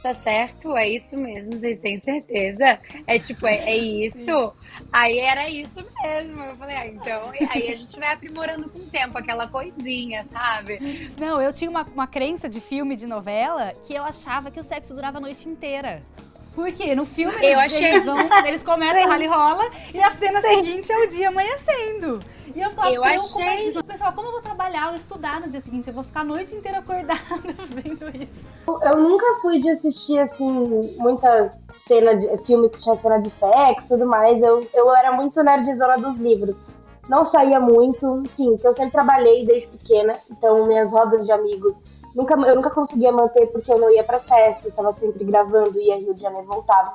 tá 0.02 0.14
certo? 0.14 0.76
É 0.76 0.88
isso 0.88 1.16
mesmo? 1.16 1.52
Vocês 1.52 1.78
têm 1.78 1.96
certeza? 1.96 2.78
É 3.06 3.18
tipo, 3.18 3.46
é, 3.46 3.56
é 3.56 3.76
isso? 4.06 4.52
Aí 4.92 5.18
era 5.18 5.48
isso 5.48 5.84
mesmo. 6.02 6.42
Eu 6.42 6.56
falei, 6.56 6.76
ah, 6.76 6.86
então. 6.86 7.32
Aí 7.50 7.72
a 7.72 7.76
gente 7.76 7.98
vai 7.98 8.12
aprimorando 8.12 8.68
com 8.68 8.78
o 8.78 8.86
tempo 8.86 9.18
aquela 9.18 9.48
coisinha, 9.48 10.24
sabe? 10.24 10.78
Não, 11.18 11.40
eu 11.40 11.52
tinha 11.52 11.70
uma, 11.70 11.82
uma 11.84 12.06
crença 12.06 12.48
de 12.48 12.60
filme, 12.60 12.96
de 12.96 13.06
novela, 13.06 13.72
que 13.86 13.94
eu 13.94 14.04
achava 14.04 14.50
que 14.50 14.60
o 14.60 14.64
sexo 14.64 14.94
durava 14.94 15.18
a 15.18 15.20
noite 15.20 15.48
inteira. 15.48 16.02
Porque 16.54 16.94
no 16.94 17.06
filme 17.06 17.34
eles, 17.36 17.50
eu 17.50 17.60
achei... 17.60 17.86
eles, 17.86 18.04
vão, 18.04 18.18
eles 18.44 18.62
começam 18.62 19.04
a 19.04 19.06
rally 19.06 19.26
rola 19.26 19.62
e 19.94 20.00
a 20.00 20.10
cena 20.12 20.40
Sim. 20.40 20.56
seguinte 20.56 20.90
é 20.90 21.04
o 21.04 21.08
dia 21.08 21.28
amanhecendo. 21.28 22.20
E 22.54 22.60
eu 22.60 22.70
ficava 22.70 22.92
eu 22.92 23.04
achei... 23.04 23.72
pessoal, 23.82 24.12
como 24.12 24.28
eu 24.28 24.32
vou 24.32 24.40
trabalhar 24.40 24.90
ou 24.90 24.96
estudar 24.96 25.40
no 25.40 25.48
dia 25.48 25.60
seguinte? 25.60 25.88
Eu 25.88 25.94
vou 25.94 26.02
ficar 26.02 26.20
a 26.20 26.24
noite 26.24 26.54
inteira 26.54 26.78
acordada 26.78 27.20
fazendo 27.56 28.08
isso. 28.16 28.46
Eu 28.66 28.96
nunca 28.96 29.24
fui 29.40 29.58
de 29.58 29.70
assistir, 29.70 30.18
assim, 30.18 30.96
muita 30.98 31.52
cena 31.86 32.16
de 32.16 32.44
filme 32.44 32.68
que 32.68 32.82
tinha 32.82 32.96
cena 32.96 33.18
de 33.18 33.30
sexo 33.30 33.84
e 33.84 33.88
tudo 33.88 34.06
mais. 34.06 34.40
Eu, 34.42 34.68
eu 34.74 34.94
era 34.96 35.12
muito 35.12 35.40
nerdzona 35.42 35.98
dos 35.98 36.16
livros. 36.16 36.58
Não 37.08 37.22
saía 37.22 37.58
muito, 37.60 38.22
enfim, 38.24 38.56
que 38.56 38.66
eu 38.66 38.72
sempre 38.72 38.92
trabalhei 38.92 39.44
desde 39.44 39.66
pequena. 39.68 40.14
Então, 40.30 40.66
minhas 40.66 40.90
rodas 40.90 41.24
de 41.24 41.32
amigos 41.32 41.78
nunca, 42.14 42.34
eu 42.34 42.54
nunca 42.54 42.70
conseguia 42.70 43.12
manter 43.12 43.46
porque 43.46 43.72
eu 43.72 43.78
não 43.78 43.90
ia 43.90 44.04
para 44.04 44.16
as 44.16 44.26
festas, 44.26 44.66
estava 44.66 44.92
sempre 44.92 45.24
gravando, 45.24 45.78
ia 45.78 45.96
Rio 45.96 46.14
de 46.14 46.20
Janeiro 46.20 46.44
e 46.44 46.48
voltava. 46.48 46.94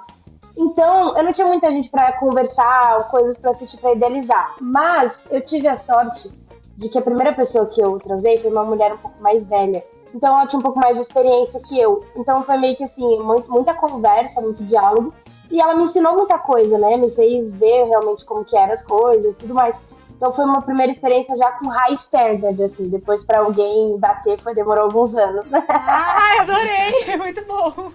Então, 0.56 1.18
eu 1.18 1.24
não 1.24 1.32
tinha 1.32 1.48
muita 1.48 1.72
gente 1.72 1.90
para 1.90 2.14
conversar, 2.14 3.10
coisas 3.10 3.36
para 3.38 3.52
assistir, 3.52 3.78
para 3.78 3.94
idealizar. 3.94 4.56
Mas 4.62 5.20
eu 5.30 5.42
tive 5.42 5.68
a 5.68 5.76
sorte 5.76 6.30
de 6.76 6.90
que 6.90 6.98
a 6.98 7.02
primeira 7.02 7.34
pessoa 7.34 7.66
que 7.66 7.82
eu 7.82 7.98
transei 8.00 8.38
foi 8.38 8.52
uma 8.52 8.64
mulher 8.64 8.94
um 8.94 8.98
pouco 8.98 9.22
mais 9.22 9.44
velha. 9.46 9.84
Então, 10.14 10.36
ela 10.36 10.46
tinha 10.46 10.60
um 10.60 10.64
pouco 10.64 10.80
mais 10.80 10.96
de 10.96 11.02
experiência 11.02 11.60
que 11.60 11.80
eu. 11.80 12.06
Então, 12.16 12.44
foi 12.44 12.58
meio 12.58 12.76
que 12.76 12.84
assim, 12.84 13.20
muita 13.20 13.74
conversa, 13.74 14.42
muito 14.42 14.64
diálogo. 14.64 15.12
E 15.50 15.60
ela 15.60 15.76
me 15.76 15.84
ensinou 15.84 16.14
muita 16.14 16.38
coisa, 16.38 16.78
né? 16.78 16.98
Me 16.98 17.10
fez 17.12 17.54
ver 17.54 17.86
realmente 17.86 18.24
como 18.24 18.44
que 18.44 18.56
eram 18.56 18.74
as 18.74 18.82
coisas 18.84 19.34
e 19.34 19.38
tudo 19.38 19.56
mais. 19.56 19.76
Então 20.16 20.32
foi 20.32 20.46
uma 20.46 20.62
primeira 20.62 20.92
experiência 20.92 21.36
já 21.36 21.52
com 21.52 21.68
high 21.68 21.94
standard, 21.94 22.62
assim. 22.64 22.88
Depois 22.90 23.22
para 23.22 23.40
alguém 23.40 23.98
bater 24.00 24.40
foi 24.40 24.54
demorou 24.54 24.86
alguns 24.86 25.14
anos. 25.16 25.46
Ai, 25.68 26.40
adorei! 26.40 27.18
Muito 27.18 27.44
bom. 27.46 27.92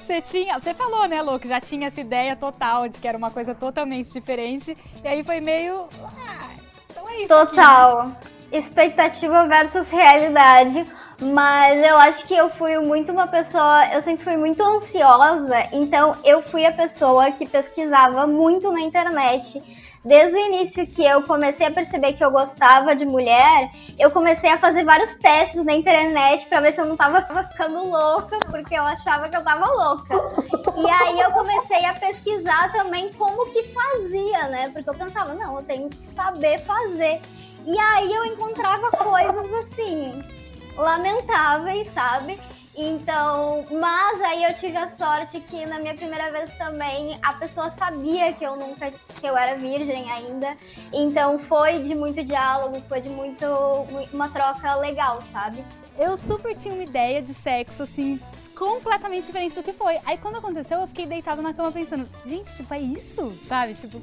Você 0.00 0.20
tinha, 0.20 0.58
você 0.58 0.72
falou, 0.72 1.08
né, 1.08 1.20
Lu, 1.22 1.38
que 1.38 1.48
já 1.48 1.60
tinha 1.60 1.88
essa 1.88 2.00
ideia 2.00 2.36
total 2.36 2.88
de 2.88 3.00
que 3.00 3.08
era 3.08 3.18
uma 3.18 3.30
coisa 3.30 3.54
totalmente 3.54 4.12
diferente. 4.12 4.76
E 5.02 5.08
aí 5.08 5.24
foi 5.24 5.40
meio. 5.40 5.88
Ah, 6.04 6.50
então 6.90 7.08
é 7.08 7.16
isso. 7.16 7.28
Total. 7.28 8.00
Aqui. 8.00 8.36
Expectativa 8.52 9.46
versus 9.48 9.90
realidade. 9.90 10.86
Mas 11.20 11.82
eu 11.86 11.96
acho 11.96 12.26
que 12.26 12.36
eu 12.36 12.50
fui 12.50 12.76
muito 12.78 13.10
uma 13.10 13.26
pessoa, 13.26 13.86
eu 13.92 14.02
sempre 14.02 14.24
fui 14.24 14.36
muito 14.36 14.62
ansiosa, 14.62 15.66
então 15.72 16.14
eu 16.22 16.42
fui 16.42 16.66
a 16.66 16.72
pessoa 16.72 17.30
que 17.30 17.48
pesquisava 17.48 18.26
muito 18.26 18.70
na 18.70 18.80
internet 18.80 19.62
desde 20.06 20.38
o 20.38 20.46
início 20.46 20.86
que 20.86 21.04
eu 21.04 21.20
comecei 21.22 21.66
a 21.66 21.70
perceber 21.70 22.12
que 22.12 22.24
eu 22.24 22.30
gostava 22.30 22.94
de 22.94 23.04
mulher, 23.04 23.70
eu 23.98 24.08
comecei 24.08 24.48
a 24.48 24.56
fazer 24.56 24.84
vários 24.84 25.10
testes 25.16 25.64
na 25.64 25.74
internet 25.74 26.46
para 26.46 26.60
ver 26.60 26.72
se 26.72 26.80
eu 26.80 26.86
não 26.86 26.96
tava 26.96 27.20
ficando 27.22 27.90
louca, 27.90 28.38
porque 28.48 28.76
eu 28.76 28.84
achava 28.84 29.28
que 29.28 29.36
eu 29.36 29.42
tava 29.42 29.66
louca. 29.66 30.14
E 30.76 30.88
aí 30.88 31.18
eu 31.18 31.32
comecei 31.32 31.84
a 31.84 31.94
pesquisar 31.94 32.70
também 32.70 33.10
como 33.14 33.50
que 33.50 33.64
fazia, 33.64 34.46
né? 34.48 34.70
Porque 34.72 34.88
eu 34.88 34.94
pensava, 34.94 35.34
não, 35.34 35.56
eu 35.56 35.64
tenho 35.64 35.88
que 35.88 36.06
saber 36.06 36.60
fazer. 36.60 37.20
E 37.66 37.76
aí 37.76 38.14
eu 38.14 38.24
encontrava 38.26 38.88
coisas 38.92 39.52
assim, 39.54 40.22
lamentáveis, 40.76 41.92
sabe? 41.92 42.38
Então, 42.78 43.64
mas 43.80 44.20
aí 44.20 44.44
eu 44.44 44.54
tive 44.54 44.76
a 44.76 44.86
sorte 44.86 45.40
que 45.40 45.64
na 45.64 45.78
minha 45.78 45.94
primeira 45.94 46.30
vez 46.30 46.50
também 46.58 47.18
a 47.22 47.32
pessoa 47.32 47.70
sabia 47.70 48.34
que 48.34 48.44
eu 48.44 48.54
nunca, 48.54 48.90
que 48.90 49.26
eu 49.26 49.34
era 49.34 49.56
virgem 49.56 50.10
ainda. 50.10 50.54
Então 50.92 51.38
foi 51.38 51.80
de 51.82 51.94
muito 51.94 52.22
diálogo, 52.22 52.82
foi 52.86 53.00
de 53.00 53.08
muito 53.08 53.46
uma 54.12 54.28
troca 54.28 54.74
legal, 54.76 55.22
sabe? 55.22 55.64
Eu 55.98 56.18
super 56.18 56.54
tinha 56.54 56.74
uma 56.74 56.82
ideia 56.82 57.22
de 57.22 57.32
sexo 57.32 57.82
assim 57.82 58.20
completamente 58.54 59.24
diferente 59.24 59.54
do 59.54 59.62
que 59.62 59.72
foi. 59.72 59.98
Aí 60.04 60.18
quando 60.18 60.36
aconteceu, 60.36 60.78
eu 60.80 60.86
fiquei 60.86 61.06
deitada 61.06 61.40
na 61.40 61.54
cama 61.54 61.72
pensando, 61.72 62.06
gente, 62.26 62.54
tipo, 62.56 62.72
é 62.74 62.78
isso? 62.78 63.32
Sabe? 63.42 63.74
Tipo, 63.74 64.02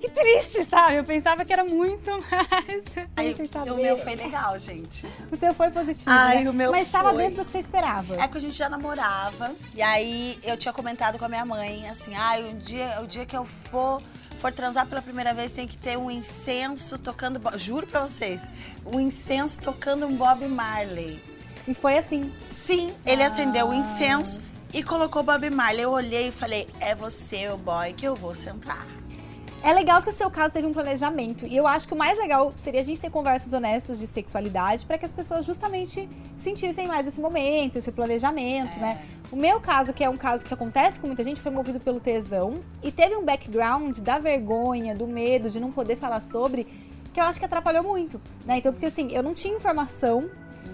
que 0.00 0.10
triste, 0.10 0.64
sabe? 0.64 0.96
Eu 0.96 1.04
pensava 1.04 1.44
que 1.44 1.52
era 1.52 1.64
muito 1.64 2.10
mais. 2.10 2.84
Ai, 3.16 3.34
o 3.70 3.76
meu 3.76 3.98
foi 3.98 4.14
legal, 4.14 4.58
gente. 4.58 5.06
O 5.30 5.36
seu 5.36 5.54
foi 5.54 5.70
positivo. 5.70 6.10
Ai, 6.10 6.44
né? 6.44 6.50
o 6.50 6.54
meu 6.54 6.70
Mas 6.70 6.86
estava 6.86 7.12
dentro 7.12 7.36
do 7.36 7.44
que 7.44 7.50
você 7.50 7.58
esperava. 7.58 8.16
É 8.16 8.28
que 8.28 8.36
a 8.36 8.40
gente 8.40 8.56
já 8.56 8.68
namorava. 8.68 9.54
E 9.74 9.82
aí 9.82 10.38
eu 10.42 10.56
tinha 10.56 10.72
comentado 10.72 11.18
com 11.18 11.24
a 11.24 11.28
minha 11.28 11.44
mãe, 11.44 11.88
assim, 11.88 12.14
ai, 12.14 12.44
ah, 12.44 12.52
o 12.52 12.58
dia, 12.58 13.00
o 13.02 13.06
dia 13.06 13.26
que 13.26 13.36
eu 13.36 13.44
for 13.70 14.02
for 14.38 14.52
transar 14.52 14.86
pela 14.86 15.02
primeira 15.02 15.32
vez, 15.34 15.52
tem 15.52 15.66
que 15.66 15.76
ter 15.76 15.96
um 15.96 16.10
incenso 16.10 16.98
tocando. 16.98 17.40
Juro 17.58 17.86
pra 17.86 18.00
vocês, 18.00 18.42
um 18.84 19.00
incenso 19.00 19.60
tocando 19.60 20.06
um 20.06 20.14
Bob 20.14 20.46
Marley. 20.46 21.20
E 21.66 21.74
foi 21.74 21.98
assim. 21.98 22.32
Sim, 22.48 22.94
ele 23.04 23.22
ah. 23.22 23.26
acendeu 23.26 23.68
o 23.68 23.74
incenso 23.74 24.40
e 24.72 24.82
colocou 24.82 25.22
Bob 25.22 25.48
Marley. 25.50 25.82
Eu 25.82 25.90
olhei 25.90 26.28
e 26.28 26.32
falei: 26.32 26.66
é 26.80 26.94
você, 26.94 27.48
o 27.48 27.56
boy, 27.56 27.92
que 27.92 28.06
eu 28.06 28.14
vou 28.14 28.34
sentar. 28.34 28.86
É 29.66 29.72
legal 29.72 30.00
que 30.00 30.08
o 30.08 30.12
seu 30.12 30.30
caso 30.30 30.54
teve 30.54 30.64
um 30.64 30.72
planejamento. 30.72 31.44
E 31.44 31.56
eu 31.56 31.66
acho 31.66 31.88
que 31.88 31.92
o 31.92 31.98
mais 31.98 32.16
legal 32.16 32.52
seria 32.56 32.78
a 32.78 32.84
gente 32.84 33.00
ter 33.00 33.10
conversas 33.10 33.52
honestas 33.52 33.98
de 33.98 34.06
sexualidade 34.06 34.86
para 34.86 34.96
que 34.96 35.04
as 35.04 35.10
pessoas 35.10 35.44
justamente 35.44 36.08
sentissem 36.36 36.86
mais 36.86 37.04
esse 37.04 37.20
momento, 37.20 37.74
esse 37.74 37.90
planejamento, 37.90 38.78
né? 38.78 38.92
é. 38.92 38.94
né? 38.94 39.02
O 39.32 39.34
meu 39.34 39.60
caso, 39.60 39.92
que 39.92 40.04
é 40.04 40.08
um 40.08 40.16
caso 40.16 40.44
que 40.44 40.54
acontece 40.54 41.00
com 41.00 41.08
muita 41.08 41.24
gente, 41.24 41.40
foi 41.40 41.50
movido 41.50 41.80
pelo 41.80 41.98
tesão 41.98 42.54
e 42.80 42.92
teve 42.92 43.16
um 43.16 43.24
background 43.24 43.98
da 43.98 44.20
vergonha, 44.20 44.94
do 44.94 45.08
medo 45.08 45.50
de 45.50 45.58
não 45.58 45.72
poder 45.72 45.96
falar 45.96 46.20
sobre, 46.20 46.64
que 47.16 47.20
eu 47.20 47.24
acho 47.24 47.38
que 47.38 47.46
atrapalhou 47.46 47.82
muito, 47.82 48.20
né? 48.44 48.58
Então, 48.58 48.70
porque 48.70 48.84
assim, 48.84 49.10
eu 49.10 49.22
não 49.22 49.32
tinha 49.32 49.56
informação 49.56 50.28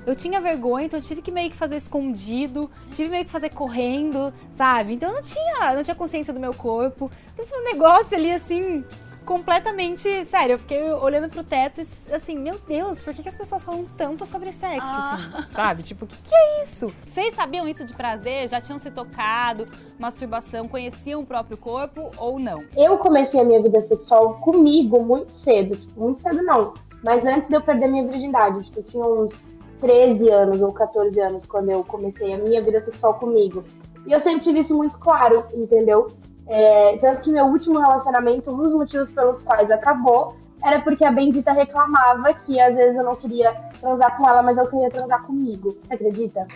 eu 0.05 0.17
tinha 0.17 0.41
vergonha, 0.41 0.87
então 0.87 0.99
eu 0.99 1.03
tive 1.05 1.23
que 1.23 1.31
meio 1.31 1.49
que 1.49 1.55
fazer 1.55 1.77
escondido, 1.77 2.69
tive 2.91 3.09
meio 3.09 3.25
que 3.25 3.31
fazer 3.31 3.51
correndo, 3.51 4.35
sabe? 4.51 4.95
Então 4.95 5.11
eu 5.11 5.15
não 5.15 5.23
tinha, 5.23 5.75
não 5.75 5.83
tinha 5.83 5.95
consciência 5.95 6.33
do 6.33 6.41
meu 6.41 6.53
corpo. 6.53 7.09
Então 7.33 7.47
foi 7.47 7.61
um 7.61 7.65
negócio 7.65 8.17
ali 8.17 8.33
assim, 8.33 8.85
completamente. 9.25 10.25
Sério, 10.25 10.55
eu 10.55 10.59
fiquei 10.59 10.93
olhando 10.93 11.29
pro 11.29 11.43
teto 11.43 11.81
e 11.81 12.15
assim, 12.15 12.39
meu 12.39 12.59
Deus, 12.67 13.03
por 13.03 13.15
que, 13.15 13.23
que 13.23 13.29
as 13.29 13.37
pessoas 13.37 13.65
falam 13.65 13.87
tanto 13.97 14.27
sobre 14.27 14.53
sexo, 14.53 14.87
ah. 14.87 15.15
assim? 15.15 15.47
Sabe? 15.55 15.83
Tipo, 15.83 16.05
o 16.05 16.09
que, 16.09 16.17
que 16.19 16.35
é 16.35 16.65
isso? 16.65 16.93
Vocês 17.05 17.35
sabiam 17.35 17.67
isso 17.67 17.85
de 17.85 17.95
prazer? 17.95 18.49
Já 18.49 18.61
tinham 18.61 18.79
se 18.79 18.91
tocado, 18.91 19.69
masturbação, 19.99 20.69
conheciam 20.69 21.23
o 21.23 21.27
próprio 21.27 21.57
corpo 21.57 22.11
ou 22.19 22.39
não? 22.39 22.65
Eu 22.77 22.99
comecei 22.99 23.41
a 23.41 23.45
minha 23.45 23.63
vida 23.63 23.81
sexual 23.81 24.35
comigo 24.35 25.03
muito 25.03 25.33
cedo. 25.33 25.77
Tipo, 25.77 26.01
muito 26.01 26.21
cedo 26.21 26.43
não. 26.43 26.75
Mas 27.03 27.25
antes 27.25 27.49
de 27.49 27.55
eu 27.55 27.61
perder 27.61 27.89
minha 27.89 28.07
virgindade, 28.07 28.65
tipo, 28.65 28.79
eu 28.79 28.85
tinha 28.85 29.05
uns 29.05 29.41
13 29.81 30.29
anos 30.31 30.63
ou 30.63 30.73
14 30.73 31.21
anos 31.21 31.45
quando 31.45 31.71
eu 31.71 31.83
comecei 31.83 32.33
a 32.33 32.39
minha 32.39 32.63
vida 32.63 32.81
sexual 32.81 33.15
comigo. 33.15 33.65
E 34.07 34.13
eu 34.13 34.21
sempre 34.21 34.41
tive 34.41 34.61
isso 34.61 34.75
muito 34.75 34.97
claro, 34.99 35.45
entendeu? 35.53 36.09
É, 36.49 36.97
tanto 36.99 37.21
que 37.21 37.31
meu 37.31 37.47
último 37.47 37.79
relacionamento, 37.79 38.51
um 38.51 38.57
dos 38.57 38.73
motivos 38.73 39.09
pelos 39.11 39.41
quais 39.41 39.71
acabou, 39.71 40.37
era 40.65 40.81
porque 40.81 41.05
a 41.05 41.11
Bendita 41.11 41.53
reclamava 41.53 42.33
que 42.35 42.61
às 42.61 42.75
vezes 42.75 42.97
eu 42.97 43.05
não 43.05 43.17
queria 43.17 43.53
transar 43.81 44.17
com 44.17 44.29
ela, 44.29 44.43
mas 44.43 44.57
eu 44.57 44.69
queria 44.69 44.91
transar 44.91 45.23
comigo. 45.25 45.77
Você 45.83 45.95
acredita? 45.95 46.47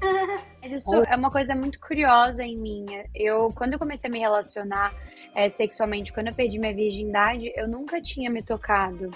Mas 0.62 0.72
isso 0.72 0.94
é 0.94 1.16
uma 1.16 1.30
coisa 1.30 1.56
muito 1.56 1.80
curiosa 1.80 2.44
em 2.44 2.56
mim. 2.56 2.86
Eu, 3.12 3.48
quando 3.56 3.72
eu 3.72 3.78
comecei 3.80 4.08
a 4.08 4.12
me 4.12 4.20
relacionar, 4.20 4.92
é, 5.34 5.48
sexualmente. 5.48 6.12
Quando 6.12 6.28
eu 6.28 6.34
perdi 6.34 6.58
minha 6.58 6.74
virgindade, 6.74 7.52
eu 7.56 7.68
nunca 7.68 8.00
tinha 8.00 8.30
me 8.30 8.42
tocado. 8.42 9.10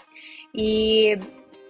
E 0.55 1.19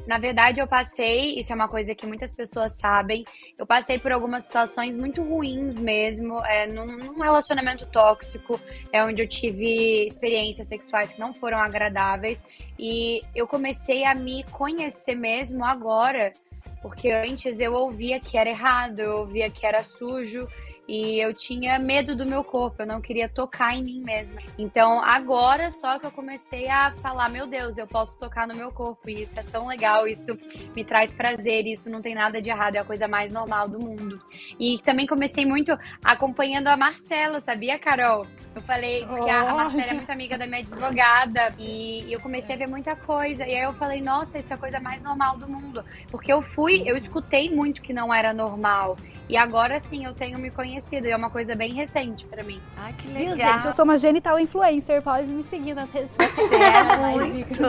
na 0.06 0.18
verdade, 0.18 0.60
eu 0.60 0.66
passei, 0.66 1.38
isso 1.38 1.52
é 1.52 1.54
uma 1.54 1.68
coisa 1.68 1.94
que 1.94 2.06
muitas 2.06 2.32
pessoas 2.32 2.72
sabem, 2.72 3.24
eu 3.58 3.64
passei 3.64 3.98
por 3.98 4.10
algumas 4.12 4.44
situações 4.44 4.96
muito 4.96 5.22
ruins 5.22 5.76
mesmo, 5.76 6.44
é, 6.44 6.66
num, 6.66 6.86
num 6.86 7.20
relacionamento 7.20 7.86
tóxico, 7.86 8.60
é 8.92 9.04
onde 9.04 9.22
eu 9.22 9.28
tive 9.28 10.06
experiências 10.06 10.68
sexuais 10.68 11.12
que 11.12 11.20
não 11.20 11.32
foram 11.32 11.58
agradáveis, 11.58 12.42
e 12.78 13.20
eu 13.34 13.46
comecei 13.46 14.04
a 14.04 14.14
me 14.14 14.44
conhecer 14.50 15.14
mesmo 15.14 15.64
agora, 15.64 16.32
porque 16.80 17.10
antes 17.10 17.60
eu 17.60 17.72
ouvia 17.72 18.18
que 18.18 18.36
era 18.36 18.50
errado, 18.50 18.98
eu 18.98 19.18
ouvia 19.18 19.48
que 19.48 19.64
era 19.64 19.84
sujo, 19.84 20.48
e 20.88 21.18
eu 21.18 21.32
tinha 21.32 21.78
medo 21.78 22.16
do 22.16 22.26
meu 22.26 22.42
corpo, 22.42 22.82
eu 22.82 22.86
não 22.86 23.00
queria 23.00 23.28
tocar 23.28 23.74
em 23.74 23.82
mim 23.82 24.02
mesma. 24.02 24.40
Então 24.58 25.02
agora 25.02 25.70
só 25.70 25.98
que 25.98 26.06
eu 26.06 26.10
comecei 26.10 26.68
a 26.68 26.92
falar: 26.96 27.28
meu 27.28 27.46
Deus, 27.46 27.78
eu 27.78 27.86
posso 27.86 28.18
tocar 28.18 28.46
no 28.46 28.54
meu 28.54 28.72
corpo, 28.72 29.08
e 29.08 29.22
isso 29.22 29.38
é 29.38 29.42
tão 29.42 29.66
legal, 29.66 30.06
isso 30.06 30.36
me 30.74 30.84
traz 30.84 31.12
prazer, 31.12 31.66
isso 31.66 31.88
não 31.88 32.02
tem 32.02 32.14
nada 32.14 32.40
de 32.40 32.50
errado, 32.50 32.76
é 32.76 32.78
a 32.80 32.84
coisa 32.84 33.06
mais 33.06 33.30
normal 33.30 33.68
do 33.68 33.78
mundo. 33.78 34.20
E 34.58 34.78
também 34.84 35.06
comecei 35.06 35.46
muito 35.46 35.76
acompanhando 36.04 36.68
a 36.68 36.76
Marcela, 36.76 37.40
sabia, 37.40 37.78
Carol? 37.78 38.26
Eu 38.54 38.60
falei, 38.62 39.04
porque 39.06 39.30
a, 39.30 39.50
a 39.50 39.54
Marcela 39.54 39.82
é 39.82 39.94
muito 39.94 40.10
amiga 40.10 40.36
da 40.36 40.46
minha 40.46 40.60
advogada 40.60 41.54
e 41.58 42.12
eu 42.12 42.20
comecei 42.20 42.54
a 42.54 42.58
ver 42.58 42.66
muita 42.66 42.94
coisa. 42.94 43.46
E 43.46 43.54
aí 43.54 43.62
eu 43.62 43.72
falei, 43.74 44.00
nossa, 44.02 44.38
isso 44.38 44.52
é 44.52 44.56
a 44.56 44.58
coisa 44.58 44.78
mais 44.78 45.00
normal 45.00 45.38
do 45.38 45.48
mundo. 45.48 45.82
Porque 46.10 46.32
eu 46.32 46.42
fui, 46.42 46.82
eu 46.86 46.96
escutei 46.96 47.50
muito 47.50 47.80
que 47.80 47.92
não 47.92 48.12
era 48.12 48.32
normal. 48.32 48.96
E 49.28 49.36
agora 49.36 49.80
sim 49.80 50.04
eu 50.04 50.12
tenho 50.12 50.38
me 50.38 50.50
conhecido. 50.50 51.06
E 51.06 51.10
é 51.10 51.16
uma 51.16 51.30
coisa 51.30 51.54
bem 51.54 51.72
recente 51.72 52.26
pra 52.26 52.42
mim. 52.44 52.60
Ai, 52.76 52.92
que 52.92 53.08
Viu, 53.08 53.30
legal. 53.30 53.54
gente? 53.54 53.64
Eu 53.64 53.72
sou 53.72 53.84
uma 53.86 53.96
genital 53.96 54.38
influencer. 54.38 55.00
Pode 55.00 55.32
me 55.32 55.42
seguir 55.42 55.72
nas 55.72 55.90
redes 55.90 56.10
sociais. 56.10 56.32
É 56.52 57.26
dicas. 57.32 57.58
muito. 57.58 57.62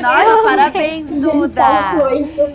Nossa, 0.00 0.42
parabéns, 0.44 1.10
Duda. 1.20 1.64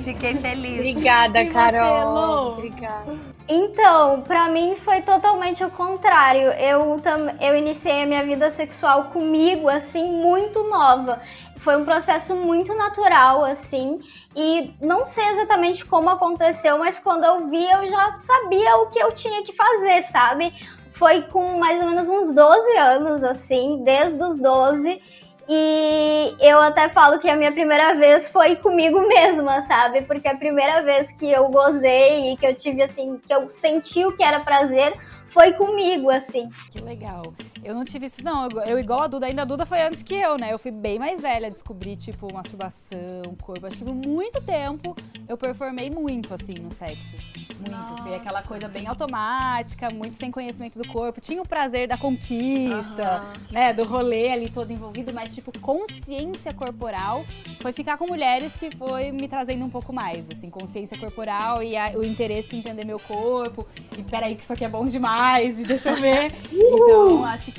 Fiquei 0.03 0.35
feliz. 0.35 0.75
Obrigada, 0.77 1.41
E 1.41 1.45
você, 1.47 1.53
Carol. 1.53 2.13
Lô? 2.13 2.51
Obrigada. 2.53 3.32
Então, 3.47 4.21
pra 4.21 4.47
mim 4.47 4.75
foi 4.77 5.01
totalmente 5.01 5.63
o 5.63 5.69
contrário. 5.69 6.49
Eu, 6.51 7.01
eu 7.41 7.55
iniciei 7.57 8.03
a 8.03 8.05
minha 8.05 8.23
vida 8.23 8.49
sexual 8.51 9.05
comigo, 9.05 9.67
assim, 9.67 10.11
muito 10.11 10.63
nova. 10.63 11.19
Foi 11.57 11.77
um 11.77 11.85
processo 11.85 12.35
muito 12.35 12.73
natural, 12.73 13.43
assim, 13.43 13.99
e 14.35 14.73
não 14.81 15.05
sei 15.05 15.25
exatamente 15.29 15.85
como 15.85 16.09
aconteceu, 16.09 16.77
mas 16.77 16.99
quando 16.99 17.23
eu 17.23 17.47
vi, 17.47 17.63
eu 17.71 17.87
já 17.87 18.13
sabia 18.13 18.77
o 18.77 18.87
que 18.87 18.99
eu 18.99 19.13
tinha 19.13 19.43
que 19.43 19.53
fazer, 19.53 20.01
sabe? 20.03 20.53
Foi 20.91 21.21
com 21.23 21.57
mais 21.59 21.79
ou 21.81 21.89
menos 21.89 22.09
uns 22.09 22.33
12 22.33 22.77
anos, 22.77 23.23
assim, 23.23 23.81
desde 23.83 24.21
os 24.21 24.37
12. 24.37 25.01
E 25.47 26.35
eu 26.39 26.61
até 26.61 26.87
falo 26.89 27.19
que 27.19 27.29
a 27.29 27.35
minha 27.35 27.51
primeira 27.51 27.95
vez 27.95 28.29
foi 28.29 28.55
comigo 28.55 29.07
mesma, 29.07 29.61
sabe? 29.61 30.01
Porque 30.03 30.27
a 30.27 30.37
primeira 30.37 30.81
vez 30.81 31.11
que 31.11 31.29
eu 31.29 31.49
gozei 31.49 32.31
e 32.31 32.37
que 32.37 32.45
eu 32.45 32.55
tive 32.55 32.81
assim, 32.81 33.19
que 33.25 33.33
eu 33.33 33.49
senti 33.49 34.05
o 34.05 34.15
que 34.15 34.23
era 34.23 34.39
prazer, 34.39 34.93
foi 35.29 35.53
comigo, 35.53 36.09
assim. 36.09 36.49
Que 36.71 36.79
legal. 36.79 37.33
Eu 37.64 37.74
não 37.74 37.86
tive 37.86 38.05
isso, 38.07 38.22
não. 38.24 38.49
Eu, 38.49 38.59
eu 38.61 38.80
igual 38.80 39.01
a 39.01 39.07
Duda, 39.07 39.26
ainda 39.26 39.43
a 39.43 39.45
Duda 39.45 39.66
foi 39.66 39.82
antes 39.82 40.03
que 40.03 40.14
eu, 40.14 40.38
né? 40.38 40.51
Eu 40.51 40.59
fui 40.59 40.72
bem 40.72 40.99
mais 40.99 41.22
velha, 41.22 41.49
descobri, 41.49 41.95
tipo, 41.95 42.32
masturbação, 42.34 42.97
corpo. 43.41 43.66
Acho 43.66 43.78
que 43.78 43.86
por 43.86 43.95
muito 43.95 44.41
tempo 44.41 44.95
eu 45.28 45.38
performei 45.38 45.89
muito, 45.89 46.34
assim, 46.34 46.55
no 46.55 46.72
sexo. 46.72 47.14
Muito. 47.59 47.95
Foi 48.03 48.14
aquela 48.16 48.41
coisa 48.43 48.68
bem 48.68 48.88
automática, 48.88 49.89
muito 49.89 50.16
sem 50.18 50.30
conhecimento 50.30 50.78
do 50.78 50.86
corpo. 50.88 51.22
Tinha 51.22 51.41
o 51.41 51.47
prazer 51.47 51.88
da 51.88 51.97
conquista, 51.97 53.22
né? 53.51 53.72
Do 53.74 53.84
rolê 53.86 54.32
ali 54.32 54.49
todo 54.49 54.72
envolvido, 54.72 55.14
mas, 55.14 55.34
tipo, 55.34 55.57
consciência 55.59 56.53
corporal 56.53 57.26
foi 57.61 57.72
ficar 57.72 57.97
com 57.97 58.05
mulheres 58.07 58.55
que 58.57 58.76
foi 58.76 59.11
me 59.11 59.28
trazendo 59.28 59.64
um 59.64 59.70
pouco 59.70 59.93
mais, 59.93 60.30
assim, 60.30 60.49
consciência 60.49 60.97
corporal 60.97 61.64
e 61.64 61.78
a- 61.78 61.91
o 61.95 62.03
interesse 62.03 62.55
em 62.55 62.59
entender 62.59 62.84
meu 62.84 62.99
corpo. 62.99 63.66
E 63.97 64.03
peraí, 64.03 64.36
que 64.36 64.43
isso 64.43 64.51
aqui 64.51 64.66
é 64.66 64.70
bom 64.70 64.86
demais, 64.86 65.59
e 65.59 65.64
deixa 65.64 65.91
eu 65.91 65.95
ver. 65.95 66.34
Então, 66.84 67.24
acho 67.26 67.51
que 67.51 67.53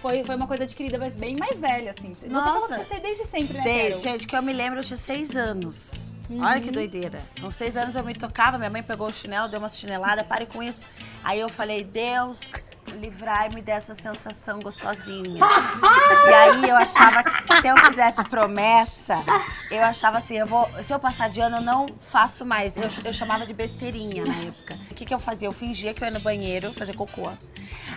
foi, 0.00 0.24
foi 0.24 0.34
uma 0.36 0.46
coisa 0.46 0.64
adquirida, 0.64 0.98
mas 0.98 1.14
bem 1.14 1.36
mais 1.36 1.58
velha, 1.58 1.90
assim. 1.90 2.14
Você 2.14 2.28
falou 2.28 2.54
Nossa. 2.54 2.78
que 2.78 2.84
você 2.84 3.00
desde 3.00 3.24
sempre, 3.24 3.58
né, 3.58 3.64
Desde, 3.64 3.88
Carol? 3.90 3.98
gente, 3.98 4.26
que 4.26 4.36
eu 4.36 4.42
me 4.42 4.52
lembro, 4.52 4.80
eu 4.80 4.84
tinha 4.84 4.96
seis 4.96 5.36
anos. 5.36 6.04
Olha 6.38 6.60
que 6.60 6.70
doideira. 6.70 7.20
Com 7.40 7.50
seis 7.50 7.76
anos 7.76 7.96
eu 7.96 8.04
me 8.04 8.14
tocava, 8.14 8.56
minha 8.56 8.70
mãe 8.70 8.82
pegou 8.82 9.08
o 9.08 9.12
chinelo, 9.12 9.48
deu 9.48 9.58
uma 9.58 9.68
chinelada, 9.68 10.22
pare 10.22 10.46
com 10.46 10.62
isso. 10.62 10.86
Aí 11.24 11.40
eu 11.40 11.48
falei, 11.48 11.82
Deus, 11.82 12.40
livrai-me 12.98 13.60
dessa 13.60 13.94
sensação 13.94 14.60
gostosinha. 14.60 15.40
e 16.28 16.32
aí 16.32 16.68
eu 16.68 16.76
achava 16.76 17.24
que 17.24 17.60
se 17.60 17.66
eu 17.66 17.76
fizesse 17.84 18.24
promessa, 18.24 19.22
eu 19.70 19.82
achava 19.82 20.18
assim, 20.18 20.36
eu 20.36 20.46
vou. 20.46 20.68
Se 20.82 20.92
eu 20.92 20.98
passar 20.98 21.28
de 21.28 21.40
ano, 21.40 21.56
eu 21.56 21.62
não 21.62 21.88
faço 22.00 22.44
mais. 22.44 22.76
Eu, 22.76 22.88
eu 23.04 23.12
chamava 23.12 23.44
de 23.44 23.52
besteirinha 23.52 24.24
na 24.24 24.34
época. 24.44 24.78
O 24.90 24.94
que, 24.94 25.04
que 25.04 25.14
eu 25.14 25.18
fazia? 25.18 25.48
Eu 25.48 25.52
fingia 25.52 25.92
que 25.92 26.02
eu 26.02 26.06
ia 26.06 26.12
no 26.12 26.20
banheiro 26.20 26.72
fazer 26.72 26.94
cocô. 26.94 27.30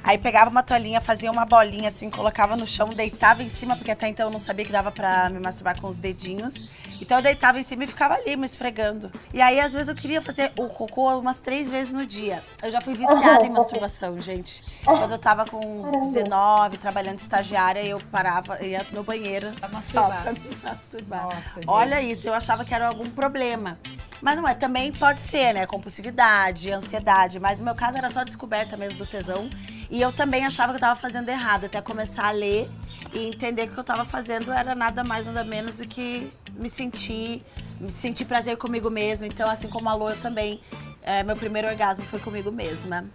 Aí 0.04 0.18
pegava 0.18 0.50
uma 0.50 0.62
toalhinha, 0.62 1.00
fazia 1.00 1.32
uma 1.32 1.46
bolinha 1.46 1.88
assim, 1.88 2.10
colocava 2.10 2.56
no 2.58 2.68
chão, 2.68 2.90
deitava 2.90 3.42
em 3.42 3.48
cima, 3.50 3.76
porque 3.76 3.90
até 3.92 4.08
então 4.10 4.28
eu 4.28 4.32
não 4.32 4.40
sabia 4.40 4.66
que 4.66 4.72
dava 4.72 4.92
pra 4.92 5.30
me 5.30 5.40
masturbar 5.40 5.80
com 5.80 5.88
os 5.88 5.98
dedinhos. 5.98 6.68
Então 7.00 7.18
eu 7.18 7.24
deitava 7.24 7.60
em 7.60 7.64
cima 7.64 7.84
e 7.86 7.88
ficava 7.88 8.16
ali 8.16 8.36
me 8.36 8.46
esfregando. 8.46 9.12
E 9.34 9.42
aí, 9.42 9.60
às 9.60 9.74
vezes, 9.74 9.88
eu 9.88 9.96
queria 9.96 10.22
fazer 10.22 10.52
o 10.58 10.68
cocô 10.68 11.18
umas 11.18 11.40
três 11.40 11.70
vezes 11.70 11.94
no 11.94 12.06
dia. 12.06 12.44
Eu 12.62 12.72
já 12.72 12.82
fui 12.82 12.94
viciada 12.96 13.46
em 13.46 13.50
masturbação, 13.52 14.20
gente. 14.20 14.64
Quando 14.84 15.12
eu 15.12 15.18
tava 15.20 15.46
com 15.46 15.58
uns 15.82 16.14
19, 16.14 16.78
trabalhando 16.78 17.20
estagiária, 17.20 17.82
eu 17.84 18.00
parava, 18.12 18.62
ia 18.64 18.86
no 18.92 19.04
banheiro 19.04 19.52
Pra 19.54 19.70
só 19.70 19.76
masturbar. 19.76 20.24
pra 20.24 20.34
me 20.34 20.40
masturbar. 20.64 21.24
Nossa, 21.24 21.56
gente. 21.56 21.70
Olha 21.70 22.02
isso, 22.02 22.28
eu 22.28 22.34
achava 22.34 22.64
que 22.66 22.74
era 22.74 22.88
algum 22.88 23.10
problema. 23.10 23.80
Mas 24.22 24.36
não 24.38 24.48
é, 24.48 24.54
também 24.54 24.92
pode 24.92 25.20
ser, 25.22 25.54
né? 25.54 25.66
Compulsividade, 25.66 26.72
ansiedade. 26.72 27.40
Mas 27.40 27.60
no 27.60 27.66
meu 27.66 27.76
caso 27.76 27.98
era 27.98 28.10
só 28.10 28.24
descoberta 28.24 28.78
mesmo 28.78 28.98
do 29.00 29.06
tesão. 29.06 29.50
E 29.90 30.02
eu 30.02 30.12
também 30.12 30.46
achava 30.46 30.72
que 30.72 30.78
eu 30.78 30.82
tava 30.82 31.00
fazendo 31.00 31.30
errado, 31.30 31.66
até 31.66 31.82
começar 31.82 32.28
a 32.28 32.32
ler 32.32 32.70
e 33.14 33.28
entender 33.28 33.68
que 33.68 33.72
o 33.72 33.74
que 33.76 33.80
eu 33.80 33.84
tava 33.84 34.06
fazendo 34.06 34.52
era 34.52 34.74
nada 34.76 35.04
mais, 35.04 35.26
nada 35.26 35.44
menos 35.44 35.78
do 35.78 35.88
que 35.88 36.32
me 36.54 36.70
sentir, 36.70 37.44
me 37.80 37.92
sentir 37.92 38.26
prazer 38.26 38.58
comigo 38.58 38.90
mesma. 38.90 39.28
Então, 39.28 39.50
assim 39.50 39.68
como 39.68 39.90
a 39.90 39.94
Lô, 39.94 40.10
eu 40.10 40.20
também. 40.20 40.62
é, 41.04 41.22
meu 41.24 41.36
primeiro 41.36 41.68
orgasmo 41.68 42.06
foi 42.06 42.20
comigo 42.20 42.52
mesma. 42.52 43.06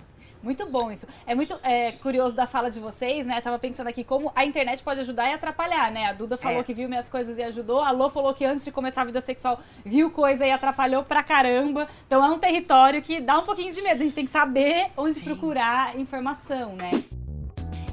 Muito 0.43 0.66
bom 0.66 0.91
isso. 0.91 1.07
É 1.26 1.34
muito 1.34 1.59
é, 1.62 1.93
curioso 1.93 2.34
da 2.34 2.47
fala 2.47 2.70
de 2.70 2.78
vocês, 2.78 3.26
né? 3.26 3.41
Tava 3.41 3.59
pensando 3.59 3.89
aqui 3.89 4.05
como 4.05 4.30
a 4.36 4.45
internet 4.45 4.82
pode 4.82 5.01
ajudar 5.01 5.28
e 5.28 5.34
atrapalhar, 5.34 5.91
né? 5.91 6.07
A 6.07 6.12
Duda 6.12 6.36
falou 6.36 6.61
É. 6.61 6.62
que 6.62 6.72
viu 6.72 6.89
minhas 6.89 7.09
coisas 7.09 7.39
e 7.39 7.43
ajudou. 7.43 7.80
A 7.80 7.91
Lô 7.91 8.09
falou 8.09 8.32
que 8.32 8.45
antes 8.45 8.64
de 8.64 8.70
começar 8.70 9.03
a 9.03 9.05
vida 9.05 9.20
sexual 9.20 9.61
viu 9.84 10.11
coisa 10.11 10.47
e 10.47 10.51
atrapalhou 10.51 11.03
pra 11.03 11.22
caramba. 11.22 11.89
Então 12.07 12.24
é 12.24 12.28
um 12.28 12.39
território 12.39 13.03
que 13.03 13.20
dá 13.20 13.39
um 13.39 13.43
pouquinho 13.43 13.72
de 13.72 13.82
medo. 13.82 14.01
A 14.01 14.05
gente 14.05 14.14
tem 14.14 14.24
que 14.24 14.30
saber 14.30 14.91
onde 14.97 15.20
procurar 15.20 15.99
informação, 15.99 16.76
né? 16.76 17.03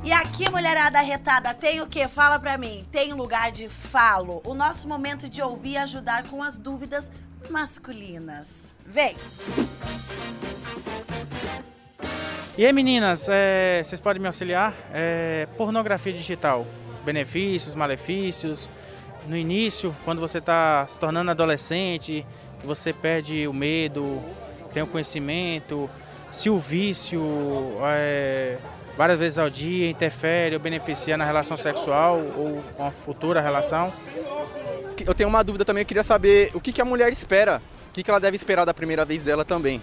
E 0.03 0.11
aqui, 0.13 0.47
mulherada 0.51 0.99
arretada, 0.99 1.51
tem 1.51 1.81
o 1.81 1.87
quê? 1.87 2.07
Fala 2.07 2.39
pra 2.39 2.59
mim. 2.59 2.85
Tem 2.91 3.11
lugar 3.11 3.51
de 3.51 3.67
falo. 3.67 4.39
O 4.45 4.53
nosso 4.53 4.87
momento 4.87 5.27
de 5.27 5.41
ouvir 5.41 5.71
e 5.71 5.77
ajudar 5.77 6.29
com 6.29 6.43
as 6.43 6.59
dúvidas 6.59 7.09
masculinas. 7.49 8.75
Vem! 8.85 9.15
E 12.57 12.65
aí, 12.65 12.71
meninas, 12.71 13.27
é, 13.29 13.81
vocês 13.83 13.99
podem 13.99 14.21
me 14.21 14.27
auxiliar? 14.27 14.73
É, 14.93 15.47
pornografia 15.57 16.13
digital, 16.13 16.65
benefícios, 17.03 17.75
malefícios. 17.75 18.69
No 19.27 19.35
início, 19.35 19.95
quando 20.05 20.21
você 20.21 20.37
está 20.37 20.85
se 20.87 20.97
tornando 20.97 21.31
adolescente, 21.31 22.25
que 22.59 22.65
você 22.65 22.93
perde 22.93 23.47
o 23.47 23.53
medo, 23.53 24.21
tem 24.73 24.83
o 24.83 24.87
conhecimento, 24.87 25.89
se 26.31 26.49
o 26.49 26.57
vício 26.57 27.21
é, 27.83 28.57
várias 28.97 29.19
vezes 29.19 29.39
ao 29.39 29.49
dia 29.49 29.89
interfere 29.89 30.55
ou 30.55 30.61
beneficia 30.61 31.17
na 31.17 31.25
relação 31.25 31.57
sexual 31.57 32.19
ou 32.37 32.63
com 32.75 32.85
a 32.85 32.91
futura 32.91 33.41
relação. 33.41 33.91
Eu 35.05 35.13
tenho 35.13 35.27
uma 35.27 35.43
dúvida 35.43 35.65
também, 35.65 35.81
eu 35.81 35.85
queria 35.85 36.03
saber 36.03 36.51
o 36.53 36.61
que, 36.61 36.71
que 36.71 36.81
a 36.81 36.85
mulher 36.85 37.11
espera, 37.11 37.61
o 37.89 37.91
que, 37.91 38.01
que 38.01 38.09
ela 38.09 38.19
deve 38.19 38.37
esperar 38.37 38.65
da 38.65 38.73
primeira 38.73 39.03
vez 39.03 39.23
dela 39.23 39.43
também. 39.43 39.81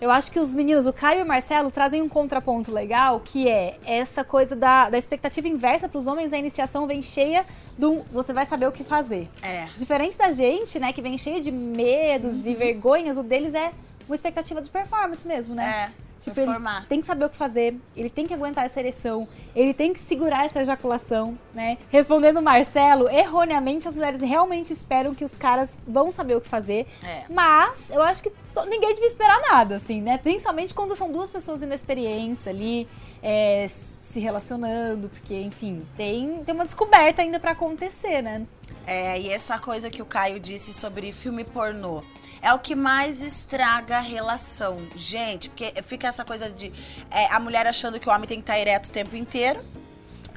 Eu 0.00 0.10
acho 0.12 0.30
que 0.30 0.38
os 0.38 0.54
meninos, 0.54 0.86
o 0.86 0.92
Caio 0.92 1.20
e 1.20 1.22
o 1.22 1.26
Marcelo, 1.26 1.70
trazem 1.72 2.00
um 2.00 2.08
contraponto 2.08 2.70
legal, 2.70 3.20
que 3.24 3.48
é 3.48 3.76
essa 3.84 4.22
coisa 4.22 4.54
da, 4.54 4.88
da 4.88 4.96
expectativa 4.96 5.48
inversa 5.48 5.88
para 5.88 5.98
os 5.98 6.06
homens, 6.06 6.32
a 6.32 6.38
iniciação 6.38 6.86
vem 6.86 7.02
cheia 7.02 7.44
do 7.76 8.04
você 8.12 8.32
vai 8.32 8.46
saber 8.46 8.68
o 8.68 8.72
que 8.72 8.84
fazer. 8.84 9.28
É. 9.42 9.66
Diferente 9.76 10.16
da 10.16 10.30
gente, 10.30 10.78
né, 10.78 10.92
que 10.92 11.02
vem 11.02 11.18
cheia 11.18 11.40
de 11.40 11.50
medos 11.50 12.46
e 12.46 12.54
vergonhas, 12.54 13.16
o 13.16 13.24
deles 13.24 13.54
é 13.54 13.72
uma 14.08 14.14
expectativa 14.14 14.60
de 14.60 14.70
performance 14.70 15.26
mesmo, 15.26 15.54
né? 15.54 15.92
É. 15.94 16.08
Tipo, 16.18 16.40
ele 16.40 16.46
performar. 16.46 16.86
tem 16.88 17.00
que 17.00 17.06
saber 17.06 17.24
o 17.26 17.30
que 17.30 17.36
fazer, 17.36 17.76
ele 17.96 18.10
tem 18.10 18.26
que 18.26 18.34
aguentar 18.34 18.66
essa 18.66 18.80
ereção, 18.80 19.28
ele 19.54 19.72
tem 19.72 19.92
que 19.92 20.00
segurar 20.00 20.46
essa 20.46 20.60
ejaculação, 20.60 21.38
né? 21.54 21.78
Respondendo 21.90 22.38
o 22.38 22.42
Marcelo, 22.42 23.08
erroneamente 23.08 23.86
as 23.86 23.94
mulheres 23.94 24.20
realmente 24.20 24.72
esperam 24.72 25.14
que 25.14 25.24
os 25.24 25.36
caras 25.36 25.80
vão 25.86 26.10
saber 26.10 26.34
o 26.34 26.40
que 26.40 26.48
fazer. 26.48 26.88
É. 27.04 27.22
Mas 27.30 27.90
eu 27.90 28.02
acho 28.02 28.20
que 28.20 28.32
ninguém 28.68 28.94
devia 28.94 29.06
esperar 29.06 29.40
nada, 29.42 29.76
assim, 29.76 30.02
né? 30.02 30.18
Principalmente 30.18 30.74
quando 30.74 30.96
são 30.96 31.12
duas 31.12 31.30
pessoas 31.30 31.62
inexperientes 31.62 32.48
ali. 32.48 32.88
é, 33.22 33.66
se 33.68 34.20
relacionando, 34.20 35.08
porque, 35.08 35.34
enfim, 35.38 35.84
tem, 35.96 36.42
tem 36.42 36.54
uma 36.54 36.64
descoberta 36.64 37.20
ainda 37.20 37.38
para 37.38 37.50
acontecer, 37.50 38.22
né? 38.22 38.46
É, 38.86 39.20
e 39.20 39.28
essa 39.28 39.58
coisa 39.58 39.90
que 39.90 40.00
o 40.00 40.06
Caio 40.06 40.40
disse 40.40 40.72
sobre 40.72 41.12
filme 41.12 41.44
pornô. 41.44 42.02
É 42.40 42.52
o 42.52 42.58
que 42.58 42.74
mais 42.74 43.20
estraga 43.20 43.98
a 43.98 44.00
relação. 44.00 44.78
Gente, 44.96 45.48
porque 45.48 45.74
fica 45.82 46.08
essa 46.08 46.24
coisa 46.24 46.50
de 46.50 46.72
é, 47.10 47.32
a 47.32 47.40
mulher 47.40 47.66
achando 47.66 47.98
que 47.98 48.08
o 48.08 48.12
homem 48.12 48.28
tem 48.28 48.38
que 48.38 48.42
estar 48.42 48.58
ereto 48.58 48.88
o 48.88 48.92
tempo 48.92 49.16
inteiro. 49.16 49.64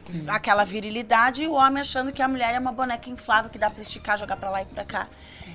Sim. 0.05 0.25
Aquela 0.27 0.65
virilidade, 0.65 1.43
e 1.43 1.47
o 1.47 1.53
homem 1.53 1.81
achando 1.81 2.11
que 2.11 2.21
a 2.21 2.27
mulher 2.27 2.55
é 2.55 2.59
uma 2.59 2.71
boneca 2.71 3.09
inflável 3.09 3.49
que 3.49 3.57
dá 3.57 3.69
pra 3.69 3.81
esticar, 3.81 4.17
jogar 4.17 4.35
pra 4.35 4.49
lá 4.49 4.61
e 4.61 4.65
pra 4.65 4.83
cá. 4.83 5.07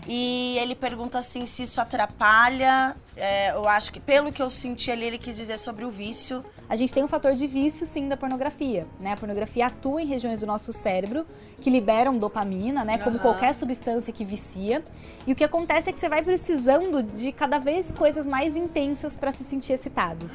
E 0.06 0.56
ele 0.58 0.74
pergunta 0.74 1.18
assim 1.18 1.44
se 1.46 1.64
isso 1.64 1.80
atrapalha. 1.80 2.96
É, 3.16 3.50
eu 3.50 3.68
acho 3.68 3.92
que, 3.92 3.98
pelo 3.98 4.32
que 4.32 4.40
eu 4.40 4.48
senti 4.48 4.90
ali, 4.90 5.04
ele 5.04 5.18
quis 5.18 5.36
dizer 5.36 5.58
sobre 5.58 5.84
o 5.84 5.90
vício. 5.90 6.44
A 6.68 6.74
gente 6.74 6.92
tem 6.92 7.04
um 7.04 7.08
fator 7.08 7.34
de 7.34 7.46
vício, 7.46 7.86
sim, 7.86 8.08
da 8.08 8.16
pornografia. 8.16 8.86
Né? 9.00 9.12
A 9.12 9.16
pornografia 9.16 9.66
atua 9.66 10.02
em 10.02 10.06
regiões 10.06 10.40
do 10.40 10.46
nosso 10.46 10.72
cérebro 10.72 11.24
que 11.60 11.70
liberam 11.70 12.18
dopamina, 12.18 12.84
né? 12.84 12.98
Como 12.98 13.16
uhum. 13.16 13.22
qualquer 13.22 13.54
substância 13.54 14.12
que 14.12 14.24
vicia. 14.24 14.84
E 15.26 15.32
o 15.32 15.36
que 15.36 15.44
acontece 15.44 15.90
é 15.90 15.92
que 15.92 16.00
você 16.00 16.08
vai 16.08 16.22
precisando 16.22 17.02
de 17.02 17.30
cada 17.32 17.58
vez 17.58 17.92
coisas 17.92 18.26
mais 18.26 18.56
intensas 18.56 19.16
para 19.16 19.32
se 19.32 19.44
sentir 19.44 19.72
excitado. 19.74 20.28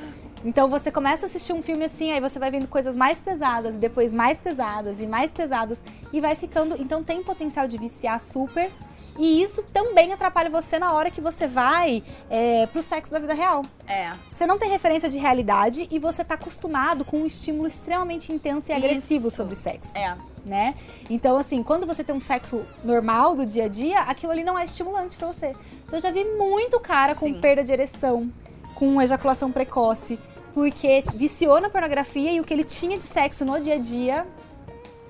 Então 0.44 0.68
você 0.68 0.92
começa 0.92 1.26
a 1.26 1.28
assistir 1.28 1.54
um 1.54 1.62
filme 1.62 1.86
assim, 1.86 2.12
aí 2.12 2.20
você 2.20 2.40
vai 2.40 2.50
vendo 2.50 2.68
coisas 2.68 2.96
mais 2.96 3.22
pesadas, 3.22 3.76
e 3.76 3.78
depois 3.78 4.12
mais 4.12 4.40
pesadas 4.40 5.02
e 5.02 5.08
mais 5.08 5.32
pesadas, 5.32 5.82
e 6.12 6.20
vai 6.20 6.36
ficando. 6.36 6.76
Então 6.82 7.04
tem 7.04 7.22
potencial 7.24 7.68
de 7.68 7.78
viciar 7.78 8.20
super. 8.20 8.70
E 9.20 9.44
isso 9.44 9.62
também 9.74 10.14
atrapalha 10.14 10.50
você 10.50 10.80
na 10.80 10.94
hora 10.94 11.12
que 11.12 11.20
você 11.20 11.46
vai 11.46 12.02
é, 12.30 12.66
pro 12.68 12.82
sexo 12.82 13.12
da 13.12 13.20
vida 13.20 13.34
real. 13.34 13.64
É. 13.88 14.14
Você 14.34 14.48
não 14.48 14.58
tem 14.58 14.70
referência 14.70 15.10
de 15.10 15.20
realidade 15.20 15.86
e 15.92 16.00
você 16.00 16.24
tá 16.24 16.36
acostumado 16.36 17.04
com 17.04 17.18
um 17.18 17.26
estímulo 17.26 17.68
extremamente 17.68 18.32
intenso 18.32 18.72
e 18.72 18.74
agressivo 18.74 19.28
Isso. 19.28 19.36
sobre 19.36 19.56
sexo. 19.56 19.96
É. 19.98 20.16
Né? 20.46 20.76
Então, 21.10 21.38
assim, 21.38 21.62
quando 21.62 21.86
você 21.86 22.04
tem 22.04 22.16
um 22.16 22.22
sexo 22.22 22.66
normal 22.84 23.36
do 23.36 23.46
dia 23.46 23.66
a 23.66 23.68
dia, 23.68 24.00
aquilo 24.00 24.32
ali 24.32 24.44
não 24.44 24.58
é 24.58 24.64
estimulante 24.64 25.18
para 25.18 25.28
você. 25.28 25.54
Então, 25.86 26.00
eu 26.00 26.02
já 26.02 26.10
vi 26.10 26.24
muito 26.24 26.80
cara 26.80 27.14
com 27.14 27.28
Sim. 27.28 27.40
perda 27.40 27.64
de 27.64 27.72
ereção, 27.72 28.32
com 28.74 29.00
ejaculação 29.00 29.52
precoce, 29.52 30.18
porque 30.54 31.04
viciou 31.14 31.60
na 31.60 31.70
pornografia 31.70 32.32
e 32.32 32.40
o 32.40 32.44
que 32.44 32.54
ele 32.54 32.64
tinha 32.64 32.98
de 32.98 33.04
sexo 33.04 33.44
no 33.46 33.60
dia 33.60 33.76
a 33.76 33.78
dia 33.78 34.28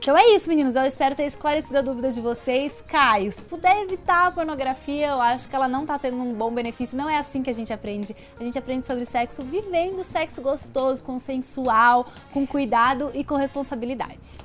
então 0.01 0.17
é 0.17 0.29
isso, 0.31 0.49
meninos. 0.49 0.75
Eu 0.75 0.83
espero 0.83 1.13
ter 1.13 1.27
esclarecido 1.27 1.77
a 1.77 1.81
dúvida 1.83 2.11
de 2.11 2.19
vocês. 2.19 2.83
Caio, 2.87 3.31
se 3.31 3.43
puder 3.43 3.83
evitar 3.83 4.25
a 4.25 4.31
pornografia, 4.31 5.09
eu 5.09 5.21
acho 5.21 5.47
que 5.47 5.55
ela 5.55 5.67
não 5.67 5.85
tá 5.85 5.99
tendo 5.99 6.17
um 6.17 6.33
bom 6.33 6.49
benefício. 6.51 6.97
Não 6.97 7.07
é 7.07 7.17
assim 7.17 7.43
que 7.43 7.51
a 7.51 7.53
gente 7.53 7.71
aprende. 7.71 8.15
A 8.39 8.43
gente 8.43 8.57
aprende 8.57 8.87
sobre 8.87 9.05
sexo 9.05 9.43
vivendo 9.43 10.03
sexo 10.03 10.41
gostoso, 10.41 11.03
consensual, 11.03 12.07
com 12.33 12.47
cuidado 12.47 13.11
e 13.13 13.23
com 13.23 13.35
responsabilidade. 13.35 14.39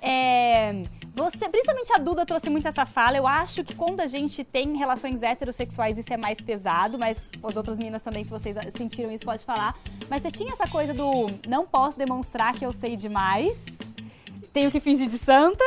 É, 0.00 0.82
você, 1.14 1.48
principalmente 1.48 1.92
a 1.92 1.98
Duda 1.98 2.24
trouxe 2.24 2.48
muito 2.50 2.66
essa 2.66 2.86
fala. 2.86 3.16
Eu 3.16 3.26
acho 3.26 3.62
que 3.64 3.74
quando 3.74 4.00
a 4.00 4.06
gente 4.06 4.42
tem 4.44 4.76
relações 4.76 5.22
heterossexuais, 5.22 5.98
isso 5.98 6.12
é 6.12 6.16
mais 6.16 6.40
pesado, 6.40 6.98
mas 6.98 7.30
as 7.42 7.56
outras 7.56 7.78
meninas 7.78 8.02
também, 8.02 8.24
se 8.24 8.30
vocês 8.30 8.56
sentiram 8.70 9.10
isso, 9.10 9.24
pode 9.24 9.44
falar. 9.44 9.76
Mas 10.08 10.22
você 10.22 10.30
tinha 10.30 10.52
essa 10.52 10.68
coisa 10.68 10.94
do 10.94 11.26
não 11.46 11.66
posso 11.66 11.98
demonstrar 11.98 12.54
que 12.54 12.64
eu 12.64 12.72
sei 12.72 12.96
demais 12.96 13.78
tenho 14.52 14.70
que 14.70 14.80
fingir 14.80 15.08
de 15.08 15.18
santa. 15.18 15.64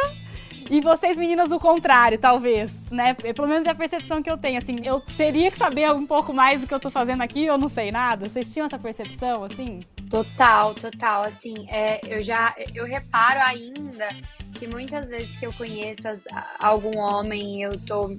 E 0.70 0.82
vocês, 0.82 1.16
meninas, 1.16 1.52
o 1.52 1.60
contrário, 1.60 2.18
talvez, 2.18 2.90
né? 2.90 3.14
Pelo 3.14 3.48
menos 3.48 3.68
é 3.68 3.70
a 3.70 3.76
percepção 3.76 4.24
que 4.24 4.30
eu 4.30 4.36
tenho, 4.36 4.58
assim. 4.58 4.80
Eu 4.84 5.00
teria 5.00 5.52
que 5.52 5.58
saber 5.58 5.92
um 5.92 6.08
pouco 6.08 6.34
mais 6.34 6.62
do 6.62 6.68
que 6.68 6.74
eu 6.74 6.80
tô 6.80 6.90
fazendo 6.90 7.22
aqui, 7.22 7.46
eu 7.46 7.56
não 7.56 7.70
sei 7.70 7.92
nada. 7.92 8.28
Vocês 8.28 8.52
tinham 8.52 8.66
essa 8.66 8.80
percepção, 8.80 9.44
assim? 9.44 9.82
Total, 10.10 10.74
total. 10.74 11.24
Assim, 11.24 11.68
é, 11.70 12.00
eu 12.08 12.20
já 12.24 12.56
eu 12.74 12.84
reparo 12.84 13.42
ainda 13.42 14.10
que 14.56 14.68
muitas 14.68 15.10
vezes 15.10 15.38
que 15.38 15.46
eu 15.46 15.54
conheço 15.54 16.08
as, 16.08 16.24
algum 16.60 16.98
homem, 16.98 17.62
eu 17.62 17.80
tô. 17.82 18.16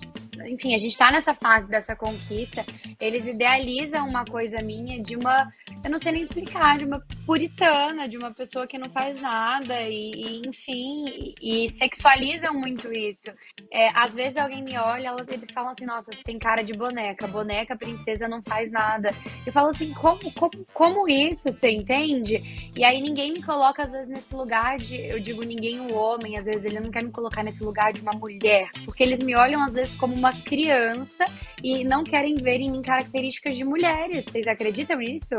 Enfim, 0.49 0.74
a 0.74 0.78
gente 0.78 0.97
tá 0.97 1.11
nessa 1.11 1.34
fase 1.34 1.68
dessa 1.68 1.95
conquista, 1.97 2.64
eles 3.01 3.26
idealizam 3.26 4.09
uma 4.09 4.24
coisa 4.24 4.61
minha 4.61 5.03
de 5.03 5.16
uma. 5.16 5.49
Eu 5.82 5.91
não 5.91 5.99
sei 5.99 6.12
nem 6.12 6.22
explicar, 6.22 6.78
de 6.78 6.84
uma 6.84 7.01
puritana, 7.24 8.09
de 8.09 8.18
uma 8.18 8.32
pessoa 8.32 8.66
que 8.66 8.76
não 8.76 8.91
faz 8.91 9.20
nada, 9.20 9.80
e, 9.82 10.12
e 10.12 10.49
enfim, 10.49 11.34
e, 11.41 11.68
sexualizam 11.68 12.55
muito 12.55 12.93
isso. 12.93 13.30
É, 13.72 13.89
às 13.91 14.14
vezes 14.14 14.37
alguém 14.37 14.62
me 14.62 14.76
olha, 14.76 15.09
elas, 15.09 15.28
eles 15.28 15.51
falam 15.53 15.70
assim: 15.70 15.87
nossa, 15.87 16.12
você 16.12 16.22
tem 16.22 16.39
cara 16.39 16.62
de 16.62 16.72
boneca, 16.72 17.26
boneca, 17.26 17.76
princesa 17.76 18.28
não 18.28 18.43
faz 18.43 18.70
nada. 18.70 19.11
Eu 19.47 19.53
falo 19.53 19.68
assim: 19.68 19.93
como, 19.95 20.32
como, 20.34 20.66
como 20.72 21.09
isso? 21.09 21.51
Você 21.51 21.70
entende? 21.70 22.70
E 22.74 22.84
aí 22.84 23.01
ninguém 23.01 23.32
me 23.32 23.43
coloca, 23.43 23.82
às 23.82 23.91
vezes, 23.91 24.09
nesse 24.09 24.34
lugar 24.34 24.78
de. 24.78 24.97
Eu 24.97 25.20
digo 25.20 25.43
ninguém, 25.43 25.80
o 25.80 25.95
homem 25.95 26.16
homem, 26.16 26.37
às 26.37 26.47
vezes 26.47 26.64
ele 26.64 26.80
não 26.80 26.91
quer 26.91 27.03
me 27.03 27.11
colocar 27.11 27.43
nesse 27.43 27.62
lugar 27.62 27.93
de 27.93 28.01
uma 28.01 28.12
mulher, 28.12 28.70
porque 28.84 29.03
eles 29.03 29.20
me 29.20 29.34
olham 29.34 29.62
às 29.62 29.74
vezes 29.74 29.95
como 29.95 30.14
uma 30.14 30.26
criança 30.33 31.24
e 31.62 31.85
não 31.85 32.05
querem 32.05 32.37
ver 32.37 32.61
em 32.61 32.70
mim 32.70 32.83
características 32.83 33.57
de 33.57 33.64
mulheres. 33.64 34.24
Vocês 34.24 34.47
acreditam 34.47 34.99
nisso? 34.99 35.35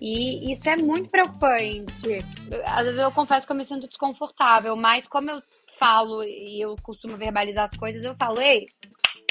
E 0.00 0.52
isso 0.52 0.68
é 0.68 0.76
muito 0.76 1.08
preocupante. 1.08 2.24
Às 2.66 2.84
vezes 2.84 3.00
eu 3.00 3.10
confesso 3.10 3.46
que 3.46 3.52
eu 3.52 3.56
me 3.56 3.64
sinto 3.64 3.88
desconfortável, 3.88 4.76
mas 4.76 5.06
como 5.06 5.30
eu 5.30 5.42
falo 5.78 6.22
e 6.22 6.60
eu 6.60 6.76
costumo 6.82 7.16
verbalizar 7.16 7.64
as 7.64 7.76
coisas, 7.76 8.04
eu 8.04 8.14
falo, 8.14 8.40
ei, 8.40 8.66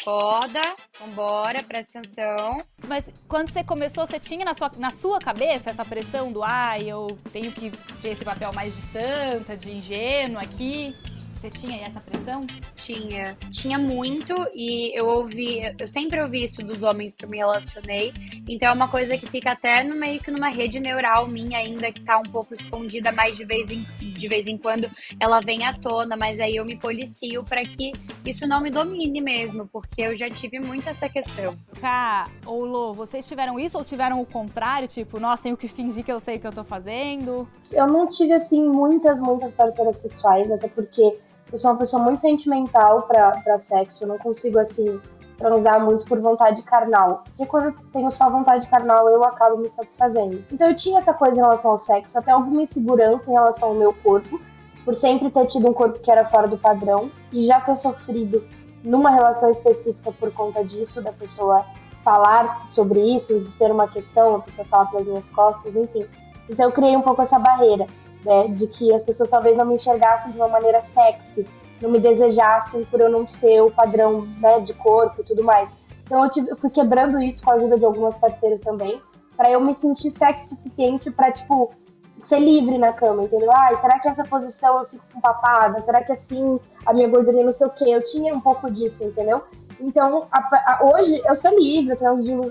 acorda, 0.02 0.62
vambora, 1.00 1.64
presta 1.64 2.00
atenção. 2.00 2.58
Mas 2.88 3.14
quando 3.28 3.50
você 3.50 3.64
começou, 3.64 4.06
você 4.06 4.20
tinha 4.20 4.44
na 4.44 4.54
sua, 4.54 4.72
na 4.78 4.92
sua 4.92 5.20
cabeça 5.20 5.70
essa 5.70 5.86
pressão 5.86 6.32
do 6.32 6.44
ai, 6.44 6.82
ah, 6.82 6.90
eu 6.90 7.18
tenho 7.32 7.52
que 7.52 7.72
ter 8.02 8.10
esse 8.10 8.26
papel 8.26 8.52
mais 8.54 8.76
de 8.76 8.82
santa, 8.82 9.56
de 9.56 9.72
ingênua 9.72 10.42
aqui? 10.42 10.96
Você 11.44 11.50
tinha 11.50 11.86
essa 11.86 12.00
pressão? 12.00 12.40
Tinha. 12.74 13.38
Tinha 13.52 13.78
muito 13.78 14.34
e 14.56 14.98
eu 14.98 15.06
ouvi, 15.06 15.60
eu 15.78 15.90
sempre 15.90 16.22
ouvi 16.22 16.46
isso 16.46 16.64
dos 16.64 16.84
homens 16.84 17.18
que 17.18 17.26
eu 17.26 17.30
me 17.30 17.36
relacionei. 17.36 18.14
Então 18.48 18.70
é 18.70 18.72
uma 18.72 18.88
coisa 18.88 19.18
que 19.18 19.28
fica 19.28 19.52
até 19.52 19.84
no 19.84 19.94
meio 19.94 20.22
que 20.22 20.32
numa 20.32 20.48
rede 20.48 20.80
neural 20.80 21.28
minha 21.28 21.58
ainda 21.58 21.92
que 21.92 22.00
tá 22.00 22.18
um 22.18 22.32
pouco 22.32 22.54
escondida, 22.54 23.12
mas 23.12 23.36
de 23.36 23.44
vez 23.44 23.70
em, 23.70 23.86
de 24.00 24.28
vez 24.30 24.48
em 24.48 24.58
quando 24.58 24.90
ela 25.20 25.42
vem 25.42 25.66
à 25.66 25.74
tona, 25.78 26.16
mas 26.16 26.40
aí 26.40 26.56
eu 26.56 26.64
me 26.64 26.78
policio 26.78 27.44
para 27.44 27.66
que 27.66 27.92
isso 28.26 28.48
não 28.48 28.62
me 28.62 28.70
domine 28.72 29.20
mesmo, 29.20 29.68
porque 29.68 30.02
eu 30.02 30.16
já 30.16 30.30
tive 30.30 30.62
muito 30.62 30.88
essa 30.88 31.10
questão. 31.10 31.58
Cá, 31.82 32.30
ou 32.46 32.64
Lô, 32.64 32.94
vocês 32.94 33.28
tiveram 33.28 33.60
isso 33.60 33.78
ou 33.78 33.84
tiveram 33.84 34.22
o 34.22 34.26
contrário? 34.26 34.88
Tipo, 34.88 35.20
nossa, 35.20 35.44
tenho 35.44 35.58
que 35.58 35.68
fingir 35.68 36.06
que 36.06 36.12
eu 36.12 36.22
sei 36.22 36.38
o 36.38 36.40
que 36.40 36.48
eu 36.48 36.54
tô 36.54 36.64
fazendo? 36.64 37.46
Eu 37.74 37.88
não 37.88 38.08
tive, 38.08 38.32
assim, 38.32 38.66
muitas, 38.66 39.20
muitas 39.20 39.52
parceiras 39.52 39.98
sexuais, 39.98 40.50
até 40.50 40.70
porque 40.70 41.18
eu 41.52 41.58
sou 41.58 41.72
uma 41.72 41.78
pessoa 41.78 42.02
muito 42.02 42.20
sentimental 42.20 43.04
para 43.04 43.58
sexo, 43.58 44.04
eu 44.04 44.08
não 44.08 44.18
consigo, 44.18 44.58
assim, 44.58 45.00
transar 45.38 45.84
muito 45.84 46.06
por 46.06 46.20
vontade 46.20 46.62
carnal. 46.64 47.24
Porque 47.26 47.46
quando 47.46 47.66
eu 47.66 47.76
tenho 47.92 48.10
só 48.10 48.30
vontade 48.30 48.68
carnal, 48.68 49.10
eu 49.10 49.24
acabo 49.24 49.58
me 49.58 49.68
satisfazendo. 49.68 50.44
Então 50.52 50.68
eu 50.68 50.76
tinha 50.76 50.98
essa 50.98 51.14
coisa 51.14 51.38
em 51.38 51.42
relação 51.42 51.72
ao 51.72 51.78
sexo, 51.78 52.18
até 52.18 52.32
alguma 52.32 52.62
insegurança 52.62 53.30
em 53.30 53.34
relação 53.34 53.70
ao 53.70 53.76
meu 53.76 53.94
corpo, 53.94 54.40
por 54.86 54.94
sempre 54.94 55.30
ter 55.30 55.46
tido 55.46 55.70
um 55.70 55.74
corpo 55.74 56.00
que 56.00 56.12
era 56.12 56.26
fora 56.26 56.48
do 56.48 56.58
padrão, 56.58 57.12
e 57.32 57.46
já 57.46 57.60
ter 57.62 57.76
sofrido 57.76 58.44
numa 58.84 59.10
relação 59.10 59.50
específica 59.50 60.12
por 60.12 60.32
conta 60.34 60.64
disso, 60.64 61.02
da 61.02 61.12
pessoa 61.12 61.66
falar 62.04 62.66
sobre 62.66 63.00
isso, 63.00 63.34
de 63.40 63.50
ser 63.50 63.72
uma 63.72 63.88
questão, 63.88 64.36
a 64.36 64.40
pessoa 64.40 64.68
falar 64.68 64.88
pelas 64.88 65.06
minhas 65.06 65.30
costas, 65.30 65.74
enfim. 65.76 66.06
Então 66.50 66.66
eu 66.66 66.72
criei 66.72 66.96
um 66.98 67.02
pouco 67.02 67.22
essa 67.22 67.40
barreira 67.40 67.88
né, 68.26 68.48
de 68.48 68.68
que 68.68 68.94
as 68.94 69.02
pessoas 69.02 69.30
talvez 69.30 69.56
não 69.58 69.66
me 69.66 69.76
enxergassem 69.76 70.32
de 70.32 70.38
uma 70.38 70.48
maneira 70.48 70.80
sexy, 70.80 71.46
não 71.82 71.90
me 71.90 72.00
desejassem 72.00 72.86
por 72.86 73.00
eu 73.00 73.10
não 73.10 73.28
ser 73.28 73.62
o 73.62 73.72
padrão 73.72 74.28
né, 74.40 74.60
de 74.60 74.74
corpo 74.74 75.22
e 75.22 75.24
tudo 75.24 75.44
mais. 75.44 75.72
Então 76.06 76.24
eu, 76.24 76.30
tive, 76.30 76.50
eu 76.52 76.58
fui 76.58 76.70
quebrando 76.70 77.20
isso 77.20 77.42
com 77.42 77.52
a 77.52 77.56
ajuda 77.56 77.78
de 77.78 77.86
algumas 77.86 78.14
parceiras 78.14 78.60
também, 78.60 79.02
para 79.36 79.52
eu 79.52 79.60
me 79.60 79.74
sentir 79.74 80.10
sexy 80.12 80.48
suficiente 80.48 81.10
para 81.12 81.32
tipo 81.32 81.72
ser 82.18 82.40
livre 82.40 82.78
na 82.78 82.94
cama, 82.94 83.24
entendeu? 83.24 83.52
Ah, 83.52 83.76
será 83.76 84.00
que 84.00 84.08
essa 84.08 84.24
posição 84.24 84.80
eu 84.80 84.86
fico 84.86 85.04
com 85.14 85.20
papada? 85.20 85.82
Será 85.82 86.02
que 86.02 86.12
assim 86.12 86.60
a 86.86 86.94
minha 86.94 87.08
gordurinha 87.08 87.44
não 87.44 87.52
sei 87.52 87.68
o 87.68 87.70
quê? 87.70 87.86
Eu 87.88 88.04
tinha 88.04 88.34
um 88.34 88.40
pouco 88.40 88.72
disso, 88.72 89.04
entendeu? 89.04 89.44
Então, 89.80 90.28
a, 90.32 90.40
a, 90.40 90.86
hoje 90.86 91.22
eu 91.26 91.36
sou 91.36 91.52
livre, 91.52 91.92
eu 91.92 91.98
tenho 91.98 92.14
os 92.14 92.24
de 92.24 92.34
luz 92.34 92.50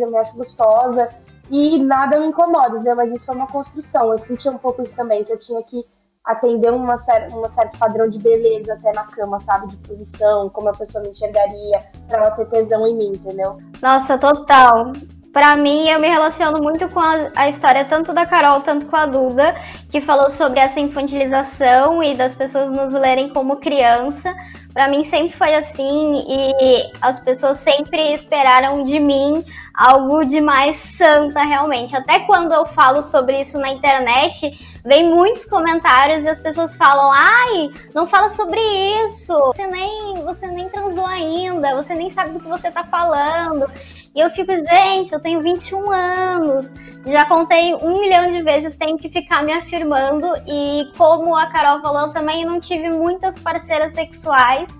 eu 0.00 0.10
me 0.10 0.16
acho 0.16 0.34
gostosa, 0.34 1.10
e 1.50 1.82
nada 1.82 2.18
me 2.20 2.26
incomoda, 2.26 2.76
entendeu? 2.76 2.96
Mas 2.96 3.10
isso 3.10 3.24
foi 3.24 3.34
uma 3.34 3.46
construção. 3.46 4.12
Eu 4.12 4.18
senti 4.18 4.48
um 4.48 4.58
pouco 4.58 4.80
isso 4.80 4.94
também, 4.94 5.24
que 5.24 5.32
eu 5.32 5.38
tinha 5.38 5.62
que 5.62 5.84
atender 6.24 6.70
uma 6.72 6.96
cer 6.96 7.28
um 7.34 7.44
certo 7.48 7.78
padrão 7.78 8.08
de 8.08 8.18
beleza 8.18 8.74
até 8.74 8.92
na 8.92 9.04
cama, 9.04 9.38
sabe? 9.40 9.68
De 9.68 9.76
posição, 9.78 10.48
como 10.50 10.68
a 10.68 10.72
pessoa 10.72 11.02
me 11.02 11.10
enxergaria, 11.10 11.80
pra 12.08 12.18
ela 12.18 12.30
ter 12.30 12.46
tesão 12.46 12.86
em 12.86 12.94
mim, 12.94 13.12
entendeu? 13.14 13.56
Nossa, 13.82 14.16
total. 14.16 14.92
Para 15.32 15.56
mim, 15.56 15.88
eu 15.88 16.00
me 16.00 16.08
relaciono 16.08 16.60
muito 16.60 16.88
com 16.88 16.98
a, 16.98 17.30
a, 17.36 17.48
história 17.48 17.84
tanto 17.84 18.12
da 18.12 18.26
Carol, 18.26 18.60
tanto 18.60 18.86
com 18.86 18.96
a 18.96 19.06
Duda, 19.06 19.54
que 19.88 20.00
falou 20.00 20.28
sobre 20.28 20.58
essa 20.58 20.80
infantilização 20.80 22.02
e 22.02 22.16
das 22.16 22.34
pessoas 22.34 22.72
nos 22.72 22.92
lerem 22.92 23.32
como 23.32 23.56
criança, 23.56 24.34
Para 24.72 24.88
mim 24.88 25.02
sempre 25.02 25.36
foi 25.36 25.54
assim 25.54 26.24
e 26.28 26.92
as 27.00 27.18
pessoas 27.18 27.58
sempre 27.58 28.12
esperaram 28.12 28.84
de 28.84 29.00
mim 29.00 29.44
algo 29.80 30.24
de 30.26 30.42
mais 30.42 30.76
santa 30.76 31.42
realmente. 31.42 31.96
Até 31.96 32.20
quando 32.20 32.52
eu 32.52 32.66
falo 32.66 33.02
sobre 33.02 33.40
isso 33.40 33.58
na 33.58 33.70
internet, 33.70 34.80
vem 34.84 35.08
muitos 35.08 35.46
comentários 35.46 36.22
e 36.22 36.28
as 36.28 36.38
pessoas 36.38 36.76
falam: 36.76 37.10
"Ai, 37.10 37.70
não 37.94 38.06
fala 38.06 38.28
sobre 38.28 38.60
isso. 39.06 39.32
Você 39.46 39.66
nem 39.66 40.22
você 40.22 40.46
nem 40.48 40.68
transou 40.68 41.06
ainda, 41.06 41.74
você 41.74 41.94
nem 41.94 42.10
sabe 42.10 42.32
do 42.32 42.40
que 42.40 42.48
você 42.48 42.70
tá 42.70 42.84
falando". 42.84 43.66
E 44.14 44.20
eu 44.20 44.28
fico, 44.30 44.52
gente, 44.54 45.12
eu 45.12 45.20
tenho 45.20 45.40
21 45.40 45.88
anos, 45.92 46.70
já 47.06 47.24
contei 47.26 47.74
um 47.76 48.00
milhão 48.00 48.30
de 48.30 48.42
vezes, 48.42 48.76
tenho 48.76 48.98
que 48.98 49.08
ficar 49.08 49.42
me 49.42 49.52
afirmando. 49.52 50.26
E 50.46 50.90
como 50.98 51.34
a 51.36 51.46
Carol 51.46 51.80
falou, 51.80 52.08
eu 52.08 52.12
também 52.12 52.44
não 52.44 52.58
tive 52.60 52.90
muitas 52.90 53.38
parceiras 53.38 53.94
sexuais. 53.94 54.78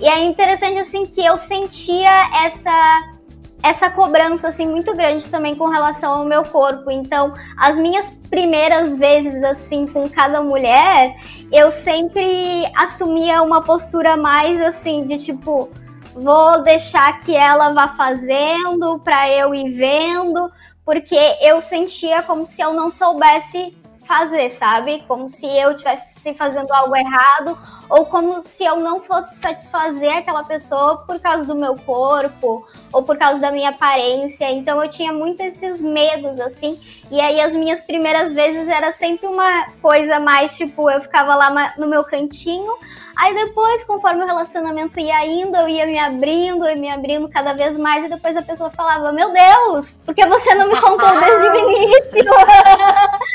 E 0.00 0.06
é 0.08 0.22
interessante, 0.22 0.78
assim, 0.78 1.06
que 1.06 1.24
eu 1.26 1.36
sentia 1.36 2.08
essa 2.44 3.17
essa 3.62 3.90
cobrança 3.90 4.48
assim 4.48 4.66
muito 4.66 4.94
grande 4.94 5.28
também 5.28 5.54
com 5.54 5.66
relação 5.66 6.12
ao 6.12 6.24
meu 6.24 6.44
corpo. 6.44 6.90
Então, 6.90 7.32
as 7.56 7.78
minhas 7.78 8.10
primeiras 8.30 8.96
vezes 8.96 9.42
assim 9.42 9.86
com 9.86 10.08
cada 10.08 10.40
mulher, 10.42 11.16
eu 11.52 11.70
sempre 11.70 12.70
assumia 12.76 13.42
uma 13.42 13.62
postura 13.62 14.16
mais 14.16 14.60
assim 14.60 15.06
de 15.06 15.18
tipo, 15.18 15.68
vou 16.14 16.62
deixar 16.62 17.18
que 17.18 17.34
ela 17.34 17.72
vá 17.72 17.88
fazendo 17.88 18.98
para 19.00 19.30
eu 19.30 19.54
ir 19.54 19.72
vendo, 19.72 20.50
porque 20.84 21.18
eu 21.40 21.60
sentia 21.60 22.22
como 22.22 22.46
se 22.46 22.62
eu 22.62 22.72
não 22.72 22.90
soubesse 22.90 23.76
fazer, 24.08 24.48
sabe? 24.48 25.04
Como 25.06 25.28
se 25.28 25.46
eu 25.46 25.72
estivesse 25.72 26.32
fazendo 26.32 26.72
algo 26.72 26.96
errado, 26.96 27.58
ou 27.90 28.06
como 28.06 28.42
se 28.42 28.64
eu 28.64 28.76
não 28.76 29.00
fosse 29.00 29.38
satisfazer 29.38 30.16
aquela 30.16 30.42
pessoa 30.42 31.04
por 31.06 31.20
causa 31.20 31.44
do 31.44 31.54
meu 31.54 31.76
corpo, 31.76 32.66
ou 32.90 33.02
por 33.02 33.18
causa 33.18 33.38
da 33.38 33.52
minha 33.52 33.68
aparência. 33.68 34.50
Então 34.50 34.82
eu 34.82 34.90
tinha 34.90 35.12
muito 35.12 35.42
esses 35.42 35.82
medos, 35.82 36.40
assim. 36.40 36.80
E 37.10 37.20
aí 37.20 37.38
as 37.38 37.54
minhas 37.54 37.82
primeiras 37.82 38.32
vezes 38.32 38.66
era 38.66 38.90
sempre 38.92 39.26
uma 39.26 39.70
coisa 39.82 40.18
mais 40.18 40.56
tipo, 40.56 40.90
eu 40.90 41.02
ficava 41.02 41.34
lá 41.34 41.74
no 41.76 41.86
meu 41.86 42.02
cantinho. 42.02 42.72
Aí 43.18 43.34
depois, 43.34 43.82
conforme 43.82 44.22
o 44.22 44.26
relacionamento 44.26 44.98
ia 45.00 45.26
indo, 45.26 45.56
eu 45.56 45.68
ia 45.68 45.86
me 45.86 45.98
abrindo 45.98 46.64
e 46.68 46.76
me 46.76 46.88
abrindo 46.88 47.28
cada 47.28 47.52
vez 47.52 47.76
mais, 47.76 48.04
e 48.04 48.08
depois 48.08 48.36
a 48.36 48.42
pessoa 48.42 48.70
falava: 48.70 49.10
Meu 49.10 49.32
Deus, 49.32 49.90
por 50.04 50.14
que 50.14 50.24
você 50.24 50.54
não 50.54 50.68
me 50.68 50.80
contou 50.80 51.20
desde 51.20 51.48
o 51.48 51.54
início? 51.68 52.30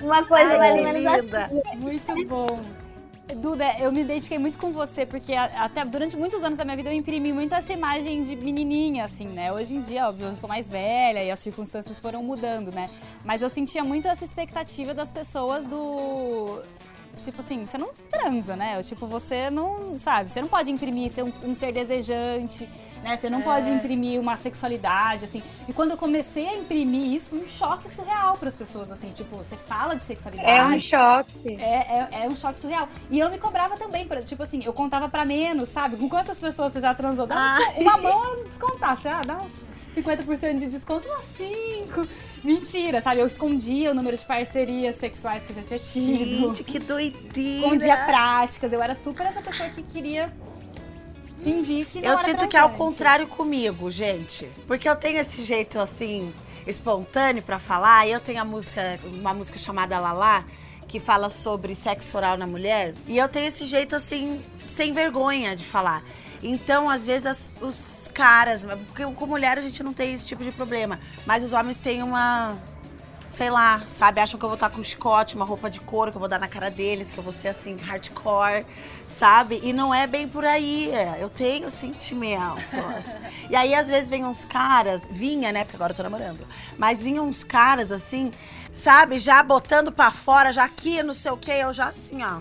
Uma 0.00 0.24
coisa 0.24 0.50
Ai, 0.52 0.58
mais 0.58 0.78
ou 0.78 0.84
menos 0.84 1.22
linda. 1.22 1.44
assim. 1.46 1.78
Muito 1.78 2.28
bom. 2.28 2.60
Duda, 3.36 3.76
eu 3.78 3.92
me 3.92 4.00
identifiquei 4.00 4.38
muito 4.38 4.58
com 4.58 4.72
você, 4.72 5.06
porque 5.06 5.34
até 5.34 5.84
durante 5.84 6.16
muitos 6.16 6.42
anos 6.42 6.58
da 6.58 6.64
minha 6.64 6.76
vida 6.76 6.90
eu 6.90 6.94
imprimi 6.94 7.32
muito 7.32 7.54
essa 7.54 7.72
imagem 7.72 8.24
de 8.24 8.34
menininha, 8.34 9.04
assim, 9.04 9.26
né? 9.26 9.52
Hoje 9.52 9.74
em 9.76 9.82
dia, 9.82 10.08
óbvio, 10.08 10.26
eu 10.26 10.34
sou 10.34 10.48
mais 10.48 10.68
velha 10.68 11.22
e 11.22 11.30
as 11.30 11.38
circunstâncias 11.38 11.98
foram 11.98 12.22
mudando, 12.22 12.72
né? 12.72 12.90
Mas 13.24 13.40
eu 13.40 13.48
sentia 13.48 13.84
muito 13.84 14.08
essa 14.08 14.24
expectativa 14.24 14.92
das 14.92 15.12
pessoas 15.12 15.66
do. 15.66 16.60
Tipo 17.24 17.40
assim, 17.40 17.66
você 17.66 17.76
não 17.78 17.90
transa, 18.10 18.56
né? 18.56 18.82
Tipo, 18.82 19.06
você 19.06 19.48
não. 19.48 19.98
Sabe? 19.98 20.30
Você 20.30 20.40
não 20.40 20.48
pode 20.48 20.70
imprimir 20.70 21.10
ser 21.10 21.22
um, 21.22 21.28
um 21.28 21.54
ser 21.54 21.72
desejante, 21.72 22.68
né? 23.02 23.16
Você 23.16 23.28
não 23.30 23.40
É. 23.40 23.42
pode 23.42 23.70
imprimir 23.70 24.20
uma 24.20 24.36
sexualidade, 24.36 25.24
assim. 25.24 25.42
E 25.68 25.72
quando 25.72 25.92
eu 25.92 25.96
comecei 25.96 26.46
a 26.48 26.56
imprimir 26.56 27.14
isso, 27.14 27.30
foi 27.30 27.40
um 27.40 27.46
choque 27.46 27.88
surreal 27.90 28.36
para 28.36 28.48
as 28.48 28.54
pessoas, 28.54 28.90
assim. 28.92 29.10
Tipo, 29.12 29.36
você 29.38 29.56
fala 29.56 29.94
de 29.96 30.02
sexualidade. 30.02 30.48
É 30.50 30.64
um 30.64 30.78
choque. 30.78 31.56
É, 31.60 31.64
é, 31.64 32.08
é 32.24 32.28
um 32.28 32.36
choque 32.36 32.58
surreal. 32.60 32.88
E 33.10 33.18
eu 33.18 33.30
me 33.30 33.38
cobrava 33.38 33.76
também, 33.76 34.06
por- 34.06 34.22
tipo 34.22 34.42
assim, 34.42 34.62
eu 34.64 34.72
contava 34.72 35.08
pra 35.08 35.24
menos, 35.24 35.68
sabe? 35.68 35.96
Com 35.96 36.08
quantas 36.08 36.38
pessoas 36.38 36.72
você 36.72 36.80
já 36.80 36.94
transou? 36.94 37.26
Dá 37.26 37.56
descon- 37.58 37.80
uma 37.80 37.96
mão 37.98 38.24
eu 38.36 38.44
descontasse, 38.44 39.08
ah, 39.08 39.22
dá 39.24 39.36
uns 39.38 39.52
50% 39.94 40.58
de 40.58 40.66
desconto, 40.68 41.08
umas 41.08 41.24
5. 41.36 42.06
Mentira, 42.44 43.02
sabe? 43.02 43.20
Eu 43.20 43.26
escondia 43.26 43.90
o 43.90 43.94
número 43.94 44.16
de 44.16 44.24
parcerias 44.24 44.94
sexuais 44.96 45.44
que 45.44 45.52
eu 45.52 45.56
já 45.56 45.62
tinha 45.62 45.78
tido. 45.78 46.48
Gente, 46.48 46.64
que 46.64 46.78
doideira. 46.78 47.66
Escondia 47.66 47.96
práticas. 48.04 48.72
Eu 48.72 48.80
era 48.82 48.94
super 48.94 49.26
essa 49.26 49.42
pessoa 49.42 49.68
que 49.68 49.82
queria 49.82 50.32
que 51.42 52.00
Eu 52.04 52.18
sinto 52.18 52.46
que 52.48 52.56
é 52.56 52.60
ao 52.60 52.70
contrário 52.70 53.26
comigo, 53.26 53.90
gente. 53.90 54.50
Porque 54.66 54.88
eu 54.88 54.96
tenho 54.96 55.18
esse 55.18 55.42
jeito 55.44 55.78
assim, 55.78 56.32
espontâneo 56.66 57.42
pra 57.42 57.58
falar. 57.58 58.06
Eu 58.08 58.20
tenho 58.20 58.40
a 58.40 58.44
música, 58.44 58.98
uma 59.04 59.32
música 59.34 59.58
chamada 59.58 59.98
Lalá, 59.98 60.44
que 60.86 60.98
fala 61.00 61.30
sobre 61.30 61.74
sexo 61.74 62.16
oral 62.16 62.36
na 62.36 62.46
mulher. 62.46 62.94
E 63.06 63.16
eu 63.18 63.28
tenho 63.28 63.46
esse 63.46 63.64
jeito 63.64 63.94
assim, 63.96 64.42
sem 64.66 64.92
vergonha 64.92 65.54
de 65.56 65.64
falar. 65.64 66.02
Então, 66.42 66.88
às 66.88 67.04
vezes, 67.04 67.26
as- 67.26 67.50
os 67.60 68.10
caras. 68.14 68.64
Porque 68.64 69.04
com 69.04 69.26
mulher 69.26 69.58
a 69.58 69.60
gente 69.60 69.82
não 69.82 69.92
tem 69.92 70.14
esse 70.14 70.24
tipo 70.26 70.42
de 70.42 70.50
problema. 70.52 70.98
Mas 71.26 71.44
os 71.44 71.52
homens 71.52 71.78
têm 71.78 72.02
uma 72.02 72.56
sei 73.30 73.48
lá, 73.48 73.82
sabe? 73.88 74.20
Acham 74.20 74.38
que 74.38 74.44
eu 74.44 74.48
vou 74.48 74.56
estar 74.56 74.68
com 74.68 74.80
um 74.80 74.84
chicote, 74.84 75.36
uma 75.36 75.44
roupa 75.44 75.70
de 75.70 75.80
couro, 75.80 76.10
que 76.10 76.16
eu 76.16 76.20
vou 76.20 76.28
dar 76.28 76.40
na 76.40 76.48
cara 76.48 76.68
deles, 76.68 77.12
que 77.12 77.16
eu 77.16 77.22
vou 77.22 77.32
ser 77.32 77.48
assim, 77.48 77.76
hardcore, 77.76 78.66
sabe? 79.06 79.60
E 79.62 79.72
não 79.72 79.94
é 79.94 80.06
bem 80.06 80.28
por 80.28 80.44
aí. 80.44 80.90
é. 80.90 81.18
Eu 81.20 81.30
tenho 81.30 81.70
sentimentos. 81.70 82.64
e 83.48 83.54
aí, 83.54 83.72
às 83.72 83.86
vezes, 83.88 84.10
vem 84.10 84.24
uns 84.24 84.44
caras, 84.44 85.08
vinha, 85.10 85.52
né? 85.52 85.62
Porque 85.64 85.76
agora 85.76 85.92
eu 85.92 85.96
tô 85.96 86.02
namorando. 86.02 86.44
Mas 86.76 87.04
vinham 87.04 87.24
uns 87.26 87.44
caras 87.44 87.92
assim, 87.92 88.32
sabe? 88.72 89.20
Já 89.20 89.42
botando 89.44 89.92
pra 89.92 90.10
fora, 90.10 90.52
já 90.52 90.64
aqui, 90.64 91.00
não 91.02 91.14
sei 91.14 91.30
o 91.30 91.36
quê, 91.36 91.52
eu 91.52 91.72
já 91.72 91.86
assim, 91.86 92.24
ó. 92.24 92.40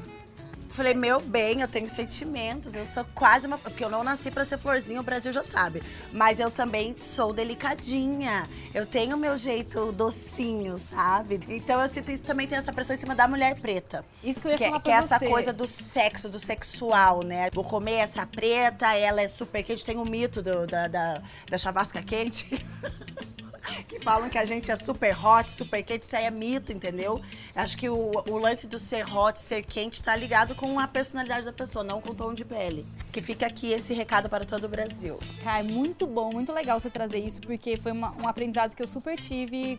Falei, 0.79 0.93
meu 0.93 1.19
bem, 1.19 1.59
eu 1.59 1.67
tenho 1.67 1.89
sentimentos, 1.89 2.73
eu 2.73 2.85
sou 2.85 3.03
quase 3.13 3.45
uma. 3.45 3.57
Porque 3.57 3.83
eu 3.83 3.89
não 3.89 4.01
nasci 4.01 4.31
pra 4.31 4.45
ser 4.45 4.57
florzinha, 4.57 5.01
o 5.01 5.03
Brasil 5.03 5.29
já 5.29 5.43
sabe. 5.43 5.83
Mas 6.13 6.39
eu 6.39 6.49
também 6.49 6.95
sou 7.03 7.33
delicadinha. 7.33 8.47
Eu 8.73 8.85
tenho 8.85 9.17
meu 9.17 9.35
jeito 9.35 9.91
docinho, 9.91 10.77
sabe? 10.77 11.41
Então 11.49 11.81
eu 11.81 11.89
sinto 11.89 12.09
isso 12.11 12.23
também 12.23 12.47
tem 12.47 12.57
essa 12.57 12.71
pressão 12.71 12.93
em 12.93 12.97
cima 12.97 13.13
da 13.13 13.27
mulher 13.27 13.59
preta. 13.59 14.05
Isso 14.23 14.39
que 14.39 14.47
eu 14.47 14.51
ia 14.51 14.57
que, 14.57 14.63
falar 14.67 14.79
que 14.79 14.89
é 14.89 14.93
essa 14.93 15.19
você. 15.19 15.27
coisa 15.27 15.51
do 15.51 15.67
sexo, 15.67 16.29
do 16.29 16.39
sexual, 16.39 17.23
né? 17.23 17.49
Vou 17.53 17.65
comer 17.65 17.95
essa 17.95 18.25
preta, 18.25 18.95
ela 18.95 19.21
é 19.21 19.27
super 19.27 19.61
quente. 19.63 19.83
Tem 19.83 19.97
o 19.97 20.05
mito 20.05 20.41
do- 20.41 20.65
da, 20.65 20.87
da, 20.87 21.21
da 21.49 21.57
chavasca 21.57 22.01
quente. 22.01 22.65
que 23.87 23.99
falam 23.99 24.29
que 24.29 24.37
a 24.37 24.45
gente 24.45 24.69
é 24.71 24.75
super 24.77 25.15
hot, 25.25 25.51
super 25.51 25.81
quente, 25.83 26.03
isso 26.03 26.15
aí 26.15 26.25
é 26.25 26.31
mito, 26.31 26.71
entendeu? 26.71 27.21
Acho 27.55 27.77
que 27.77 27.89
o, 27.89 28.11
o 28.27 28.37
lance 28.37 28.67
do 28.67 28.77
ser 28.79 29.05
hot, 29.11 29.39
ser 29.39 29.63
quente, 29.63 30.01
tá 30.01 30.15
ligado 30.15 30.55
com 30.55 30.79
a 30.79 30.87
personalidade 30.87 31.45
da 31.45 31.53
pessoa, 31.53 31.83
não 31.83 32.01
com 32.01 32.11
o 32.11 32.15
tom 32.15 32.33
de 32.33 32.43
pele. 32.45 32.85
Que 33.11 33.21
fica 33.21 33.45
aqui 33.47 33.71
esse 33.71 33.93
recado 33.93 34.29
para 34.29 34.45
todo 34.45 34.63
o 34.65 34.69
Brasil. 34.69 35.19
Cara, 35.43 35.59
é 35.59 35.63
muito 35.63 36.05
bom, 36.07 36.31
muito 36.31 36.51
legal 36.53 36.79
você 36.79 36.89
trazer 36.89 37.19
isso, 37.19 37.41
porque 37.41 37.77
foi 37.77 37.91
uma- 37.91 38.11
um 38.17 38.27
aprendizado 38.27 38.75
que 38.75 38.81
eu 38.83 38.87
super 38.87 39.17
tive 39.17 39.77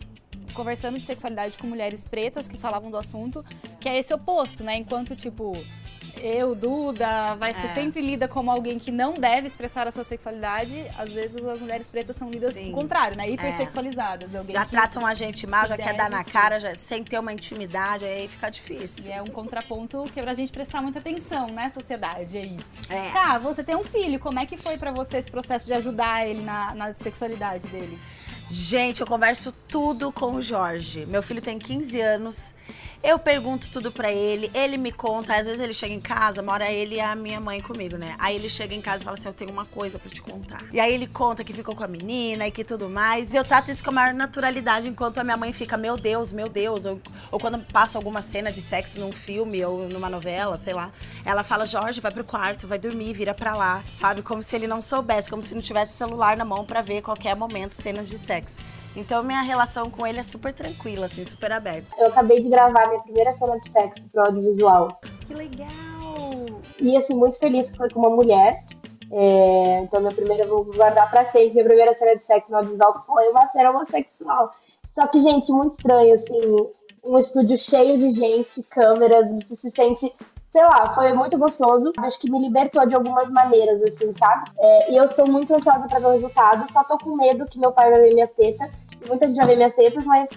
conversando 0.53 0.99
de 0.99 1.05
sexualidade 1.05 1.57
com 1.57 1.65
mulheres 1.67 2.03
pretas 2.03 2.47
que 2.47 2.57
falavam 2.57 2.91
do 2.91 2.97
assunto, 2.97 3.43
que 3.79 3.87
é 3.87 3.97
esse 3.97 4.13
oposto, 4.13 4.63
né? 4.63 4.75
Enquanto, 4.75 5.15
tipo, 5.15 5.53
eu, 6.17 6.55
Duda, 6.55 7.35
vai 7.35 7.53
ser 7.53 7.67
É. 7.67 7.73
sempre 7.73 8.01
lida 8.01 8.27
como 8.27 8.49
alguém 8.51 8.77
que 8.79 8.91
não 8.91 9.13
deve 9.13 9.47
expressar 9.47 9.87
a 9.87 9.91
sua 9.91 10.03
sexualidade, 10.03 10.85
às 10.97 11.11
vezes 11.11 11.43
as 11.45 11.59
mulheres 11.61 11.89
pretas 11.89 12.15
são 12.15 12.29
lidas 12.29 12.53
Sim. 12.55 12.71
o 12.71 12.73
contrário, 12.75 13.15
né? 13.17 13.29
Hipersexualizadas. 13.29 14.33
Alguém 14.35 14.55
Já 14.55 14.65
que- 14.65 14.71
tratam 14.71 15.05
a 15.05 15.13
gente 15.13 15.45
mal, 15.47 15.67
já 15.67 15.77
que 15.77 15.83
quer 15.83 15.93
dar 15.93 16.09
na 16.09 16.23
ser. 16.23 16.31
cara, 16.31 16.59
já- 16.59 16.77
sem 16.77 17.03
ter 17.03 17.19
uma 17.19 17.31
intimidade, 17.33 18.05
aí 18.05 18.27
fica 18.27 18.49
difícil. 18.49 19.11
E 19.11 19.13
é 19.13 19.21
um 19.21 19.27
contraponto 19.27 20.09
que 20.13 20.19
é 20.19 20.23
pra 20.23 20.33
gente 20.33 20.51
prestar 20.51 20.81
muita 20.81 20.99
atenção, 20.99 21.47
né, 21.47 21.69
sociedade 21.69 22.37
aí. 22.37 22.57
É. 22.89 23.09
Tá, 23.11 23.37
você 23.39 23.63
tem 23.63 23.75
um 23.75 23.83
filho, 23.83 24.19
como 24.19 24.39
é 24.39 24.45
que 24.45 24.57
foi 24.57 24.77
pra 24.77 24.91
você 24.91 25.17
esse 25.17 25.29
processo 25.31 25.65
de 25.65 25.73
ajudar 25.73 26.27
ele 26.27 26.41
na, 26.41 26.73
na 26.75 26.95
sexualidade 26.95 27.67
dele? 27.67 27.97
Gente, 28.53 28.99
eu 28.99 29.07
converso 29.07 29.53
tudo 29.69 30.11
com 30.11 30.35
o 30.35 30.41
Jorge. 30.41 31.05
Meu 31.05 31.23
filho 31.23 31.41
tem 31.41 31.57
15 31.57 32.01
anos. 32.01 32.53
Eu 33.03 33.17
pergunto 33.17 33.67
tudo 33.71 33.91
pra 33.91 34.11
ele, 34.11 34.51
ele 34.53 34.77
me 34.77 34.91
conta. 34.91 35.33
Às 35.33 35.45
vezes 35.45 35.59
ele 35.59 35.73
chega 35.73 35.91
em 35.91 35.99
casa, 35.99 36.39
mora 36.43 36.71
ele 36.71 36.95
e 36.95 36.99
a 36.99 37.15
minha 37.15 37.39
mãe 37.39 37.59
comigo, 37.59 37.97
né? 37.97 38.15
Aí 38.19 38.35
ele 38.35 38.47
chega 38.47 38.75
em 38.75 38.81
casa 38.81 39.01
e 39.01 39.05
fala 39.05 39.17
assim: 39.17 39.27
Eu 39.27 39.33
tenho 39.33 39.51
uma 39.51 39.65
coisa 39.65 39.97
pra 39.97 40.07
te 40.11 40.21
contar. 40.21 40.65
E 40.71 40.79
aí 40.79 40.93
ele 40.93 41.07
conta 41.07 41.43
que 41.43 41.51
ficou 41.51 41.75
com 41.75 41.83
a 41.83 41.87
menina 41.87 42.45
e 42.47 42.51
que 42.51 42.63
tudo 42.63 42.87
mais. 42.87 43.33
E 43.33 43.37
eu 43.37 43.43
trato 43.43 43.71
isso 43.71 43.83
com 43.83 43.89
a 43.89 43.93
maior 43.93 44.13
naturalidade, 44.13 44.87
enquanto 44.87 45.17
a 45.17 45.23
minha 45.23 45.35
mãe 45.37 45.51
fica: 45.51 45.77
Meu 45.77 45.97
Deus, 45.97 46.31
meu 46.31 46.47
Deus. 46.47 46.85
Ou, 46.85 47.01
ou 47.31 47.39
quando 47.39 47.57
passa 47.71 47.97
alguma 47.97 48.21
cena 48.21 48.51
de 48.51 48.61
sexo 48.61 48.99
num 48.99 49.11
filme 49.11 49.65
ou 49.65 49.89
numa 49.89 50.09
novela, 50.09 50.55
sei 50.55 50.73
lá. 50.73 50.91
Ela 51.25 51.41
fala: 51.41 51.65
Jorge, 51.65 51.99
vai 51.99 52.11
pro 52.11 52.23
quarto, 52.23 52.67
vai 52.67 52.77
dormir, 52.77 53.13
vira 53.13 53.33
pra 53.33 53.55
lá. 53.55 53.83
Sabe? 53.89 54.21
Como 54.21 54.43
se 54.43 54.55
ele 54.55 54.67
não 54.67 54.79
soubesse, 54.79 55.27
como 55.27 55.41
se 55.41 55.55
não 55.55 55.61
tivesse 55.61 55.93
celular 55.93 56.37
na 56.37 56.45
mão 56.45 56.63
pra 56.63 56.83
ver 56.83 57.01
qualquer 57.01 57.35
momento 57.35 57.73
cenas 57.73 58.07
de 58.07 58.17
sexo. 58.19 58.40
Então 58.95 59.23
minha 59.23 59.41
relação 59.41 59.89
com 59.89 60.05
ele 60.05 60.19
é 60.19 60.23
super 60.23 60.53
tranquila, 60.53 61.05
assim, 61.05 61.23
super 61.23 61.51
aberta. 61.51 61.95
Eu 61.97 62.07
acabei 62.07 62.39
de 62.39 62.49
gravar 62.49 62.87
minha 62.87 63.01
primeira 63.01 63.31
cena 63.31 63.57
de 63.59 63.69
sexo 63.69 64.03
pro 64.11 64.25
audiovisual. 64.25 64.99
Que 65.27 65.33
legal! 65.33 65.71
E 66.79 66.97
assim, 66.97 67.13
muito 67.13 67.37
feliz 67.37 67.69
que 67.69 67.77
foi 67.77 67.89
com 67.89 67.99
uma 67.99 68.09
mulher. 68.09 68.63
É, 69.13 69.81
então, 69.83 69.99
minha 69.99 70.13
primeira, 70.13 70.43
eu 70.43 70.49
vou 70.49 70.63
guardar 70.65 71.09
pra 71.09 71.23
sempre. 71.25 71.51
Minha 71.51 71.65
primeira 71.65 71.93
cena 71.93 72.15
de 72.15 72.23
sexo 72.23 72.49
no 72.49 72.57
audiovisual 72.57 73.03
foi 73.05 73.29
uma 73.29 73.45
cena 73.47 73.71
homossexual. 73.71 74.51
Só 74.93 75.07
que, 75.07 75.19
gente, 75.19 75.51
muito 75.51 75.71
estranho, 75.71 76.13
assim. 76.13 76.67
Um 77.03 77.17
estúdio 77.17 77.57
cheio 77.57 77.97
de 77.97 78.09
gente, 78.09 78.61
câmeras, 78.63 79.27
você 79.47 79.55
se 79.55 79.71
sente 79.71 80.13
sei 80.51 80.63
lá, 80.63 80.93
foi 80.93 81.13
muito 81.13 81.37
gostoso. 81.37 81.93
Acho 81.97 82.19
que 82.19 82.29
me 82.29 82.39
libertou 82.41 82.85
de 82.85 82.93
algumas 82.93 83.29
maneiras, 83.29 83.81
assim, 83.83 84.11
sabe? 84.13 84.51
É, 84.59 84.91
e 84.91 84.97
eu 84.97 85.09
tô 85.09 85.25
muito 85.25 85.53
ansiosa 85.53 85.87
pra 85.87 85.99
ver 85.99 86.07
o 86.07 86.11
resultado, 86.11 86.71
só 86.71 86.83
tô 86.83 86.97
com 86.97 87.15
medo 87.15 87.45
que 87.45 87.59
meu 87.59 87.71
pai 87.71 87.89
vai 87.89 88.01
ver 88.01 88.13
minhas 88.13 88.29
tetas. 88.31 88.69
Muita 89.07 89.25
gente 89.25 89.37
vai 89.37 89.47
ver 89.47 89.55
minhas 89.55 89.73
tetas, 89.73 90.05
mas 90.05 90.29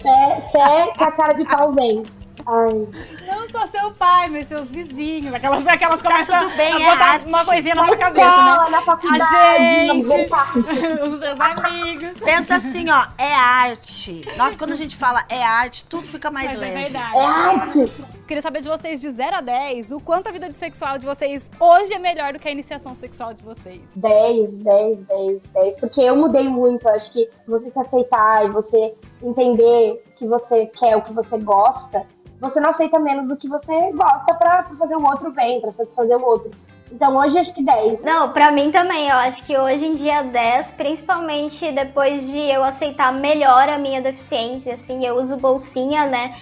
fé, 0.00 0.48
fé 0.52 0.92
que 0.92 1.02
a 1.02 1.10
cara 1.10 1.32
de 1.32 1.44
pau 1.44 1.72
vem. 1.72 2.04
Ai. 2.46 2.88
Não 3.26 3.48
só 3.50 3.66
seu 3.66 3.90
pai, 3.92 4.28
mas 4.28 4.46
seus 4.48 4.70
vizinhos. 4.70 5.34
Aquelas, 5.34 5.66
aquelas 5.66 6.00
Tá 6.02 6.10
começam 6.10 6.38
tudo 6.48 6.56
bem, 6.56 6.72
a 6.72 6.80
é 6.80 6.90
botar 6.92 7.04
arte. 7.12 7.28
uma 7.28 7.44
coisinha 7.44 7.74
na 7.74 7.82
Na 7.82 7.88
sua 7.88 7.96
cabeça, 7.96 8.26
escola, 8.28 8.64
né? 8.64 8.70
na 8.70 8.82
faculdade, 8.82 9.22
a 9.36 9.58
gente, 9.58 10.06
os 11.02 11.18
seus 11.20 11.40
amigos. 11.40 12.18
Pensa 12.24 12.56
assim, 12.56 12.90
ó, 12.90 13.06
é 13.18 13.32
arte. 13.34 14.24
Nós, 14.36 14.56
quando 14.56 14.72
a 14.72 14.76
gente 14.76 14.96
fala 14.96 15.24
é 15.28 15.42
arte, 15.42 15.84
tudo 15.84 16.06
fica 16.06 16.30
mais 16.30 16.48
Mas 16.50 16.60
leve. 16.60 16.78
é 16.78 16.82
verdade. 16.84 17.16
É 17.16 17.24
arte. 17.24 18.04
Queria 18.26 18.42
saber 18.42 18.62
de 18.62 18.68
vocês 18.68 19.00
de 19.00 19.10
0 19.10 19.36
a 19.36 19.40
10 19.40 19.92
o 19.92 20.00
quanto 20.00 20.28
a 20.28 20.32
vida 20.32 20.48
de 20.48 20.56
sexual 20.56 20.96
de 20.96 21.04
vocês 21.04 21.50
hoje 21.60 21.92
é 21.92 21.98
melhor 21.98 22.32
do 22.32 22.38
que 22.38 22.48
a 22.48 22.50
iniciação 22.50 22.94
sexual 22.94 23.34
de 23.34 23.42
vocês. 23.42 23.82
10, 23.96 24.54
10, 24.56 24.98
10, 25.00 25.42
10. 25.52 25.74
Porque 25.80 26.00
eu 26.00 26.16
mudei 26.16 26.48
muito. 26.48 26.88
Eu 26.88 26.94
acho 26.94 27.12
que 27.12 27.28
você 27.46 27.70
se 27.70 27.78
aceitar 27.78 28.46
e 28.46 28.50
você 28.50 28.94
entender 29.22 30.02
que 30.14 30.26
você 30.26 30.66
quer 30.66 30.96
o 30.96 31.02
que 31.02 31.12
você 31.12 31.36
gosta, 31.38 32.06
você 32.42 32.58
não 32.58 32.70
aceita 32.70 32.98
menos 32.98 33.28
do 33.28 33.36
que 33.36 33.48
você 33.48 33.92
gosta 33.92 34.34
pra 34.34 34.64
fazer 34.76 34.96
o 34.96 35.04
outro 35.04 35.30
bem, 35.30 35.60
pra 35.60 35.70
satisfazer 35.70 36.18
o 36.18 36.24
outro. 36.24 36.50
Então 36.90 37.16
hoje 37.16 37.38
acho 37.38 37.54
que 37.54 37.62
10. 37.62 38.04
Não, 38.04 38.32
pra 38.32 38.50
mim 38.50 38.72
também, 38.72 39.08
eu 39.08 39.16
acho 39.16 39.44
que 39.44 39.56
hoje 39.56 39.86
em 39.86 39.94
dia 39.94 40.22
10, 40.22 40.72
principalmente 40.72 41.70
depois 41.70 42.26
de 42.26 42.38
eu 42.38 42.64
aceitar 42.64 43.12
melhor 43.12 43.68
a 43.68 43.78
minha 43.78 44.02
deficiência, 44.02 44.74
assim, 44.74 45.06
eu 45.06 45.16
uso 45.16 45.36
bolsinha, 45.36 46.04
né? 46.06 46.34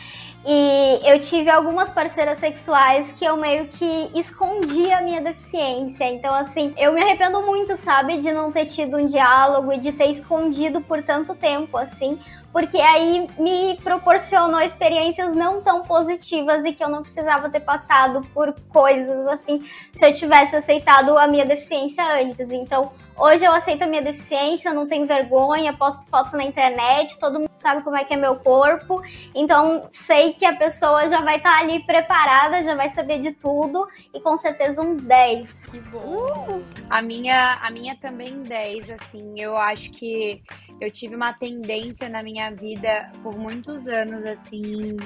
E 0.47 1.01
eu 1.05 1.21
tive 1.21 1.51
algumas 1.51 1.91
parceiras 1.91 2.39
sexuais 2.39 3.13
que 3.13 3.25
eu 3.25 3.37
meio 3.37 3.69
que 3.69 4.11
escondi 4.15 4.91
a 4.91 5.03
minha 5.03 5.21
deficiência. 5.21 6.05
Então, 6.05 6.33
assim, 6.35 6.73
eu 6.79 6.93
me 6.93 7.03
arrependo 7.03 7.43
muito, 7.43 7.77
sabe, 7.77 8.19
de 8.19 8.33
não 8.33 8.51
ter 8.51 8.65
tido 8.65 8.97
um 8.97 9.07
diálogo 9.07 9.71
e 9.71 9.79
de 9.79 9.93
ter 9.93 10.07
escondido 10.07 10.81
por 10.81 11.03
tanto 11.03 11.35
tempo, 11.35 11.77
assim, 11.77 12.19
porque 12.53 12.79
aí 12.79 13.29
me 13.39 13.77
proporcionou 13.83 14.61
experiências 14.61 15.37
não 15.37 15.61
tão 15.61 15.83
positivas 15.83 16.65
e 16.65 16.73
que 16.73 16.83
eu 16.83 16.89
não 16.89 17.03
precisava 17.03 17.51
ter 17.51 17.61
passado 17.61 18.23
por 18.33 18.55
coisas 18.71 19.27
assim 19.29 19.63
se 19.93 20.07
eu 20.07 20.15
tivesse 20.15 20.57
aceitado 20.57 21.17
a 21.19 21.27
minha 21.27 21.45
deficiência 21.45 22.03
antes. 22.21 22.51
Então, 22.51 22.93
hoje 23.21 23.45
eu 23.45 23.53
aceito 23.53 23.83
a 23.83 23.87
minha 23.87 24.03
deficiência, 24.03 24.73
não 24.73 24.87
tenho 24.87 25.07
vergonha, 25.07 25.73
posto 25.73 26.07
foto 26.09 26.37
na 26.37 26.45
internet, 26.45 27.19
todo 27.19 27.39
mundo 27.39 27.51
sabe 27.61 27.83
como 27.83 27.97
é 27.97 28.05
que 28.05 28.15
é 28.15 28.17
meu 28.17 28.37
corpo. 28.37 29.03
Então, 29.35 29.87
sei 29.91 30.33
que 30.33 30.45
a 30.45 30.57
pessoa 30.57 31.07
já 31.09 31.21
vai 31.21 31.37
estar 31.37 31.59
ali 31.59 31.85
preparada, 31.85 32.63
já 32.63 32.75
vai 32.75 32.89
saber 32.89 33.21
de 33.21 33.33
tudo 33.33 33.87
e 34.15 34.21
com 34.21 34.37
certeza 34.37 34.83
um 34.83 34.97
10. 34.97 35.67
Que 35.67 35.81
bom. 35.81 36.63
A 36.89 37.03
minha, 37.03 37.59
a 37.63 37.71
minha 37.71 37.97
também 37.97 38.43
10, 38.43 38.91
assim, 38.91 39.35
eu 39.37 39.57
acho 39.57 39.91
que 39.91 40.43
eu 40.81 40.91
tive 40.91 41.15
uma 41.15 41.33
tendência 41.33 42.09
na 42.09 42.23
minha 42.23 42.51
vida 42.51 43.11
por 43.23 43.37
muitos 43.37 43.87
anos, 43.87 44.25
assim. 44.25 44.97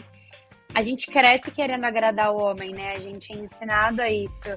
A 0.73 0.83
gente 0.83 1.07
cresce 1.07 1.51
querendo 1.51 1.85
agradar 1.85 2.33
o 2.33 2.39
homem, 2.39 2.73
né? 2.73 2.95
A 2.97 3.01
gente 3.01 3.33
é 3.33 3.37
ensinado 3.37 4.03
a 4.03 4.11
isso. 4.11 4.49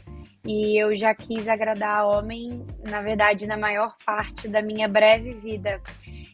E 0.47 0.81
eu 0.81 0.95
já 0.95 1.13
quis 1.13 1.49
agradar 1.49 2.07
homem, 2.07 2.65
na 2.89 3.01
verdade, 3.01 3.45
na 3.45 3.57
maior 3.57 3.97
parte 4.05 4.47
da 4.47 4.61
minha 4.61 4.87
breve 4.87 5.33
vida. 5.33 5.81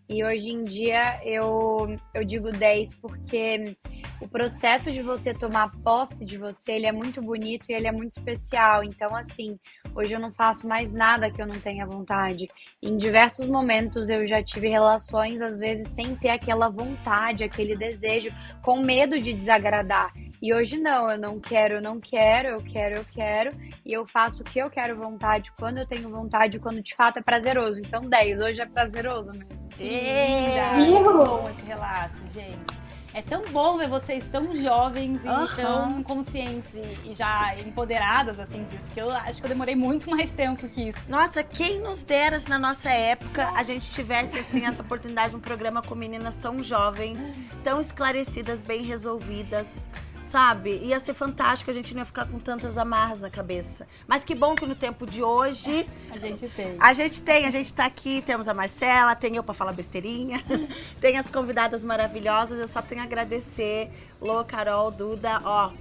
E 0.07 0.23
hoje 0.23 0.51
em 0.51 0.63
dia 0.63 1.19
eu, 1.25 1.97
eu 2.13 2.23
digo 2.23 2.51
10 2.51 2.93
porque 2.97 3.75
o 4.21 4.27
processo 4.27 4.91
de 4.91 5.01
você 5.01 5.33
tomar 5.33 5.71
posse 5.83 6.23
de 6.23 6.37
você, 6.37 6.73
ele 6.73 6.85
é 6.85 6.91
muito 6.91 7.21
bonito 7.21 7.69
e 7.69 7.73
ele 7.73 7.87
é 7.87 7.91
muito 7.91 8.11
especial. 8.11 8.83
Então, 8.83 9.15
assim, 9.15 9.59
hoje 9.95 10.13
eu 10.13 10.19
não 10.19 10.31
faço 10.31 10.67
mais 10.67 10.93
nada 10.93 11.29
que 11.29 11.41
eu 11.41 11.47
não 11.47 11.59
tenha 11.59 11.85
vontade. 11.85 12.47
Em 12.81 12.95
diversos 12.95 13.47
momentos 13.47 14.09
eu 14.09 14.23
já 14.23 14.41
tive 14.41 14.69
relações, 14.69 15.41
às 15.41 15.57
vezes, 15.57 15.89
sem 15.89 16.15
ter 16.15 16.29
aquela 16.29 16.69
vontade, 16.69 17.43
aquele 17.43 17.75
desejo, 17.75 18.29
com 18.61 18.79
medo 18.81 19.19
de 19.19 19.33
desagradar. 19.33 20.13
E 20.41 20.53
hoje 20.53 20.77
não, 20.77 21.09
eu 21.09 21.17
não 21.17 21.39
quero, 21.39 21.75
eu 21.75 21.81
não 21.81 21.99
quero, 21.99 22.49
eu 22.49 22.63
quero, 22.63 22.95
eu 22.95 23.05
quero. 23.13 23.51
E 23.85 23.93
eu 23.93 24.02
faço 24.05 24.41
o 24.41 24.45
que 24.45 24.59
eu 24.59 24.69
quero 24.69 24.97
vontade, 24.97 25.51
quando 25.57 25.77
eu 25.77 25.87
tenho 25.87 26.09
vontade, 26.09 26.59
quando 26.59 26.81
de 26.81 26.95
fato 26.95 27.17
é 27.17 27.21
prazeroso. 27.21 27.79
Então 27.79 28.01
10, 28.01 28.39
hoje 28.39 28.61
é 28.61 28.65
prazeroso 28.65 29.31
mesmo. 29.31 29.63
Linda. 29.77 30.79
Ih. 30.79 30.85
Que 30.85 31.03
bom 31.03 31.49
esse 31.49 31.65
relato, 31.65 32.21
gente. 32.27 32.83
É 33.15 33.21
tão 33.21 33.43
bom 33.51 33.77
ver 33.77 33.87
vocês 33.87 34.27
tão 34.27 34.55
jovens 34.55 35.23
e 35.23 35.27
Aham. 35.27 35.55
tão 35.55 36.03
conscientes 36.03 36.73
e, 36.73 37.09
e 37.11 37.13
já 37.13 37.55
empoderadas, 37.59 38.39
assim, 38.39 38.63
disso. 38.63 38.87
Porque 38.87 39.01
eu 39.01 39.11
acho 39.11 39.39
que 39.39 39.45
eu 39.45 39.49
demorei 39.49 39.75
muito 39.75 40.09
mais 40.09 40.33
tempo 40.33 40.67
que 40.67 40.89
isso. 40.89 40.99
Nossa, 41.07 41.43
quem 41.43 41.79
nos 41.79 42.03
dera 42.03 42.39
se 42.39 42.49
na 42.49 42.57
nossa 42.57 42.89
época 42.89 43.51
a 43.55 43.61
gente 43.61 43.91
tivesse 43.91 44.39
assim 44.39 44.65
essa 44.65 44.81
oportunidade 44.81 45.29
de 45.29 45.35
um 45.35 45.39
programa 45.39 45.83
com 45.83 45.93
meninas 45.93 46.37
tão 46.37 46.63
jovens, 46.63 47.31
tão 47.63 47.79
esclarecidas, 47.79 48.61
bem 48.61 48.81
resolvidas, 48.81 49.87
sabe? 50.23 50.79
Ia 50.83 50.99
ser 50.99 51.13
fantástico, 51.13 51.69
a 51.69 51.73
gente 51.73 51.93
não 51.93 52.01
ia 52.01 52.05
ficar 52.05 52.25
com 52.25 52.39
tantas 52.39 52.77
amarras 52.77 53.21
na 53.21 53.29
cabeça. 53.29 53.87
Mas 54.07 54.23
que 54.23 54.33
bom 54.33 54.55
que 54.55 54.65
no 54.65 54.75
tempo 54.75 55.05
de 55.05 55.21
hoje 55.21 55.87
A 56.11 56.17
gente 56.17 56.47
tem. 56.49 56.75
a 56.79 56.93
gente 56.93 57.21
tem, 57.21 57.45
a 57.45 57.51
gente 57.51 57.73
tá 57.73 57.85
aqui, 57.85 58.21
temos 58.25 58.47
a 58.47 58.53
Marcela, 58.53 59.15
tem 59.15 59.35
eu 59.35 59.43
pra 59.43 59.53
falar 59.53 59.73
besteirinha, 59.73 60.43
tem 60.99 61.17
as 61.17 61.29
convidadas 61.29 61.83
maravilhosas, 61.83 62.59
eu 62.59 62.67
só 62.67 62.81
tenho 62.81 63.01
a 63.01 63.03
agradecer, 63.03 63.91
Lô, 64.21 64.43
Carol, 64.43 64.89
Duda, 64.89 65.41
ó. 65.43 65.71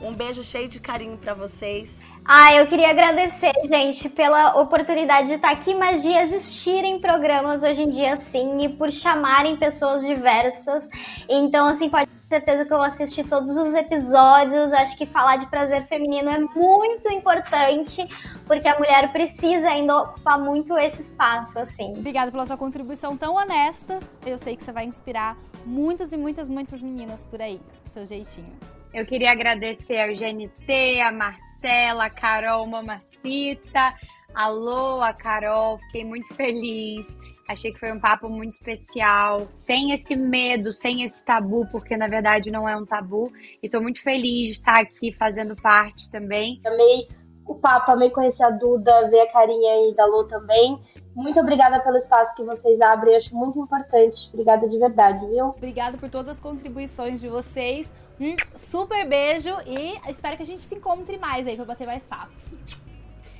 Um 0.00 0.14
beijo 0.14 0.42
cheio 0.42 0.68
de 0.68 0.80
carinho 0.80 1.16
pra 1.16 1.32
vocês. 1.32 2.00
Ah, 2.24 2.54
eu 2.54 2.66
queria 2.66 2.90
agradecer, 2.90 3.52
gente, 3.64 4.08
pela 4.08 4.60
oportunidade 4.60 5.28
de 5.28 5.34
estar 5.34 5.50
aqui, 5.50 5.74
mas 5.74 6.02
de 6.02 6.08
existirem 6.08 7.00
programas 7.00 7.64
hoje 7.64 7.82
em 7.82 7.88
dia 7.88 8.12
assim 8.14 8.64
e 8.64 8.68
por 8.68 8.92
chamarem 8.92 9.56
pessoas 9.56 10.06
diversas. 10.06 10.88
Então, 11.28 11.66
assim, 11.66 11.88
pode 11.88 12.08
certeza 12.32 12.64
que 12.64 12.72
eu 12.72 12.78
vou 12.78 12.86
assistir 12.86 13.24
todos 13.24 13.50
os 13.50 13.74
episódios. 13.74 14.72
Acho 14.72 14.96
que 14.96 15.04
falar 15.04 15.36
de 15.36 15.46
prazer 15.46 15.86
feminino 15.86 16.30
é 16.30 16.38
muito 16.38 17.12
importante, 17.12 18.08
porque 18.46 18.66
a 18.66 18.78
mulher 18.78 19.12
precisa 19.12 19.68
ainda 19.68 19.98
ocupar 19.98 20.38
muito 20.38 20.76
esse 20.78 21.02
espaço, 21.02 21.58
assim. 21.58 21.92
Obrigada 21.98 22.30
pela 22.30 22.46
sua 22.46 22.56
contribuição 22.56 23.18
tão 23.18 23.34
honesta. 23.34 24.00
Eu 24.24 24.38
sei 24.38 24.56
que 24.56 24.64
você 24.64 24.72
vai 24.72 24.86
inspirar 24.86 25.36
muitas 25.66 26.10
e 26.12 26.16
muitas, 26.16 26.48
muitas 26.48 26.82
meninas 26.82 27.26
por 27.26 27.42
aí. 27.42 27.60
Seu 27.84 28.06
jeitinho. 28.06 28.56
Eu 28.94 29.04
queria 29.04 29.32
agradecer 29.32 30.00
ao 30.00 30.08
GNT, 30.08 31.00
a 31.02 31.12
Marcela, 31.12 32.06
a 32.06 32.10
Carol 32.10 32.66
Mamacita, 32.66 33.94
a 34.34 34.48
Lô, 34.48 35.02
a 35.02 35.12
Carol, 35.12 35.78
fiquei 35.86 36.04
muito 36.04 36.32
feliz. 36.34 37.06
Achei 37.52 37.72
que 37.72 37.78
foi 37.78 37.92
um 37.92 38.00
papo 38.00 38.28
muito 38.28 38.52
especial, 38.52 39.46
sem 39.54 39.92
esse 39.92 40.16
medo, 40.16 40.72
sem 40.72 41.02
esse 41.02 41.22
tabu, 41.24 41.66
porque 41.70 41.96
na 41.96 42.08
verdade 42.08 42.50
não 42.50 42.68
é 42.68 42.76
um 42.76 42.86
tabu. 42.86 43.30
E 43.62 43.68
tô 43.68 43.80
muito 43.80 44.02
feliz 44.02 44.44
de 44.44 44.50
estar 44.52 44.80
aqui 44.80 45.12
fazendo 45.12 45.54
parte 45.56 46.10
também. 46.10 46.60
Amei 46.64 47.08
o 47.44 47.54
papo, 47.54 47.90
amei 47.90 48.10
conhecer 48.10 48.44
a 48.44 48.50
Duda, 48.50 49.10
ver 49.10 49.20
a 49.20 49.32
carinha 49.32 49.72
aí 49.74 49.94
da 49.94 50.06
Lô 50.06 50.24
também. 50.24 50.80
Muito 51.14 51.38
obrigada 51.38 51.80
pelo 51.80 51.96
espaço 51.96 52.34
que 52.34 52.42
vocês 52.42 52.80
abrem, 52.80 53.12
eu 53.12 53.18
acho 53.18 53.34
muito 53.34 53.58
importante. 53.58 54.30
Obrigada 54.32 54.66
de 54.66 54.78
verdade, 54.78 55.26
viu? 55.26 55.48
Obrigada 55.48 55.98
por 55.98 56.08
todas 56.08 56.30
as 56.30 56.40
contribuições 56.40 57.20
de 57.20 57.28
vocês. 57.28 57.92
Um 58.20 58.36
super 58.56 59.06
beijo 59.06 59.50
e 59.66 59.98
espero 60.08 60.36
que 60.36 60.42
a 60.42 60.46
gente 60.46 60.62
se 60.62 60.74
encontre 60.74 61.18
mais 61.18 61.46
aí 61.46 61.56
pra 61.56 61.64
bater 61.64 61.86
mais 61.86 62.06
papos. 62.06 62.56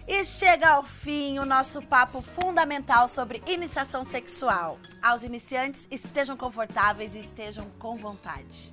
E 0.07 0.24
chega 0.24 0.70
ao 0.70 0.82
fim 0.82 1.38
o 1.38 1.44
nosso 1.44 1.80
papo 1.80 2.20
fundamental 2.20 3.07
sobre 3.09 3.42
iniciação 3.46 4.05
sexual. 4.05 4.78
Aos 5.00 5.22
iniciantes, 5.22 5.86
estejam 5.90 6.36
confortáveis 6.36 7.14
e 7.14 7.20
estejam 7.20 7.70
com 7.78 7.96
vontade. 7.96 8.72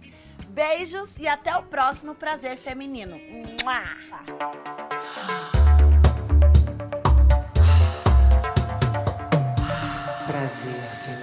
Beijos 0.49 1.15
e 1.17 1.27
até 1.27 1.55
o 1.55 1.63
próximo 1.63 2.15
Prazer 2.15 2.57
Feminino. 2.57 3.17
Mua! 3.63 3.83
Prazer 10.25 10.81
Feminino. 11.05 11.18